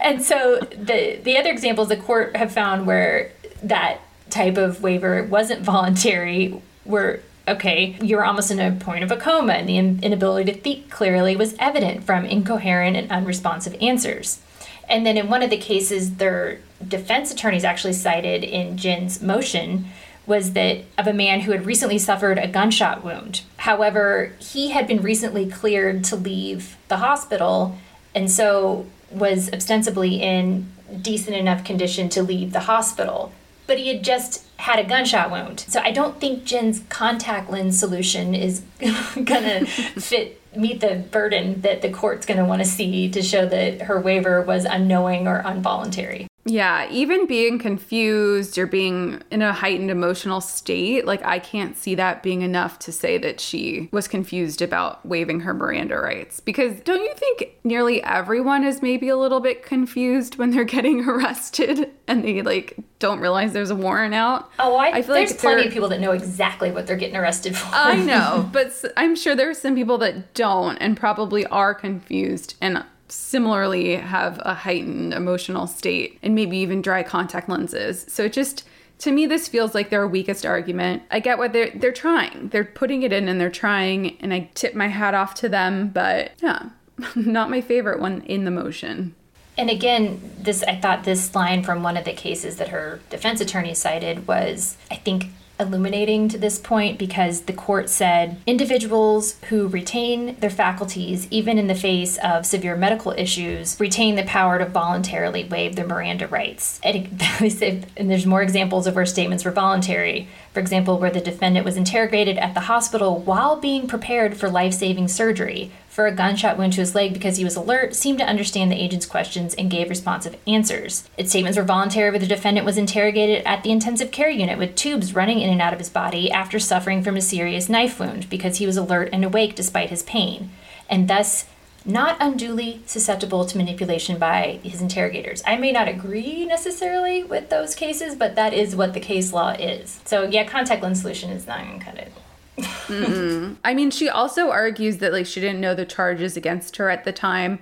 and 0.03 0.23
so 0.23 0.59
the 0.73 1.19
the 1.23 1.37
other 1.37 1.51
examples 1.51 1.89
the 1.89 1.97
court 1.97 2.37
have 2.37 2.53
found 2.53 2.87
where 2.87 3.33
that 3.63 4.01
type 4.31 4.57
of 4.57 4.83
waiver 4.83 5.25
wasn't 5.25 5.63
voluntary 5.63 6.61
were 6.85 7.21
okay 7.49 7.97
you're 8.01 8.25
almost 8.25 8.51
in 8.51 8.61
a 8.61 8.73
point 8.73 9.03
of 9.03 9.11
a 9.11 9.17
coma 9.17 9.53
and 9.53 9.69
the 9.69 9.77
in- 9.77 10.01
inability 10.03 10.53
to 10.53 10.59
think 10.59 10.91
clearly 10.91 11.35
was 11.35 11.55
evident 11.59 12.05
from 12.05 12.25
incoherent 12.25 12.97
and 12.97 13.11
unresponsive 13.11 13.75
answers 13.81 14.41
and 14.89 15.05
then 15.05 15.17
in 15.17 15.29
one 15.29 15.43
of 15.43 15.51
the 15.51 15.57
cases 15.57 16.17
their 16.17 16.61
defense 16.87 17.33
attorneys 17.33 17.65
actually 17.65 17.93
cited 17.93 18.45
in 18.45 18.77
Jen's 18.77 19.23
motion 19.23 19.87
was 20.27 20.53
that 20.53 20.79
of 20.99 21.07
a 21.07 21.13
man 21.13 21.41
who 21.41 21.53
had 21.53 21.65
recently 21.65 21.99
suffered 21.99 22.39
a 22.39 22.49
gunshot 22.49 23.05
wound. 23.05 23.43
However, 23.67 24.31
he 24.39 24.71
had 24.71 24.87
been 24.87 25.03
recently 25.03 25.45
cleared 25.51 26.05
to 26.05 26.15
leave 26.15 26.77
the 26.87 26.99
hospital 26.99 27.77
and 28.15 28.31
so 28.31 28.87
was 29.11 29.53
ostensibly 29.53 30.23
in 30.23 30.71
decent 31.03 31.37
enough 31.37 31.65
condition 31.65 32.09
to 32.11 32.23
leave 32.23 32.53
the 32.53 32.61
hospital. 32.61 33.33
But 33.67 33.79
he 33.79 33.89
had 33.89 34.05
just 34.05 34.45
had 34.59 34.79
a 34.79 34.89
gunshot 34.89 35.33
wound. 35.33 35.65
So 35.67 35.81
I 35.81 35.91
don't 35.91 36.21
think 36.21 36.45
Jen's 36.45 36.85
contact 36.89 37.51
lens 37.51 37.77
solution 37.77 38.37
is 38.37 38.63
gonna 39.25 39.67
fit 39.67 40.41
meet 40.57 40.81
the 40.81 41.05
burden 41.11 41.63
that 41.63 41.83
the 41.83 41.91
court's 41.91 42.25
gonna 42.25 42.45
want 42.45 42.63
to 42.63 42.69
see 42.69 43.11
to 43.11 43.21
show 43.21 43.47
that 43.47 43.83
her 43.83 44.01
waiver 44.01 44.43
was 44.43 44.65
unknowing 44.65 45.27
or 45.27 45.41
involuntary. 45.41 46.29
Yeah, 46.47 46.89
even 46.91 47.27
being 47.27 47.59
confused 47.59 48.57
or 48.57 48.67
being 48.67 49.23
in 49.31 49.43
a 49.43 49.53
heightened 49.53 49.91
emotional 49.91 50.41
state, 50.41 51.05
like 51.05 51.25
I 51.25 51.41
can't 51.41 51.77
see 51.77 51.97
that 51.97 52.23
being 52.23 52.43
enough 52.43 52.79
to 52.81 52.93
say 52.93 53.19
that 53.19 53.41
she 53.41 53.89
was 53.91 54.07
confused 54.07 54.63
about 54.63 55.05
waiving 55.05 55.41
her 55.41 55.53
Miranda 55.53 55.99
rights. 55.99 56.39
Because 56.39 56.79
don't 56.81 57.03
you 57.03 57.13
think 57.15 57.57
nearly 57.65 58.03
everyone 58.03 58.63
is 58.65 58.81
maybe 58.81 59.09
a 59.09 59.17
little 59.17 59.41
bit 59.41 59.65
confused 59.65 60.39
when 60.39 60.51
they're 60.51 60.65
getting 60.77 61.09
arrested 61.09 61.91
and 62.07 62.25
they 62.25 62.43
like 62.43 62.77
don't 63.01 63.19
realize 63.19 63.53
there's 63.53 63.71
a 63.71 63.77
warrant 63.77 64.15
out? 64.15 64.49
Oh, 64.61 64.77
I, 64.77 64.87
I 64.89 65.03
feel 65.03 65.17
there's 65.17 65.33
like 65.33 65.41
plenty 65.41 65.67
of 65.67 65.73
people 65.73 65.89
that 65.89 66.01
know 66.01 66.13
exactly 66.13 66.71
what 66.71 66.87
they're 66.87 66.97
getting 66.97 67.17
arrested 67.17 67.57
for. 67.57 67.75
I 67.75 67.97
know, 67.97 68.49
but 68.53 68.73
I'm 68.97 69.17
sure 69.17 69.35
there 69.35 69.51
are 69.51 69.55
some 69.55 69.75
people 69.75 69.99
that 69.99 70.33
don't 70.35 70.77
and 70.79 70.97
probably 70.97 71.45
are 71.47 71.75
confused 71.75 72.55
and 72.61 72.85
similarly 73.09 73.97
have 73.97 74.41
a 74.45 74.55
heightened 74.55 75.15
emotional 75.15 75.67
state 75.67 76.19
and 76.23 76.35
maybe 76.35 76.59
even 76.59 76.83
dry 76.83 77.03
contact 77.03 77.49
lenses. 77.49 78.07
So 78.09 78.25
it 78.25 78.33
just 78.33 78.65
to 78.99 79.13
me 79.13 79.27
this 79.27 79.49
feels 79.49 79.75
like 79.75 79.91
their 79.91 80.07
weakest 80.07 80.47
argument. 80.47 81.03
I 81.11 81.21
get 81.21 81.39
what 81.39 81.53
they're 81.53 81.71
they're 81.75 81.93
trying. 81.93 82.49
They're 82.49 82.65
putting 82.65 83.03
it 83.03 83.13
in 83.13 83.29
and 83.29 83.41
they're 83.41 83.51
trying 83.51 84.17
and 84.21 84.33
I 84.33 84.51
tip 84.55 84.75
my 84.75 84.89
hat 84.89 85.15
off 85.15 85.35
to 85.35 85.49
them, 85.49 85.89
but 85.89 86.33
yeah, 86.43 86.71
not 87.15 87.51
my 87.51 87.61
favorite 87.61 88.01
one 88.01 88.23
in 88.23 88.45
the 88.45 88.51
motion. 88.51 89.15
And 89.59 89.71
again, 89.71 90.21
this 90.39 90.63
I 90.65 90.77
thought 90.77 91.05
this 91.05 91.35
line 91.35 91.63
from 91.63 91.83
one 91.83 91.97
of 91.97 92.05
the 92.05 92.13
cases 92.13 92.57
that 92.57 92.69
her 92.69 93.01
defense 93.09 93.41
attorney 93.41 93.75
cited 93.75 94.27
was, 94.27 94.77
I 94.91 94.97
think, 94.97 95.27
illuminating 95.59 96.29
to 96.29 96.39
this 96.39 96.59
point 96.59 96.99
because 96.99 97.43
the 97.43 97.53
court 97.53 97.89
said 97.89 98.37
individuals 98.47 99.37
who 99.49 99.69
retain 99.69 100.37
their 100.41 100.51
faculties, 100.51 101.27
even 101.31 101.59
in 101.59 101.67
the 101.67 101.75
face 101.75 102.19
of 102.19 102.47
severe 102.47 102.77
medical 102.77 103.13
issues, 103.13 103.79
retain 103.81 104.17
the 104.17 104.25
power 104.25 104.59
to 104.59 104.67
voluntarily 104.67 105.45
waive 105.45 105.77
their 105.77 105.87
Miranda 105.87 106.27
rights. 106.27 106.81
And, 106.83 107.07
there's 107.97 108.27
more 108.27 108.43
examples 108.43 108.87
of 108.87 108.95
where 108.95 109.07
statements 109.07 109.45
were 109.45 109.51
voluntary. 109.51 110.29
For 110.53 110.61
example, 110.61 110.99
where 110.99 111.11
the 111.11 111.21
defendant 111.21 111.65
was 111.65 111.77
interrogated 111.77 112.39
at 112.39 112.55
the 112.55 112.61
hospital 112.61 113.19
while 113.21 113.57
being 113.57 113.87
prepared 113.87 114.37
for 114.37 114.49
life 114.49 114.75
saving 114.75 115.09
surgery 115.09 115.71
for 115.97 116.07
a 116.07 116.13
gunshot 116.13 116.59
wound 116.59 116.75
to 116.75 116.81
his 116.81 116.95
leg 116.95 117.15
because 117.15 117.39
he 117.39 117.45
was 117.45 117.57
alert, 117.57 117.97
seemed 117.97 118.19
to 118.19 118.29
understand 118.29 118.71
the 118.71 118.77
agent's 118.77 119.07
questions, 119.07 119.55
and 119.55 119.71
gave 119.71 119.89
responsive 119.89 120.37
answers. 120.47 121.09
Its 121.17 121.31
statements 121.31 121.57
were 121.57 121.65
voluntary 121.65 122.11
but 122.11 122.21
the 122.21 122.27
defendant 122.27 122.67
was 122.67 122.77
interrogated 122.77 123.43
at 123.47 123.63
the 123.63 123.71
intensive 123.71 124.11
care 124.11 124.29
unit 124.29 124.59
with 124.59 124.75
tubes 124.75 125.15
running 125.15 125.41
in 125.41 125.49
and 125.49 125.63
out 125.63 125.73
of 125.73 125.79
his 125.79 125.89
body 125.89 126.31
after 126.31 126.59
suffering 126.59 127.03
from 127.03 127.17
a 127.17 127.23
serious 127.23 127.71
knife 127.71 127.99
wound 127.99 128.29
because 128.29 128.59
he 128.59 128.67
was 128.67 128.77
alert 128.77 129.09
and 129.11 129.25
awake 129.25 129.55
despite 129.55 129.89
his 129.89 130.03
pain, 130.03 130.51
and 130.91 131.09
thus 131.09 131.47
not 131.87 132.19
unduly 132.21 132.83
susceptible 132.85 133.47
to 133.47 133.57
manipulation 133.57 134.19
by 134.19 134.61
his 134.63 134.83
interrogators. 134.83 135.43
I 135.47 135.57
may 135.57 135.73
not 135.73 135.89
agree 135.89 136.45
necessarily 136.45 137.25
with 137.25 137.49
those 137.49 137.75
cases, 137.75 138.17
but 138.17 138.35
that 138.35 138.53
is 138.53 138.77
what 138.77 138.93
the 138.93 139.01
case 139.01 139.33
law 139.33 139.53
is. 139.53 140.01
So, 140.05 140.25
yeah, 140.25 140.45
contact 140.45 140.83
lens 140.83 141.01
solution 141.01 141.31
is 141.31 141.47
not 141.47 141.65
going 141.65 141.79
to 141.79 141.85
cut 141.87 141.97
it. 141.97 142.13
I 142.59 143.75
mean, 143.75 143.91
she 143.91 144.09
also 144.09 144.51
argues 144.51 144.99
that 144.99 145.13
like 145.13 145.27
she 145.27 145.41
didn't 145.41 145.61
know 145.61 145.75
the 145.75 145.85
charges 145.85 146.37
against 146.37 146.77
her 146.77 146.89
at 146.91 147.05
the 147.05 147.13
time, 147.13 147.59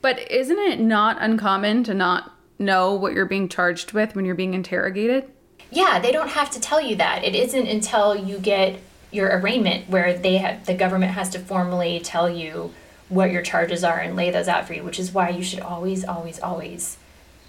but 0.00 0.30
isn't 0.30 0.58
it 0.58 0.80
not 0.80 1.16
uncommon 1.20 1.84
to 1.84 1.94
not 1.94 2.32
know 2.58 2.94
what 2.94 3.12
you're 3.12 3.26
being 3.26 3.48
charged 3.48 3.92
with 3.92 4.14
when 4.14 4.24
you're 4.24 4.34
being 4.34 4.54
interrogated? 4.54 5.30
Yeah, 5.70 5.98
they 5.98 6.12
don't 6.12 6.30
have 6.30 6.50
to 6.50 6.60
tell 6.60 6.80
you 6.80 6.96
that. 6.96 7.24
It 7.24 7.34
isn't 7.34 7.66
until 7.66 8.16
you 8.16 8.38
get 8.38 8.80
your 9.10 9.28
arraignment 9.28 9.88
where 9.88 10.16
they 10.16 10.38
have 10.38 10.66
the 10.66 10.74
government 10.74 11.12
has 11.12 11.30
to 11.30 11.38
formally 11.38 12.00
tell 12.00 12.28
you 12.28 12.72
what 13.08 13.30
your 13.30 13.42
charges 13.42 13.82
are 13.82 13.98
and 13.98 14.16
lay 14.16 14.30
those 14.30 14.48
out 14.48 14.66
for 14.66 14.74
you, 14.74 14.82
which 14.82 14.98
is 14.98 15.12
why 15.12 15.30
you 15.30 15.42
should 15.42 15.60
always, 15.60 16.04
always, 16.04 16.38
always 16.40 16.98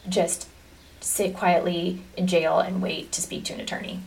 just 0.07 0.47
sit 1.01 1.33
quietly 1.33 2.01
in 2.17 2.27
jail 2.27 2.59
and 2.59 2.81
wait 2.81 3.11
to 3.11 3.21
speak 3.21 3.43
to 3.45 3.53
an 3.53 3.59
attorney. 3.59 3.99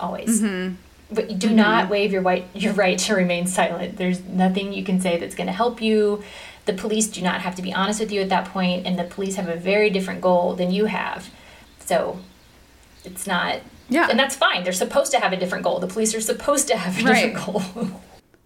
Always. 0.00 0.40
Mm-hmm. 0.40 0.74
But 1.14 1.38
do 1.38 1.48
mm-hmm. 1.48 1.56
not 1.56 1.90
waive 1.90 2.12
your 2.12 2.22
right 2.22 2.46
your 2.54 2.72
right 2.72 2.98
to 3.00 3.14
remain 3.14 3.46
silent. 3.46 3.96
There's 3.96 4.20
nothing 4.24 4.72
you 4.72 4.84
can 4.84 5.00
say 5.00 5.18
that's 5.18 5.34
going 5.34 5.46
to 5.46 5.52
help 5.52 5.80
you. 5.80 6.22
The 6.64 6.72
police 6.72 7.08
do 7.08 7.22
not 7.22 7.40
have 7.40 7.54
to 7.56 7.62
be 7.62 7.72
honest 7.72 8.00
with 8.00 8.12
you 8.12 8.20
at 8.20 8.28
that 8.28 8.46
point, 8.46 8.86
and 8.86 8.98
the 8.98 9.04
police 9.04 9.36
have 9.36 9.48
a 9.48 9.56
very 9.56 9.90
different 9.90 10.20
goal 10.20 10.54
than 10.54 10.70
you 10.70 10.86
have. 10.86 11.28
So 11.80 12.20
it's 13.04 13.26
not. 13.26 13.60
Yeah. 13.88 14.08
And 14.08 14.18
that's 14.18 14.36
fine. 14.36 14.64
They're 14.64 14.72
supposed 14.72 15.10
to 15.12 15.18
have 15.18 15.32
a 15.32 15.36
different 15.36 15.64
goal. 15.64 15.80
The 15.80 15.86
police 15.88 16.14
are 16.14 16.20
supposed 16.20 16.68
to 16.68 16.76
have 16.76 17.00
a 17.00 17.04
Right. 17.04 17.34
different 17.34 17.46
goal. 17.74 18.00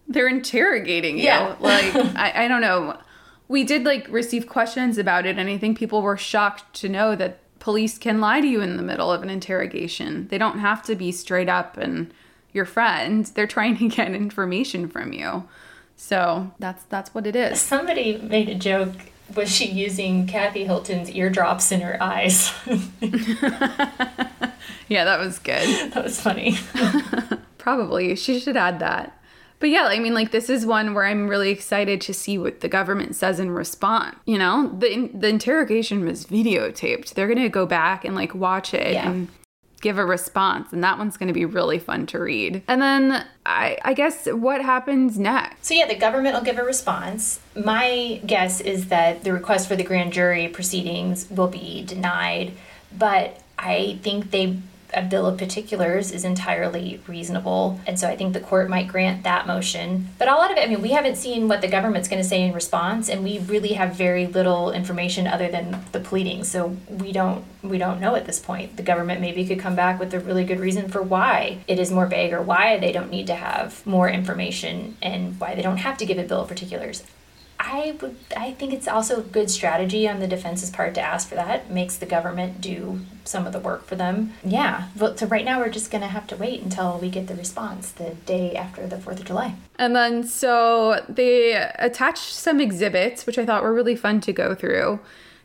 They're 0.07 0.27
interrogating 0.27 1.17
you. 1.17 1.25
Yeah. 1.25 1.55
Like, 1.59 1.95
I, 1.95 2.45
I 2.45 2.47
don't 2.47 2.61
know. 2.61 2.97
We 3.47 3.63
did 3.63 3.83
like 3.85 4.07
receive 4.09 4.47
questions 4.47 4.97
about 4.97 5.25
it, 5.25 5.37
and 5.37 5.49
I 5.49 5.57
think 5.57 5.77
people 5.77 6.01
were 6.01 6.17
shocked 6.17 6.73
to 6.81 6.89
know 6.89 7.15
that 7.15 7.39
police 7.59 7.97
can 7.97 8.19
lie 8.19 8.41
to 8.41 8.47
you 8.47 8.61
in 8.61 8.77
the 8.77 8.83
middle 8.83 9.11
of 9.11 9.23
an 9.23 9.29
interrogation. 9.29 10.27
They 10.29 10.37
don't 10.37 10.59
have 10.59 10.83
to 10.83 10.95
be 10.95 11.11
straight 11.11 11.49
up 11.49 11.77
and 11.77 12.13
your 12.57 12.65
friend. 12.65 13.25
They're 13.27 13.47
trying 13.47 13.77
to 13.77 13.87
get 13.87 14.11
information 14.13 14.89
from 14.89 15.13
you. 15.13 15.47
So 15.95 16.51
that's 16.59 16.83
that's 16.89 17.13
what 17.15 17.25
it 17.25 17.35
is. 17.37 17.61
Somebody 17.61 18.17
made 18.17 18.49
a 18.49 18.55
joke. 18.55 18.91
Was 19.35 19.49
she 19.53 19.65
using 19.69 20.25
Kathy 20.27 20.63
Hilton's 20.65 21.09
eardrops 21.11 21.71
in 21.71 21.81
her 21.81 22.01
eyes? 22.01 22.51
Yeah, 24.89 25.03
that 25.03 25.19
was 25.19 25.37
good. 25.39 25.91
that 25.93 26.01
was 26.03 26.19
funny. 26.21 26.55
Probably. 27.57 28.15
She 28.15 28.39
should 28.39 28.55
add 28.55 28.79
that. 28.79 29.19
But 29.59 29.69
yeah, 29.69 29.83
I 29.87 29.99
mean, 29.99 30.13
like 30.13 30.31
this 30.31 30.49
is 30.49 30.65
one 30.65 30.93
where 30.93 31.03
I'm 31.05 31.27
really 31.27 31.49
excited 31.49 31.99
to 32.01 32.13
see 32.13 32.37
what 32.37 32.61
the 32.61 32.69
government 32.69 33.15
says 33.15 33.39
in 33.39 33.51
response. 33.51 34.15
You 34.25 34.37
know, 34.37 34.71
the 34.77 35.09
the 35.13 35.27
interrogation 35.27 36.05
was 36.05 36.25
videotaped. 36.25 37.15
They're 37.15 37.27
gonna 37.27 37.49
go 37.49 37.65
back 37.65 38.05
and 38.05 38.15
like 38.15 38.33
watch 38.33 38.73
it 38.73 38.93
Yeah. 38.93 39.09
and 39.09 39.27
give 39.81 39.97
a 39.97 40.05
response, 40.05 40.73
and 40.73 40.83
that 40.83 40.97
one's 40.97 41.17
gonna 41.17 41.33
be 41.33 41.45
really 41.45 41.79
fun 41.79 42.05
to 42.07 42.19
read. 42.19 42.63
And 42.67 42.81
then 42.81 43.25
I 43.45 43.77
I 43.83 43.93
guess 43.93 44.25
what 44.27 44.61
happens 44.61 45.17
next? 45.17 45.65
So 45.65 45.73
yeah, 45.73 45.87
the 45.87 45.95
government 45.95 46.35
will 46.35 46.43
give 46.43 46.57
a 46.57 46.63
response. 46.63 47.39
My 47.55 48.21
guess 48.25 48.61
is 48.61 48.87
that 48.87 49.23
the 49.23 49.33
request 49.33 49.67
for 49.67 49.75
the 49.75 49.83
grand 49.83 50.13
jury 50.13 50.47
proceedings 50.47 51.29
will 51.29 51.47
be 51.47 51.83
denied, 51.83 52.53
but 52.97 53.41
I 53.59 53.99
think 54.01 54.31
they 54.31 54.57
a 54.93 55.01
bill 55.01 55.25
of 55.25 55.37
particulars 55.37 56.11
is 56.11 56.23
entirely 56.23 57.01
reasonable, 57.07 57.79
and 57.85 57.99
so 57.99 58.07
I 58.07 58.15
think 58.15 58.33
the 58.33 58.39
court 58.39 58.69
might 58.69 58.87
grant 58.87 59.23
that 59.23 59.45
motion. 59.45 60.09
But 60.17 60.27
a 60.27 60.35
lot 60.35 60.51
of 60.51 60.57
it, 60.57 60.63
I 60.63 60.67
mean, 60.67 60.81
we 60.81 60.91
haven't 60.91 61.17
seen 61.17 61.47
what 61.47 61.61
the 61.61 61.67
government's 61.67 62.07
going 62.07 62.21
to 62.21 62.27
say 62.27 62.41
in 62.41 62.53
response, 62.53 63.09
and 63.09 63.23
we 63.23 63.39
really 63.39 63.73
have 63.73 63.95
very 63.95 64.27
little 64.27 64.71
information 64.71 65.27
other 65.27 65.49
than 65.49 65.83
the 65.91 65.99
pleadings. 65.99 66.49
So 66.49 66.77
we 66.89 67.11
don't 67.11 67.43
we 67.63 67.77
don't 67.77 67.99
know 67.99 68.15
at 68.15 68.25
this 68.25 68.39
point. 68.39 68.77
The 68.77 68.83
government 68.83 69.19
maybe 69.19 69.45
could 69.45 69.59
come 69.59 69.75
back 69.75 69.99
with 69.99 70.13
a 70.13 70.19
really 70.19 70.45
good 70.45 70.59
reason 70.59 70.87
for 70.89 71.01
why 71.01 71.59
it 71.67 71.79
is 71.79 71.91
more 71.91 72.05
vague 72.05 72.33
or 72.33 72.41
why 72.41 72.77
they 72.77 72.91
don't 72.91 73.11
need 73.11 73.27
to 73.27 73.35
have 73.35 73.85
more 73.85 74.09
information 74.09 74.95
and 75.01 75.39
why 75.39 75.55
they 75.55 75.61
don't 75.61 75.77
have 75.77 75.97
to 75.97 76.05
give 76.05 76.17
a 76.17 76.23
bill 76.23 76.41
of 76.41 76.47
particulars. 76.47 77.03
I 77.59 77.97
would 78.01 78.15
I 78.35 78.51
think 78.51 78.73
it's 78.73 78.87
also 78.87 79.19
a 79.19 79.23
good 79.23 79.49
strategy 79.49 80.07
on 80.07 80.19
the 80.19 80.27
defense's 80.27 80.69
part 80.69 80.93
to 80.95 81.01
ask 81.01 81.27
for 81.27 81.35
that. 81.35 81.71
Makes 81.71 81.97
the 81.97 82.05
government 82.05 82.61
do 82.61 83.01
some 83.23 83.45
of 83.45 83.53
the 83.53 83.59
work 83.59 83.85
for 83.85 83.95
them. 83.95 84.33
Yeah. 84.43 84.87
But 84.95 85.19
so 85.19 85.27
right 85.27 85.43
now 85.43 85.59
we're 85.59 85.69
just 85.69 85.91
gonna 85.91 86.07
have 86.07 86.27
to 86.27 86.35
wait 86.35 86.61
until 86.61 86.97
we 86.99 87.09
get 87.09 87.27
the 87.27 87.35
response 87.35 87.91
the 87.91 88.11
day 88.25 88.55
after 88.55 88.87
the 88.87 88.97
Fourth 88.97 89.19
of 89.19 89.25
July. 89.25 89.55
And 89.77 89.95
then 89.95 90.23
so 90.23 91.03
they 91.09 91.53
attached 91.53 92.33
some 92.33 92.59
exhibits, 92.59 93.25
which 93.25 93.37
I 93.37 93.45
thought 93.45 93.63
were 93.63 93.73
really 93.73 93.95
fun 93.95 94.21
to 94.21 94.33
go 94.33 94.55
through. 94.55 94.99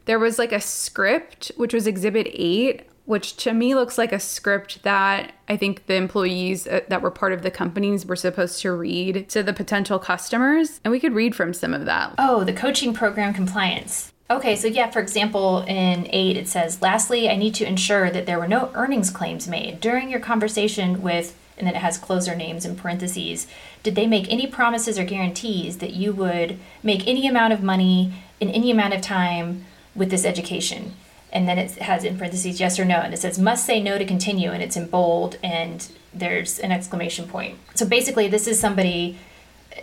There 0.04 0.18
was 0.18 0.38
like 0.38 0.52
a 0.52 0.60
script, 0.60 1.52
which 1.56 1.72
was 1.72 1.86
exhibit 1.86 2.26
eight, 2.30 2.82
which 3.04 3.36
to 3.36 3.52
me 3.52 3.74
looks 3.74 3.98
like 3.98 4.12
a 4.12 4.20
script 4.20 4.82
that 4.84 5.32
I 5.48 5.56
think 5.56 5.86
the 5.86 5.94
employees 5.94 6.66
uh, 6.66 6.80
that 6.88 7.02
were 7.02 7.10
part 7.10 7.32
of 7.32 7.42
the 7.42 7.50
companies 7.50 8.06
were 8.06 8.16
supposed 8.16 8.60
to 8.62 8.72
read 8.72 9.28
to 9.30 9.42
the 9.42 9.52
potential 9.52 9.98
customers. 9.98 10.80
And 10.84 10.92
we 10.92 11.00
could 11.00 11.14
read 11.14 11.34
from 11.34 11.52
some 11.52 11.74
of 11.74 11.84
that. 11.86 12.14
Oh, 12.18 12.44
the 12.44 12.52
coaching 12.52 12.94
program 12.94 13.34
compliance. 13.34 14.12
Okay, 14.30 14.56
so 14.56 14.66
yeah, 14.66 14.88
for 14.88 15.00
example, 15.00 15.62
in 15.68 16.06
8, 16.08 16.36
it 16.36 16.48
says, 16.48 16.80
Lastly, 16.80 17.28
I 17.28 17.36
need 17.36 17.54
to 17.56 17.66
ensure 17.66 18.08
that 18.10 18.24
there 18.24 18.38
were 18.38 18.48
no 18.48 18.70
earnings 18.74 19.10
claims 19.10 19.46
made 19.46 19.80
during 19.80 20.08
your 20.08 20.20
conversation 20.20 21.02
with, 21.02 21.36
and 21.58 21.66
then 21.66 21.74
it 21.74 21.82
has 21.82 21.98
closer 21.98 22.34
names 22.34 22.64
in 22.64 22.76
parentheses. 22.76 23.46
Did 23.82 23.94
they 23.94 24.06
make 24.06 24.32
any 24.32 24.46
promises 24.46 24.98
or 24.98 25.04
guarantees 25.04 25.78
that 25.78 25.92
you 25.92 26.14
would 26.14 26.58
make 26.82 27.06
any 27.06 27.26
amount 27.26 27.52
of 27.52 27.62
money 27.62 28.14
in 28.40 28.48
any 28.48 28.70
amount 28.70 28.94
of 28.94 29.02
time 29.02 29.66
with 29.94 30.10
this 30.10 30.24
education? 30.24 30.94
And 31.32 31.48
then 31.48 31.58
it 31.58 31.72
has 31.78 32.04
in 32.04 32.18
parentheses 32.18 32.60
yes 32.60 32.78
or 32.78 32.84
no 32.84 32.96
and 32.96 33.14
it 33.14 33.16
says 33.16 33.38
must 33.38 33.64
say 33.64 33.82
no 33.82 33.98
to 33.98 34.04
continue 34.04 34.50
and 34.50 34.62
it's 34.62 34.76
in 34.76 34.86
bold 34.86 35.38
and 35.42 35.88
there's 36.12 36.58
an 36.58 36.70
exclamation 36.70 37.26
point. 37.26 37.58
So 37.74 37.86
basically 37.86 38.28
this 38.28 38.46
is 38.46 38.60
somebody 38.60 39.18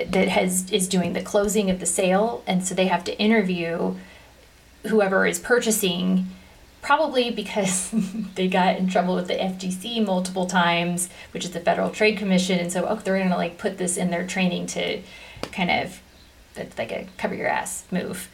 that 0.05 0.27
has 0.27 0.71
is 0.71 0.87
doing 0.87 1.13
the 1.13 1.21
closing 1.21 1.69
of 1.69 1.79
the 1.79 1.85
sale 1.85 2.43
and 2.45 2.63
so 2.63 2.75
they 2.75 2.87
have 2.87 3.03
to 3.05 3.19
interview 3.19 3.95
whoever 4.87 5.25
is 5.25 5.39
purchasing 5.39 6.27
probably 6.81 7.31
because 7.31 7.89
they 8.35 8.47
got 8.47 8.77
in 8.77 8.87
trouble 8.87 9.15
with 9.15 9.27
the 9.27 9.33
FTC 9.33 10.05
multiple 10.05 10.45
times 10.45 11.09
which 11.31 11.43
is 11.43 11.51
the 11.51 11.59
Federal 11.59 11.89
Trade 11.89 12.17
Commission 12.17 12.59
and 12.59 12.71
so 12.71 12.85
oh, 12.87 12.95
they're 12.95 13.17
going 13.17 13.29
to 13.29 13.35
like 13.35 13.57
put 13.57 13.77
this 13.77 13.97
in 13.97 14.11
their 14.11 14.25
training 14.25 14.67
to 14.67 15.01
kind 15.51 15.71
of 15.71 16.01
like 16.77 16.91
a 16.91 17.07
cover 17.17 17.33
your 17.33 17.47
ass 17.47 17.85
move. 17.91 18.29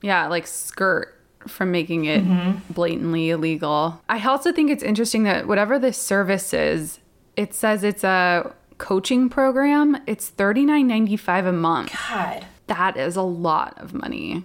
Yeah 0.00 0.28
like 0.28 0.46
skirt 0.46 1.18
from 1.48 1.70
making 1.70 2.04
it 2.04 2.24
mm-hmm. 2.24 2.72
blatantly 2.72 3.30
illegal. 3.30 4.02
I 4.08 4.24
also 4.26 4.52
think 4.52 4.70
it's 4.70 4.82
interesting 4.82 5.24
that 5.24 5.46
whatever 5.46 5.78
this 5.78 5.98
service 5.98 6.52
is, 6.52 6.98
it 7.36 7.54
says 7.54 7.84
it's 7.84 8.04
a 8.04 8.54
coaching 8.78 9.28
program. 9.28 9.96
It's 10.06 10.28
thirty 10.28 10.64
nine 10.64 10.86
ninety 10.86 11.16
five 11.16 11.46
a 11.46 11.52
month. 11.52 11.92
God, 12.08 12.46
that 12.66 12.96
is 12.96 13.16
a 13.16 13.22
lot 13.22 13.78
of 13.78 13.94
money 13.94 14.44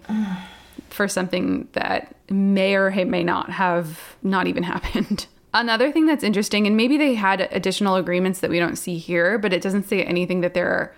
for 0.89 1.07
something 1.07 1.67
that 1.73 2.15
may 2.29 2.75
or 2.75 2.89
may 3.05 3.23
not 3.23 3.49
have 3.49 4.15
not 4.23 4.47
even 4.47 4.63
happened. 4.63 5.27
Another 5.53 5.91
thing 5.91 6.05
that's 6.05 6.23
interesting, 6.23 6.67
and 6.67 6.75
maybe 6.77 6.97
they 6.97 7.15
had 7.15 7.47
additional 7.51 7.95
agreements 7.95 8.41
that 8.41 8.49
we 8.49 8.59
don't 8.59 8.75
see 8.75 8.97
here, 8.97 9.37
but 9.37 9.53
it 9.53 9.61
doesn't 9.61 9.87
say 9.87 10.03
anything 10.03 10.41
that 10.41 10.53
they're 10.53 10.93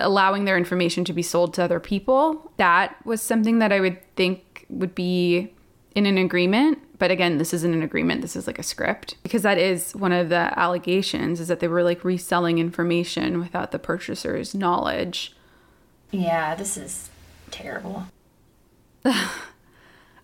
allowing 0.00 0.44
their 0.44 0.56
information 0.56 1.04
to 1.04 1.12
be 1.12 1.22
sold 1.22 1.54
to 1.54 1.64
other 1.64 1.80
people. 1.80 2.52
That 2.56 2.94
was 3.04 3.20
something 3.20 3.58
that 3.58 3.72
I 3.72 3.80
would 3.80 3.98
think 4.14 4.44
would 4.68 4.94
be 4.94 5.52
in 5.94 6.06
an 6.06 6.18
agreement 6.18 6.78
but 6.98 7.10
again 7.10 7.38
this 7.38 7.54
isn't 7.54 7.72
an 7.72 7.82
agreement 7.82 8.22
this 8.22 8.36
is 8.36 8.46
like 8.46 8.58
a 8.58 8.62
script. 8.62 9.16
Because 9.22 9.42
that 9.42 9.58
is 9.58 9.94
one 9.94 10.12
of 10.12 10.28
the 10.28 10.52
allegations 10.58 11.40
is 11.40 11.48
that 11.48 11.60
they 11.60 11.68
were 11.68 11.82
like 11.82 12.04
reselling 12.04 12.58
information 12.58 13.38
without 13.38 13.72
the 13.72 13.78
purchaser's 13.78 14.54
knowledge. 14.54 15.34
Yeah 16.10 16.54
this 16.54 16.76
is 16.76 17.10
terrible. 17.50 18.06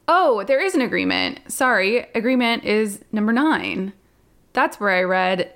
Oh 0.06 0.44
there 0.44 0.60
is 0.60 0.74
an 0.74 0.82
agreement. 0.82 1.40
Sorry 1.50 2.06
agreement 2.14 2.64
is 2.64 3.02
number 3.10 3.32
nine. 3.32 3.94
That's 4.52 4.78
where 4.78 4.90
i 4.90 5.02
read 5.02 5.50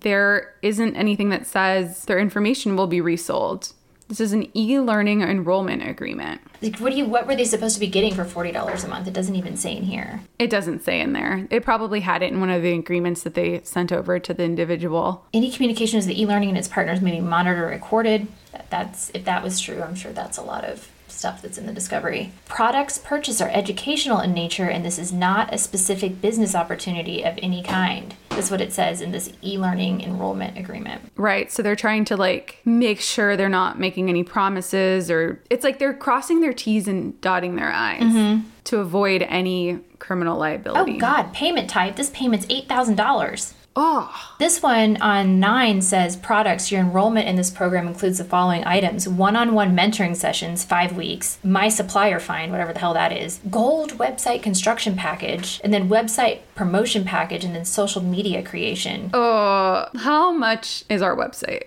there 0.00 0.54
isn't 0.62 0.96
anything 0.96 1.28
that 1.28 1.46
says 1.46 2.04
their 2.06 2.18
information 2.18 2.74
will 2.74 2.88
be 2.88 3.00
resold 3.00 3.72
this 4.08 4.20
is 4.20 4.32
an 4.32 4.54
e-learning 4.56 5.22
enrollment 5.22 5.86
agreement. 5.88 6.40
Like, 6.60 6.78
what 6.78 6.90
do 6.90 6.98
you? 6.98 7.06
What 7.06 7.26
were 7.26 7.36
they 7.36 7.44
supposed 7.44 7.74
to 7.74 7.80
be 7.80 7.86
getting 7.86 8.14
for 8.14 8.24
forty 8.24 8.52
dollars 8.52 8.84
a 8.84 8.88
month? 8.88 9.08
It 9.08 9.14
doesn't 9.14 9.34
even 9.34 9.56
say 9.56 9.76
in 9.76 9.84
here. 9.84 10.20
It 10.38 10.50
doesn't 10.50 10.82
say 10.84 11.00
in 11.00 11.12
there. 11.12 11.46
It 11.50 11.64
probably 11.64 12.00
had 12.00 12.22
it 12.22 12.32
in 12.32 12.40
one 12.40 12.50
of 12.50 12.62
the 12.62 12.72
agreements 12.72 13.22
that 13.22 13.34
they 13.34 13.60
sent 13.64 13.92
over 13.92 14.18
to 14.18 14.34
the 14.34 14.44
individual. 14.44 15.24
Any 15.32 15.50
communication 15.50 15.98
with 15.98 16.06
the 16.06 16.20
e-learning 16.20 16.50
and 16.50 16.58
its 16.58 16.68
partners 16.68 17.00
may 17.00 17.12
be 17.12 17.20
monitored 17.20 17.64
or 17.64 17.66
recorded. 17.66 18.26
That's 18.70 19.10
if 19.10 19.24
that 19.24 19.42
was 19.42 19.60
true. 19.60 19.82
I'm 19.82 19.94
sure 19.94 20.12
that's 20.12 20.38
a 20.38 20.42
lot 20.42 20.64
of 20.64 20.88
stuff 21.24 21.40
that's 21.40 21.56
in 21.56 21.64
the 21.64 21.72
discovery. 21.72 22.30
Products 22.44 22.98
purchased 22.98 23.40
are 23.40 23.48
educational 23.48 24.20
in 24.20 24.34
nature, 24.34 24.68
and 24.68 24.84
this 24.84 24.98
is 24.98 25.10
not 25.10 25.54
a 25.54 25.56
specific 25.56 26.20
business 26.20 26.54
opportunity 26.54 27.22
of 27.24 27.38
any 27.42 27.62
kind. 27.62 28.14
That's 28.28 28.50
what 28.50 28.60
it 28.60 28.74
says 28.74 29.00
in 29.00 29.10
this 29.10 29.32
e 29.42 29.56
learning 29.56 30.02
enrollment 30.02 30.58
agreement. 30.58 31.00
Right. 31.16 31.50
So 31.50 31.62
they're 31.62 31.76
trying 31.76 32.04
to 32.06 32.16
like 32.18 32.58
make 32.66 33.00
sure 33.00 33.38
they're 33.38 33.48
not 33.48 33.78
making 33.78 34.10
any 34.10 34.22
promises, 34.22 35.10
or 35.10 35.40
it's 35.48 35.64
like 35.64 35.78
they're 35.78 35.94
crossing 35.94 36.42
their 36.42 36.52
T's 36.52 36.86
and 36.86 37.18
dotting 37.22 37.56
their 37.56 37.72
I's 37.72 38.02
mm-hmm. 38.02 38.46
to 38.64 38.80
avoid 38.80 39.22
any 39.22 39.78
criminal 40.00 40.38
liability. 40.38 40.96
Oh, 40.96 40.98
God. 40.98 41.32
Payment 41.32 41.70
type. 41.70 41.96
This 41.96 42.10
payment's 42.10 42.44
$8,000. 42.46 43.54
Oh. 43.76 44.10
This 44.38 44.62
one 44.62 44.96
on 44.98 45.40
nine 45.40 45.82
says 45.82 46.16
products. 46.16 46.70
Your 46.70 46.80
enrollment 46.80 47.28
in 47.28 47.36
this 47.36 47.50
program 47.50 47.86
includes 47.86 48.18
the 48.18 48.24
following 48.24 48.64
items 48.64 49.08
one 49.08 49.36
on 49.36 49.54
one 49.54 49.76
mentoring 49.76 50.16
sessions, 50.16 50.64
five 50.64 50.96
weeks, 50.96 51.38
my 51.42 51.68
supplier 51.68 52.20
find, 52.20 52.52
whatever 52.52 52.72
the 52.72 52.78
hell 52.78 52.94
that 52.94 53.12
is, 53.12 53.40
gold 53.50 53.92
website 53.98 54.42
construction 54.42 54.96
package, 54.96 55.60
and 55.64 55.72
then 55.72 55.88
website 55.88 56.40
promotion 56.54 57.04
package, 57.04 57.44
and 57.44 57.54
then 57.54 57.64
social 57.64 58.02
media 58.02 58.42
creation. 58.42 59.10
Oh, 59.12 59.86
how 59.96 60.32
much 60.32 60.84
is 60.88 61.02
our 61.02 61.16
website? 61.16 61.64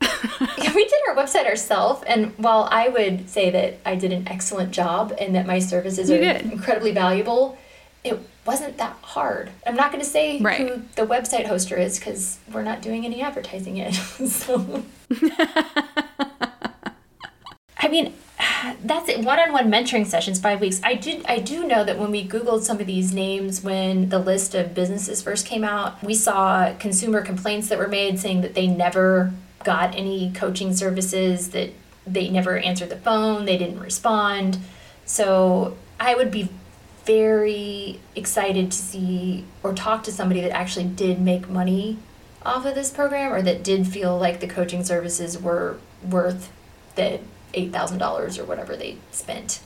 we 0.75 0.85
did 0.85 0.99
our 1.09 1.15
website 1.15 1.45
ourselves, 1.45 2.03
and 2.07 2.37
while 2.37 2.67
I 2.71 2.89
would 2.89 3.29
say 3.29 3.49
that 3.49 3.79
I 3.85 3.95
did 3.95 4.13
an 4.13 4.27
excellent 4.27 4.71
job 4.71 5.13
and 5.19 5.35
that 5.35 5.45
my 5.45 5.59
services 5.59 6.09
you 6.09 6.17
are 6.17 6.19
did. 6.19 6.51
incredibly 6.51 6.91
valuable, 6.91 7.57
it 8.09 8.19
wasn't 8.45 8.77
that 8.77 8.97
hard. 9.01 9.51
I'm 9.65 9.75
not 9.75 9.91
going 9.91 10.03
to 10.03 10.09
say 10.09 10.39
right. 10.39 10.59
who 10.59 10.81
the 10.95 11.05
website 11.05 11.45
hoster 11.45 11.77
is 11.77 11.99
because 11.99 12.39
we're 12.51 12.63
not 12.63 12.81
doing 12.81 13.05
any 13.05 13.21
advertising 13.21 13.77
yet. 13.77 13.91
so, 13.93 14.83
I 17.77 17.87
mean, 17.89 18.13
that's 18.83 19.09
it. 19.09 19.23
One-on-one 19.23 19.69
mentoring 19.71 20.05
sessions, 20.05 20.39
five 20.39 20.61
weeks. 20.61 20.81
I 20.83 20.95
did. 20.95 21.25
I 21.25 21.39
do 21.39 21.67
know 21.67 21.83
that 21.83 21.97
when 21.97 22.11
we 22.11 22.27
Googled 22.27 22.63
some 22.63 22.79
of 22.79 22.87
these 22.87 23.13
names, 23.13 23.63
when 23.63 24.09
the 24.09 24.19
list 24.19 24.55
of 24.55 24.73
businesses 24.73 25.21
first 25.21 25.45
came 25.45 25.63
out, 25.63 26.01
we 26.03 26.13
saw 26.13 26.73
consumer 26.79 27.21
complaints 27.21 27.69
that 27.69 27.77
were 27.77 27.87
made 27.87 28.19
saying 28.19 28.41
that 28.41 28.55
they 28.55 28.67
never 28.67 29.33
got 29.63 29.95
any 29.95 30.31
coaching 30.31 30.73
services, 30.73 31.49
that 31.49 31.71
they 32.05 32.29
never 32.29 32.57
answered 32.57 32.89
the 32.89 32.97
phone, 32.97 33.45
they 33.45 33.57
didn't 33.57 33.79
respond. 33.79 34.57
So 35.05 35.77
I 35.99 36.15
would 36.15 36.31
be 36.31 36.49
very 37.07 37.99
excited 38.15 38.69
to 38.69 38.77
see 38.77 39.45
or 39.63 39.73
talk 39.73 40.03
to 40.03 40.11
somebody 40.11 40.41
that 40.41 40.51
actually 40.51 40.85
did 40.85 41.19
make 41.19 41.49
money 41.49 41.97
off 42.45 42.65
of 42.65 42.75
this 42.75 42.91
program 42.91 43.33
or 43.33 43.41
that 43.41 43.63
did 43.63 43.87
feel 43.87 44.17
like 44.17 44.41
the 44.41 44.47
coaching 44.47 44.83
services 44.83 45.41
were 45.41 45.79
worth 46.07 46.51
the 46.95 47.19
$8,000 47.53 48.37
or 48.37 48.45
whatever 48.45 48.75
they 48.75 48.97
spent. 49.11 49.61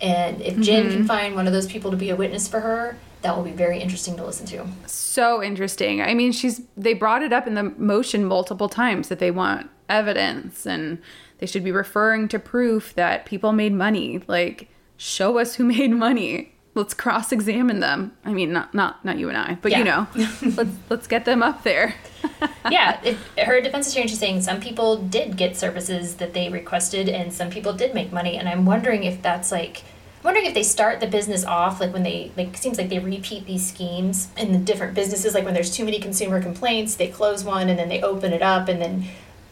And 0.00 0.40
if 0.40 0.58
Jen 0.60 0.84
mm-hmm. 0.84 0.96
can 0.96 1.06
find 1.06 1.34
one 1.34 1.46
of 1.46 1.52
those 1.52 1.66
people 1.66 1.90
to 1.90 1.96
be 1.96 2.10
a 2.10 2.16
witness 2.16 2.48
for 2.48 2.60
her, 2.60 2.96
that 3.22 3.36
will 3.36 3.44
be 3.44 3.52
very 3.52 3.80
interesting 3.80 4.16
to 4.16 4.24
listen 4.24 4.46
to. 4.46 4.66
So 4.86 5.42
interesting. 5.42 6.00
I 6.02 6.14
mean, 6.14 6.30
she's 6.32 6.62
they 6.76 6.94
brought 6.94 7.22
it 7.22 7.32
up 7.32 7.46
in 7.46 7.54
the 7.54 7.62
motion 7.62 8.24
multiple 8.24 8.68
times 8.68 9.08
that 9.08 9.18
they 9.18 9.30
want 9.30 9.70
evidence 9.88 10.66
and 10.66 10.98
they 11.38 11.46
should 11.46 11.64
be 11.64 11.72
referring 11.72 12.28
to 12.28 12.38
proof 12.38 12.94
that 12.94 13.24
people 13.24 13.52
made 13.52 13.72
money. 13.72 14.22
Like 14.26 14.68
show 14.96 15.38
us 15.38 15.54
who 15.54 15.64
made 15.76 15.90
money 15.90 16.53
let's 16.74 16.94
cross 16.94 17.32
examine 17.32 17.80
them. 17.80 18.12
I 18.24 18.32
mean, 18.32 18.52
not 18.52 18.74
not 18.74 19.04
not 19.04 19.18
you 19.18 19.28
and 19.28 19.38
I, 19.38 19.58
but 19.62 19.72
yeah. 19.72 19.78
you 19.78 19.84
know, 19.84 20.06
let's 20.56 20.76
let's 20.88 21.06
get 21.06 21.24
them 21.24 21.42
up 21.42 21.62
there. 21.62 21.94
yeah, 22.70 23.00
it, 23.02 23.16
her 23.38 23.60
defense 23.60 23.90
attorney 23.90 24.10
is 24.10 24.18
saying 24.18 24.42
some 24.42 24.60
people 24.60 24.96
did 24.96 25.36
get 25.36 25.56
services 25.56 26.16
that 26.16 26.34
they 26.34 26.48
requested, 26.48 27.08
and 27.08 27.32
some 27.32 27.50
people 27.50 27.72
did 27.72 27.94
make 27.94 28.12
money. 28.12 28.36
And 28.36 28.48
I'm 28.48 28.66
wondering 28.66 29.04
if 29.04 29.22
that's 29.22 29.52
like, 29.52 29.82
I'm 30.18 30.24
wondering 30.24 30.46
if 30.46 30.54
they 30.54 30.62
start 30.62 31.00
the 31.00 31.06
business 31.06 31.44
off 31.44 31.80
like 31.80 31.92
when 31.92 32.02
they 32.02 32.32
like 32.36 32.56
seems 32.56 32.78
like 32.78 32.88
they 32.88 32.98
repeat 32.98 33.46
these 33.46 33.66
schemes 33.66 34.28
in 34.36 34.52
the 34.52 34.58
different 34.58 34.94
businesses. 34.94 35.34
Like 35.34 35.44
when 35.44 35.54
there's 35.54 35.74
too 35.74 35.84
many 35.84 36.00
consumer 36.00 36.42
complaints, 36.42 36.96
they 36.96 37.08
close 37.08 37.44
one 37.44 37.68
and 37.68 37.78
then 37.78 37.88
they 37.88 38.02
open 38.02 38.32
it 38.32 38.42
up, 38.42 38.68
and 38.68 38.80
then 38.80 39.04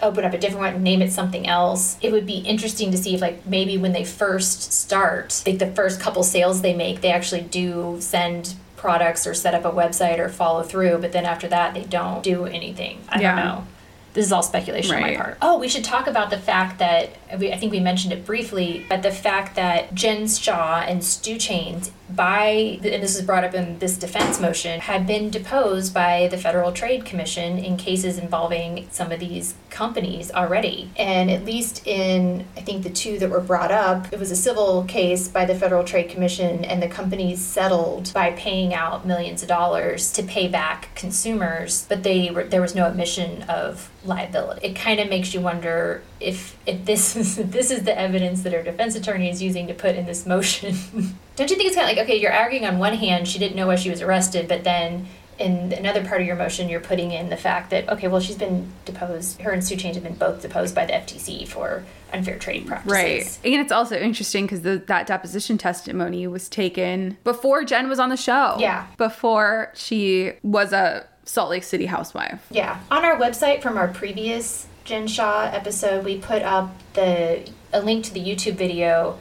open 0.03 0.25
up 0.25 0.35
a 0.35 0.39
different 0.39 0.61
one 0.61 0.75
and 0.75 0.85
name 0.85 1.01
it 1.01 1.13
something 1.13 1.47
else. 1.47 1.97
It 2.03 2.13
would 2.13 2.27
be 2.27 2.39
interesting 2.39 2.91
to 2.91 2.99
see 2.99 3.15
if 3.15 3.21
like 3.21 3.47
maybe 3.47 3.79
when 3.79 3.93
they 3.93 4.05
first 4.05 4.73
start, 4.73 5.43
like 5.47 5.59
the 5.59 5.71
first 5.73 6.01
couple 6.01 6.23
sales 6.23 6.61
they 6.61 6.75
make, 6.75 7.01
they 7.01 7.13
actually 7.13 7.43
do 7.43 7.97
send 8.01 8.55
products 8.77 9.27
or 9.27 9.33
set 9.35 9.55
up 9.55 9.65
a 9.65 9.71
website 9.71 10.19
or 10.19 10.29
follow 10.29 10.63
through, 10.63 10.99
but 10.99 11.13
then 11.13 11.25
after 11.25 11.47
that 11.49 11.73
they 11.73 11.85
don't 11.85 12.23
do 12.23 12.47
anything. 12.47 13.01
I 13.09 13.21
yeah. 13.21 13.37
don't 13.37 13.45
know. 13.45 13.67
this 14.13 14.27
is 14.27 14.33
all 14.33 14.43
speculation 14.43 14.97
on 14.97 15.01
my 15.03 15.15
part. 15.15 15.39
Oh, 15.41 15.59
we 15.59 15.69
should 15.69 15.85
talk 15.85 16.09
about 16.09 16.31
the 16.31 16.39
fact 16.39 16.81
that 16.81 17.11
we, 17.39 17.53
I 17.53 17.57
think 17.57 17.71
we 17.71 17.79
mentioned 17.81 18.13
it 18.13 18.27
briefly, 18.27 18.85
but 18.89 19.03
the 19.03 19.13
fact 19.13 19.55
that 19.55 19.95
Jen 19.95 20.27
Shah 20.27 20.85
and 20.87 21.05
Stu 21.05 21.39
Chains, 21.39 21.93
by 22.15 22.79
and 22.83 23.03
this 23.03 23.17
was 23.17 23.23
brought 23.25 23.45
up 23.45 23.55
in 23.55 23.79
this 23.79 23.97
defense 23.97 24.41
motion, 24.41 24.81
had 24.81 25.07
been 25.07 25.31
deposed 25.31 25.95
by 25.95 26.29
the 26.29 26.39
Federal 26.39 26.73
Trade 26.73 27.05
Commission 27.05 27.59
in 27.59 27.77
cases 27.77 28.19
involving 28.19 28.89
some 28.91 29.13
of 29.13 29.21
these 29.21 29.55
companies 29.71 30.31
already. 30.31 30.91
And 30.97 31.31
at 31.31 31.45
least 31.45 31.87
in 31.87 32.45
I 32.57 32.61
think 32.61 32.83
the 32.83 32.91
two 32.91 33.19
that 33.19 33.31
were 33.31 33.41
brought 33.41 33.71
up, 33.71 34.13
it 34.13 34.19
was 34.19 34.31
a 34.31 34.37
civil 34.37 34.85
case 34.85 35.29
by 35.29 35.45
the 35.45 35.55
Federal 35.55 35.85
Trade 35.85 36.11
Commission, 36.11 36.65
and 36.65 36.83
the 36.83 36.89
companies 36.89 37.41
settled 37.41 38.13
by 38.13 38.33
paying 38.33 38.75
out 38.75 39.07
millions 39.07 39.43
of 39.43 39.49
dollars 39.49 40.13
to 40.13 40.23
pay 40.23 40.49
back 40.49 40.95
consumers, 40.95 41.87
but 41.89 42.03
they 42.03 42.31
were, 42.31 42.45
there 42.45 42.61
was 42.61 42.75
no 42.75 42.87
admission 42.87 43.43
of 43.43 43.91
liability. 44.05 44.67
It 44.67 44.77
kind 44.77 45.01
of 45.01 45.09
makes 45.09 45.35
you 45.35 45.41
wonder 45.41 46.03
if 46.23 46.57
if 46.67 46.85
this 46.85 47.17
is 47.17 47.37
this 47.37 47.71
is 47.71 47.83
the 47.85 47.99
evidence 47.99 48.43
that 48.43 48.55
our 48.55 48.63
defense 48.63 48.95
attorney 48.95 49.31
is 49.31 49.43
using 49.43 49.67
to 49.67 49.75
put 49.75 49.97
in 49.97 50.07
this 50.07 50.27
motion. 50.27 50.75
Don't 51.37 51.51
you 51.51 51.57
think 51.57 51.69
it's 51.69 51.77
kind 51.77 51.91
of 51.91 51.97
like 51.97 52.05
okay, 52.07 52.21
you're 52.21 52.33
arguing 52.33 52.67
on 52.67 52.79
one 52.79 52.95
hand 52.95 53.29
she 53.29 53.39
didn't 53.39 53.57
know 53.57 53.67
why 53.67 53.77
she 53.77 53.91
was 53.91 54.03
arrested, 54.03 54.49
but 54.49 54.65
then 54.65 55.07
in 55.39 55.73
another 55.73 56.05
part 56.05 56.21
of 56.21 56.27
your 56.27 56.37
motion 56.37 56.69
you're 56.69 56.81
putting 56.81 57.11
in 57.11 57.31
the 57.31 57.37
fact 57.37 57.71
that 57.71 57.89
okay, 57.89 58.09
well 58.09 58.21
she's 58.21 58.37
been 58.37 58.71
deposed. 58.85 59.41
Her 59.41 59.51
and 59.51 59.65
Sue 59.65 59.77
Change 59.77 59.97
have 59.97 60.05
been 60.05 60.15
both 60.15 60.43
deposed 60.43 60.75
by 60.75 60.87
the 60.87 60.93
FTC 60.93 61.49
for 61.49 61.85
unfair 62.13 62.39
trade 62.39 62.67
practices. 62.67 62.93
Right. 62.93 63.39
And 63.45 63.61
it's 63.61 63.73
also 63.73 63.99
interesting 63.99 64.45
because 64.47 64.63
that 64.63 65.07
deposition 65.07 65.59
testimony 65.59 66.27
was 66.27 66.49
taken 66.49 67.17
before 67.25 67.65
Jen 67.65 67.89
was 67.89 67.99
on 67.99 68.11
the 68.11 68.17
show. 68.17 68.57
Yeah. 68.59 68.87
Before 68.99 69.73
she 69.75 70.33
was 70.43 70.73
a 70.73 71.07
Salt 71.25 71.51
Lake 71.51 71.65
City 71.65 71.87
housewife. 71.87 72.45
Yeah. 72.51 72.81
On 72.91 73.05
our 73.05 73.17
website 73.17 73.63
from 73.63 73.79
our 73.79 73.89
previous 73.89 74.67
Jen 74.85 75.07
Shah 75.07 75.51
episode, 75.53 76.05
we 76.05 76.19
put 76.19 76.43
up 76.43 76.75
the 76.95 77.49
a 77.73 77.81
link 77.81 78.05
to 78.05 78.15
the 78.15 78.21
YouTube 78.21 78.55
video 78.55 79.19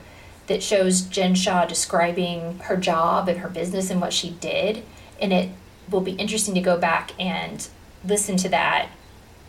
that 0.48 0.64
shows 0.64 1.02
Jen 1.02 1.36
Shah 1.36 1.66
describing 1.66 2.60
her 2.60 2.76
job 2.76 3.30
and 3.30 3.40
her 3.40 3.50
business 3.50 3.90
and 3.90 4.02
what 4.02 4.12
she 4.12 4.32
did. 4.32 4.84
And 5.22 5.32
it 5.32 5.50
will 5.90 6.02
be 6.02 6.14
interesting 6.14 6.56
to 6.56 6.62
go 6.62 6.78
back 6.78 7.12
and 7.20 7.68
listen 8.04 8.38
to 8.38 8.50
that 8.50 8.90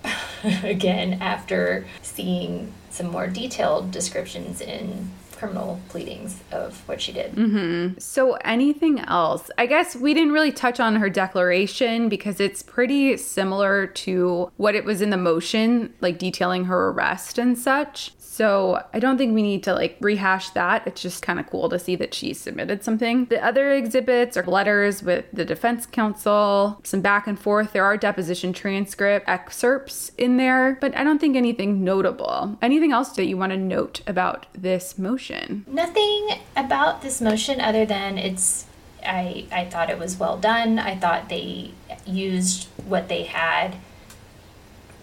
again 0.63 1.15
after 1.15 1.87
seeing 2.03 2.73
some 2.91 3.07
more 3.07 3.27
detailed 3.27 3.91
descriptions 3.91 4.61
in 4.61 5.11
criminal 5.43 5.81
pleadings 5.89 6.39
of 6.53 6.87
what 6.89 7.01
she 7.01 7.11
did. 7.11 7.33
Mm-hmm. 7.35 7.99
So, 7.99 8.35
anything 8.45 9.01
else? 9.01 9.51
I 9.59 9.67
guess 9.67 9.97
we 9.97 10.15
didn't 10.15 10.33
really 10.33 10.53
touch 10.53 10.79
on 10.79 10.95
her 10.97 11.11
declaration 11.11 12.09
because 12.09 12.39
it's 12.39 12.63
pretty 12.63 13.17
similar 13.17 13.89
to 13.89 14.53
what 14.57 14.77
it 14.77 14.85
was 14.85 15.03
in 15.03 15.11
the 15.11 15.17
motion, 15.17 15.95
like 16.01 16.21
detailing 16.21 16.67
her 16.67 16.91
arrest 16.91 17.39
and 17.39 17.59
such. 17.59 18.13
So, 18.33 18.83
I 18.95 18.99
don't 18.99 19.19
think 19.19 19.35
we 19.35 19.43
need 19.43 19.63
to 19.65 19.75
like 19.75 19.99
rehash 20.01 20.49
that. 20.51 20.87
It's 20.87 21.03
just 21.03 21.21
kind 21.21 21.39
of 21.39 21.47
cool 21.51 21.69
to 21.69 21.79
see 21.79 21.97
that 21.97 22.15
she 22.15 22.33
submitted 22.33 22.83
something. 22.83 23.27
The 23.27 23.45
other 23.45 23.73
exhibits 23.73 24.39
are 24.39 24.43
letters 24.45 25.03
with 25.03 25.27
the 25.35 25.45
defense 25.45 25.85
counsel, 25.85 26.81
some 26.83 27.03
back 27.03 27.27
and 27.27 27.39
forth. 27.39 27.75
There 27.75 27.85
are 27.85 27.99
deposition 27.99 28.55
transcript 28.55 29.29
excerpts 29.29 30.13
in 30.17 30.39
there, 30.39 30.79
but 30.81 30.97
I 30.97 31.05
don't 31.05 31.19
think 31.19 31.37
anything 31.37 31.85
notable. 31.85 32.57
Anything 32.63 32.91
else 32.91 33.11
that 33.11 33.27
you 33.27 33.37
want 33.37 33.53
to 33.53 33.59
note 33.59 34.01
about 34.07 34.47
this 34.55 34.97
motion? 34.97 35.67
Nothing 35.69 36.31
about 36.57 37.03
this 37.03 37.21
motion 37.21 37.61
other 37.61 37.85
than 37.85 38.17
it's. 38.17 38.65
I 39.05 39.45
I 39.53 39.67
thought 39.67 39.91
it 39.91 39.99
was 39.99 40.17
well 40.17 40.39
done. 40.39 40.79
I 40.79 40.97
thought 40.97 41.29
they 41.29 41.73
used 42.07 42.69
what 42.87 43.11
they 43.11 43.25
had 43.25 43.77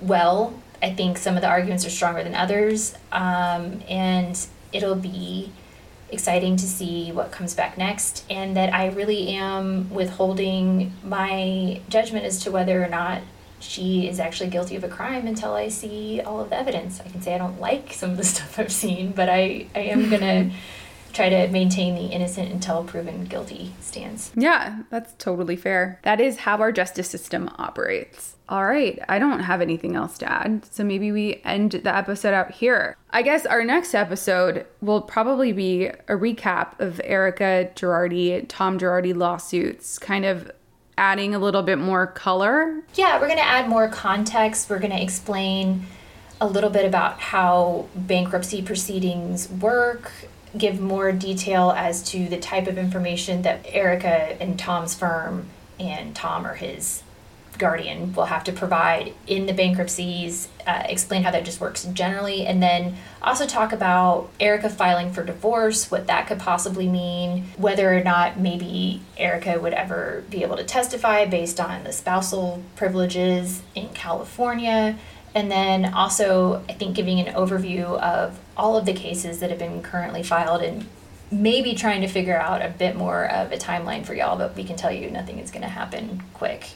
well. 0.01 0.63
I 0.81 0.93
think 0.93 1.17
some 1.17 1.35
of 1.35 1.41
the 1.41 1.47
arguments 1.47 1.85
are 1.85 1.89
stronger 1.89 2.23
than 2.23 2.35
others, 2.35 2.95
um, 3.11 3.81
and 3.89 4.47
it'll 4.71 4.95
be 4.95 5.51
exciting 6.11 6.55
to 6.57 6.65
see 6.65 7.11
what 7.11 7.31
comes 7.31 7.53
back 7.53 7.77
next. 7.77 8.25
And 8.29 8.55
that 8.57 8.73
I 8.73 8.87
really 8.87 9.29
am 9.29 9.89
withholding 9.89 10.93
my 11.03 11.81
judgment 11.89 12.25
as 12.25 12.39
to 12.43 12.51
whether 12.51 12.83
or 12.83 12.87
not 12.87 13.21
she 13.59 14.07
is 14.07 14.19
actually 14.19 14.49
guilty 14.49 14.75
of 14.75 14.83
a 14.83 14.89
crime 14.89 15.27
until 15.27 15.53
I 15.53 15.67
see 15.67 16.21
all 16.21 16.39
of 16.39 16.49
the 16.49 16.57
evidence. 16.57 17.01
I 17.01 17.09
can 17.09 17.21
say 17.21 17.35
I 17.35 17.37
don't 17.37 17.59
like 17.59 17.93
some 17.93 18.11
of 18.11 18.17
the 18.17 18.23
stuff 18.25 18.57
I've 18.57 18.71
seen, 18.71 19.11
but 19.11 19.29
I, 19.29 19.67
I 19.75 19.79
am 19.79 20.09
gonna 20.09 20.51
try 21.13 21.29
to 21.29 21.47
maintain 21.49 21.95
the 21.95 22.13
innocent 22.13 22.51
until 22.51 22.83
proven 22.83 23.25
guilty 23.25 23.73
stance. 23.81 24.31
Yeah, 24.35 24.83
that's 24.89 25.13
totally 25.17 25.55
fair. 25.55 25.99
That 26.03 26.21
is 26.21 26.37
how 26.37 26.57
our 26.57 26.71
justice 26.71 27.09
system 27.09 27.49
operates. 27.57 28.35
All 28.49 28.65
right, 28.65 28.99
I 29.07 29.19
don't 29.19 29.41
have 29.41 29.61
anything 29.61 29.95
else 29.95 30.17
to 30.17 30.31
add, 30.31 30.65
so 30.65 30.83
maybe 30.83 31.11
we 31.11 31.39
end 31.45 31.73
the 31.73 31.95
episode 31.95 32.33
out 32.33 32.49
here. 32.49 32.97
I 33.11 33.21
guess 33.21 33.45
our 33.45 33.63
next 33.63 33.93
episode 33.93 34.65
will 34.81 35.03
probably 35.03 35.51
be 35.51 35.85
a 35.85 36.15
recap 36.15 36.79
of 36.79 36.99
Erika 37.03 37.69
Girardi, 37.75 38.43
Tom 38.49 38.79
Girardi 38.79 39.15
lawsuits, 39.15 39.99
kind 39.99 40.25
of 40.25 40.51
adding 40.97 41.35
a 41.35 41.39
little 41.39 41.61
bit 41.61 41.77
more 41.77 42.07
color. 42.07 42.81
Yeah, 42.95 43.21
we're 43.21 43.27
gonna 43.27 43.41
add 43.41 43.69
more 43.69 43.87
context. 43.87 44.67
We're 44.67 44.79
gonna 44.79 44.99
explain 44.99 45.85
a 46.41 46.47
little 46.47 46.71
bit 46.71 46.85
about 46.85 47.19
how 47.19 47.85
bankruptcy 47.95 48.63
proceedings 48.63 49.47
work, 49.47 50.11
give 50.57 50.79
more 50.79 51.11
detail 51.11 51.69
as 51.77 52.01
to 52.11 52.27
the 52.27 52.39
type 52.39 52.65
of 52.65 52.79
information 52.79 53.43
that 53.43 53.63
Erica 53.67 54.41
and 54.41 54.57
Tom's 54.57 54.95
firm 54.95 55.45
and 55.79 56.15
Tom 56.15 56.47
or 56.47 56.55
his 56.55 57.03
guardian 57.59 58.13
will 58.13 58.25
have 58.25 58.43
to 58.45 58.51
provide 58.51 59.13
in 59.27 59.45
the 59.45 59.53
bankruptcies, 59.53 60.47
uh, 60.65 60.83
explain 60.85 61.23
how 61.23 61.31
that 61.31 61.45
just 61.45 61.61
works 61.61 61.83
generally, 61.85 62.47
and 62.47 62.63
then 62.63 62.95
also 63.21 63.45
talk 63.45 63.71
about 63.71 64.29
Erika 64.39 64.69
filing 64.69 65.11
for 65.11 65.23
divorce, 65.23 65.91
what 65.91 66.07
that 66.07 66.27
could 66.27 66.39
possibly 66.39 66.87
mean, 66.87 67.43
whether 67.57 67.95
or 67.95 68.03
not 68.03 68.39
maybe 68.39 69.01
Erika 69.17 69.59
would 69.59 69.73
ever 69.73 70.23
be 70.29 70.41
able 70.41 70.57
to 70.57 70.63
testify 70.63 71.25
based 71.25 71.59
on 71.59 71.83
the 71.83 71.91
spousal 71.91 72.63
privileges 72.75 73.61
in 73.75 73.89
California. 73.89 74.97
And 75.35 75.51
then 75.51 75.93
also, 75.93 76.63
I 76.67 76.73
think 76.73 76.95
giving 76.95 77.19
an 77.19 77.33
overview 77.35 77.99
of 77.99 78.39
all 78.57 78.77
of 78.77 78.85
the 78.85 78.93
cases 78.93 79.39
that 79.39 79.51
have 79.51 79.59
been 79.59 79.83
currently 79.83 80.23
filed 80.23 80.63
and 80.63 80.87
maybe 81.31 81.75
trying 81.75 82.01
to 82.01 82.07
figure 82.07 82.39
out 82.39 82.61
a 82.63 82.69
bit 82.69 82.95
more 82.95 83.29
of 83.29 83.51
a 83.51 83.57
timeline 83.57 84.03
for 84.05 84.13
y'all, 84.15 84.37
but 84.37 84.55
we 84.55 84.63
can 84.63 84.75
tell 84.75 84.91
you 84.91 85.11
nothing 85.11 85.37
is 85.37 85.51
going 85.51 85.61
to 85.61 85.67
happen 85.67 86.23
quick. 86.33 86.71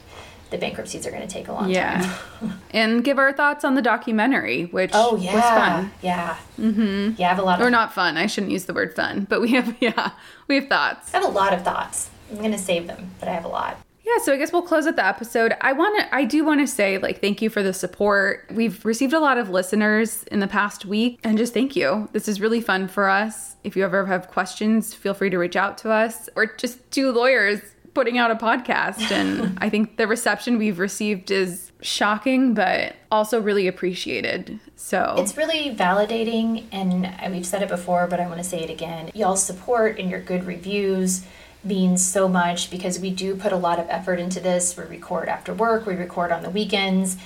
The 0.54 0.60
bankruptcies 0.60 1.04
are 1.04 1.10
going 1.10 1.26
to 1.26 1.26
take 1.28 1.48
a 1.48 1.52
long 1.52 1.64
time. 1.64 1.72
Yeah. 1.72 2.16
time. 2.38 2.60
and 2.70 3.02
give 3.02 3.18
our 3.18 3.32
thoughts 3.32 3.64
on 3.64 3.74
the 3.74 3.82
documentary, 3.82 4.66
which 4.66 4.92
Oh 4.94 5.16
yeah, 5.16 5.34
was 5.34 5.42
fun. 5.42 5.90
yeah, 6.00 6.36
mm-hmm. 6.56 7.20
yeah. 7.20 7.26
I 7.26 7.28
have 7.30 7.40
a 7.40 7.42
lot 7.42 7.60
of 7.60 7.66
Or 7.66 7.70
not 7.70 7.92
fun. 7.92 8.16
I 8.16 8.26
shouldn't 8.26 8.52
use 8.52 8.66
the 8.66 8.72
word 8.72 8.94
fun, 8.94 9.26
but 9.28 9.40
we 9.40 9.50
have, 9.50 9.74
yeah, 9.80 10.12
we 10.46 10.54
have 10.54 10.68
thoughts. 10.68 11.12
I 11.12 11.18
have 11.18 11.26
a 11.26 11.32
lot 11.32 11.52
of 11.52 11.62
thoughts. 11.62 12.08
I'm 12.30 12.40
gonna 12.40 12.56
save 12.56 12.86
them, 12.86 13.10
but 13.18 13.28
I 13.28 13.32
have 13.32 13.44
a 13.44 13.48
lot. 13.48 13.78
Yeah, 14.04 14.22
so 14.22 14.32
I 14.32 14.36
guess 14.36 14.52
we'll 14.52 14.62
close 14.62 14.86
out 14.86 14.94
the 14.94 15.04
episode. 15.04 15.56
I 15.60 15.72
want 15.72 15.98
to 15.98 16.14
I 16.14 16.24
do 16.24 16.44
want 16.44 16.60
to 16.60 16.68
say 16.68 16.98
like 16.98 17.20
thank 17.20 17.42
you 17.42 17.50
for 17.50 17.64
the 17.64 17.72
support. 17.72 18.48
We've 18.52 18.84
received 18.84 19.12
a 19.12 19.18
lot 19.18 19.38
of 19.38 19.50
listeners 19.50 20.22
in 20.30 20.38
the 20.38 20.46
past 20.46 20.84
week 20.84 21.18
and 21.24 21.36
just 21.36 21.52
thank 21.52 21.74
you. 21.74 22.08
This 22.12 22.28
is 22.28 22.40
really 22.40 22.60
fun 22.60 22.86
for 22.86 23.08
us. 23.08 23.56
If 23.64 23.76
you 23.76 23.82
ever 23.84 24.06
have 24.06 24.28
questions, 24.28 24.94
feel 24.94 25.14
free 25.14 25.30
to 25.30 25.38
reach 25.38 25.56
out 25.56 25.78
to 25.78 25.90
us 25.90 26.28
or 26.36 26.46
just 26.46 26.78
two 26.92 27.10
lawyers 27.10 27.60
putting 27.94 28.18
out 28.18 28.30
a 28.30 28.34
podcast 28.34 29.10
and 29.10 29.56
I 29.62 29.70
think 29.70 29.96
the 29.96 30.06
reception 30.06 30.58
we've 30.58 30.78
received 30.78 31.30
is 31.30 31.72
shocking 31.80 32.54
but 32.54 32.96
also 33.10 33.40
really 33.40 33.66
appreciated. 33.66 34.58
So 34.76 35.14
It's 35.18 35.36
really 35.36 35.74
validating, 35.74 36.64
and 36.72 37.10
we've 37.32 37.46
said 37.46 37.62
it 37.62 37.68
before, 37.68 38.06
but 38.06 38.20
I 38.20 38.26
want 38.26 38.38
to 38.38 38.44
say 38.44 38.60
it 38.62 38.70
again. 38.70 39.10
Y'all's 39.14 39.42
support 39.42 39.98
and 39.98 40.10
your 40.10 40.20
good 40.20 40.44
reviews 40.44 41.24
means 41.62 42.04
so 42.04 42.28
much 42.28 42.70
because 42.70 42.98
we 42.98 43.10
do 43.10 43.34
put 43.34 43.52
a 43.52 43.56
lot 43.56 43.78
of 43.78 43.86
effort 43.88 44.18
into 44.18 44.40
this. 44.40 44.76
We 44.76 44.84
record 44.84 45.28
after 45.28 45.54
work, 45.54 45.86
we 45.86 45.94
record 45.94 46.32
on 46.32 46.42
the 46.42 46.50
weekends, 46.50 47.16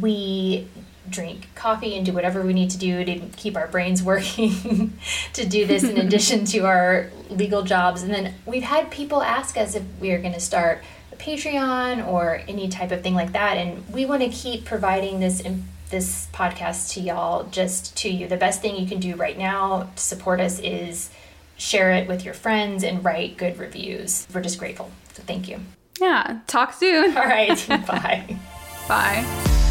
we 0.00 0.66
drink 1.08 1.48
coffee 1.54 1.96
and 1.96 2.04
do 2.06 2.12
whatever 2.12 2.42
we 2.42 2.52
need 2.52 2.70
to 2.70 2.78
do 2.78 3.04
to 3.04 3.18
keep 3.36 3.56
our 3.56 3.66
brains 3.68 4.02
working 4.12 4.98
to 5.32 5.46
do 5.46 5.66
this 5.66 5.84
in 5.84 5.98
addition 6.06 6.44
to 6.46 6.60
our 6.60 7.10
legal 7.30 7.62
jobs. 7.62 8.02
And 8.02 8.12
then 8.12 8.34
we've 8.46 8.62
had 8.62 8.90
people 8.90 9.22
ask 9.22 9.56
us 9.56 9.74
if 9.74 9.82
we 10.00 10.10
are 10.12 10.20
going 10.20 10.34
to 10.34 10.40
start 10.40 10.82
a 11.12 11.16
Patreon 11.16 12.06
or 12.06 12.42
any 12.48 12.68
type 12.68 12.90
of 12.90 13.02
thing 13.02 13.14
like 13.14 13.32
that, 13.32 13.56
and 13.56 13.88
we 13.88 14.06
want 14.06 14.22
to 14.22 14.28
keep 14.28 14.64
providing 14.64 15.20
this. 15.20 15.40
In- 15.40 15.64
this 15.90 16.26
podcast 16.32 16.92
to 16.94 17.00
y'all 17.00 17.44
just 17.50 17.94
to 17.96 18.08
you 18.08 18.26
the 18.26 18.38
best 18.38 18.60
thing 18.62 18.74
you 18.74 18.86
can 18.86 18.98
do 18.98 19.14
right 19.14 19.38
now 19.38 19.88
to 19.94 20.02
support 20.02 20.40
us 20.40 20.58
is 20.60 21.10
share 21.56 21.92
it 21.92 22.08
with 22.08 22.24
your 22.24 22.34
friends 22.34 22.82
and 22.82 23.04
write 23.04 23.36
good 23.36 23.56
reviews 23.58 24.26
we're 24.34 24.40
just 24.40 24.58
grateful 24.58 24.90
so 25.12 25.22
thank 25.24 25.46
you 25.46 25.60
yeah, 26.00 26.40
talk 26.48 26.72
soon. 26.72 27.16
all 27.16 27.24
right 27.24 27.64
bye 27.68 28.36
Bye. 28.88 29.70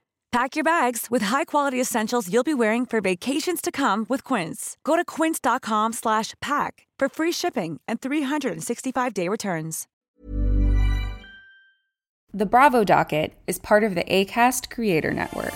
Pack 0.31 0.55
your 0.55 0.63
bags 0.63 1.07
with 1.11 1.23
high-quality 1.23 1.79
essentials 1.79 2.31
you'll 2.31 2.41
be 2.41 2.53
wearing 2.53 2.85
for 2.85 3.01
vacations 3.01 3.59
to 3.61 3.69
come 3.69 4.05
with 4.07 4.23
Quince. 4.23 4.77
Go 4.85 4.95
to 4.95 5.03
quince.com 5.03 5.91
slash 5.91 6.35
pack 6.41 6.87
for 6.97 7.09
free 7.09 7.33
shipping 7.33 7.81
and 7.85 7.99
365-day 7.99 9.27
returns. 9.27 9.87
The 12.33 12.45
Bravo 12.45 12.85
Docket 12.85 13.33
is 13.45 13.59
part 13.59 13.83
of 13.83 13.93
the 13.93 14.05
Acast 14.05 14.69
Creator 14.69 15.11
Network. 15.11 15.53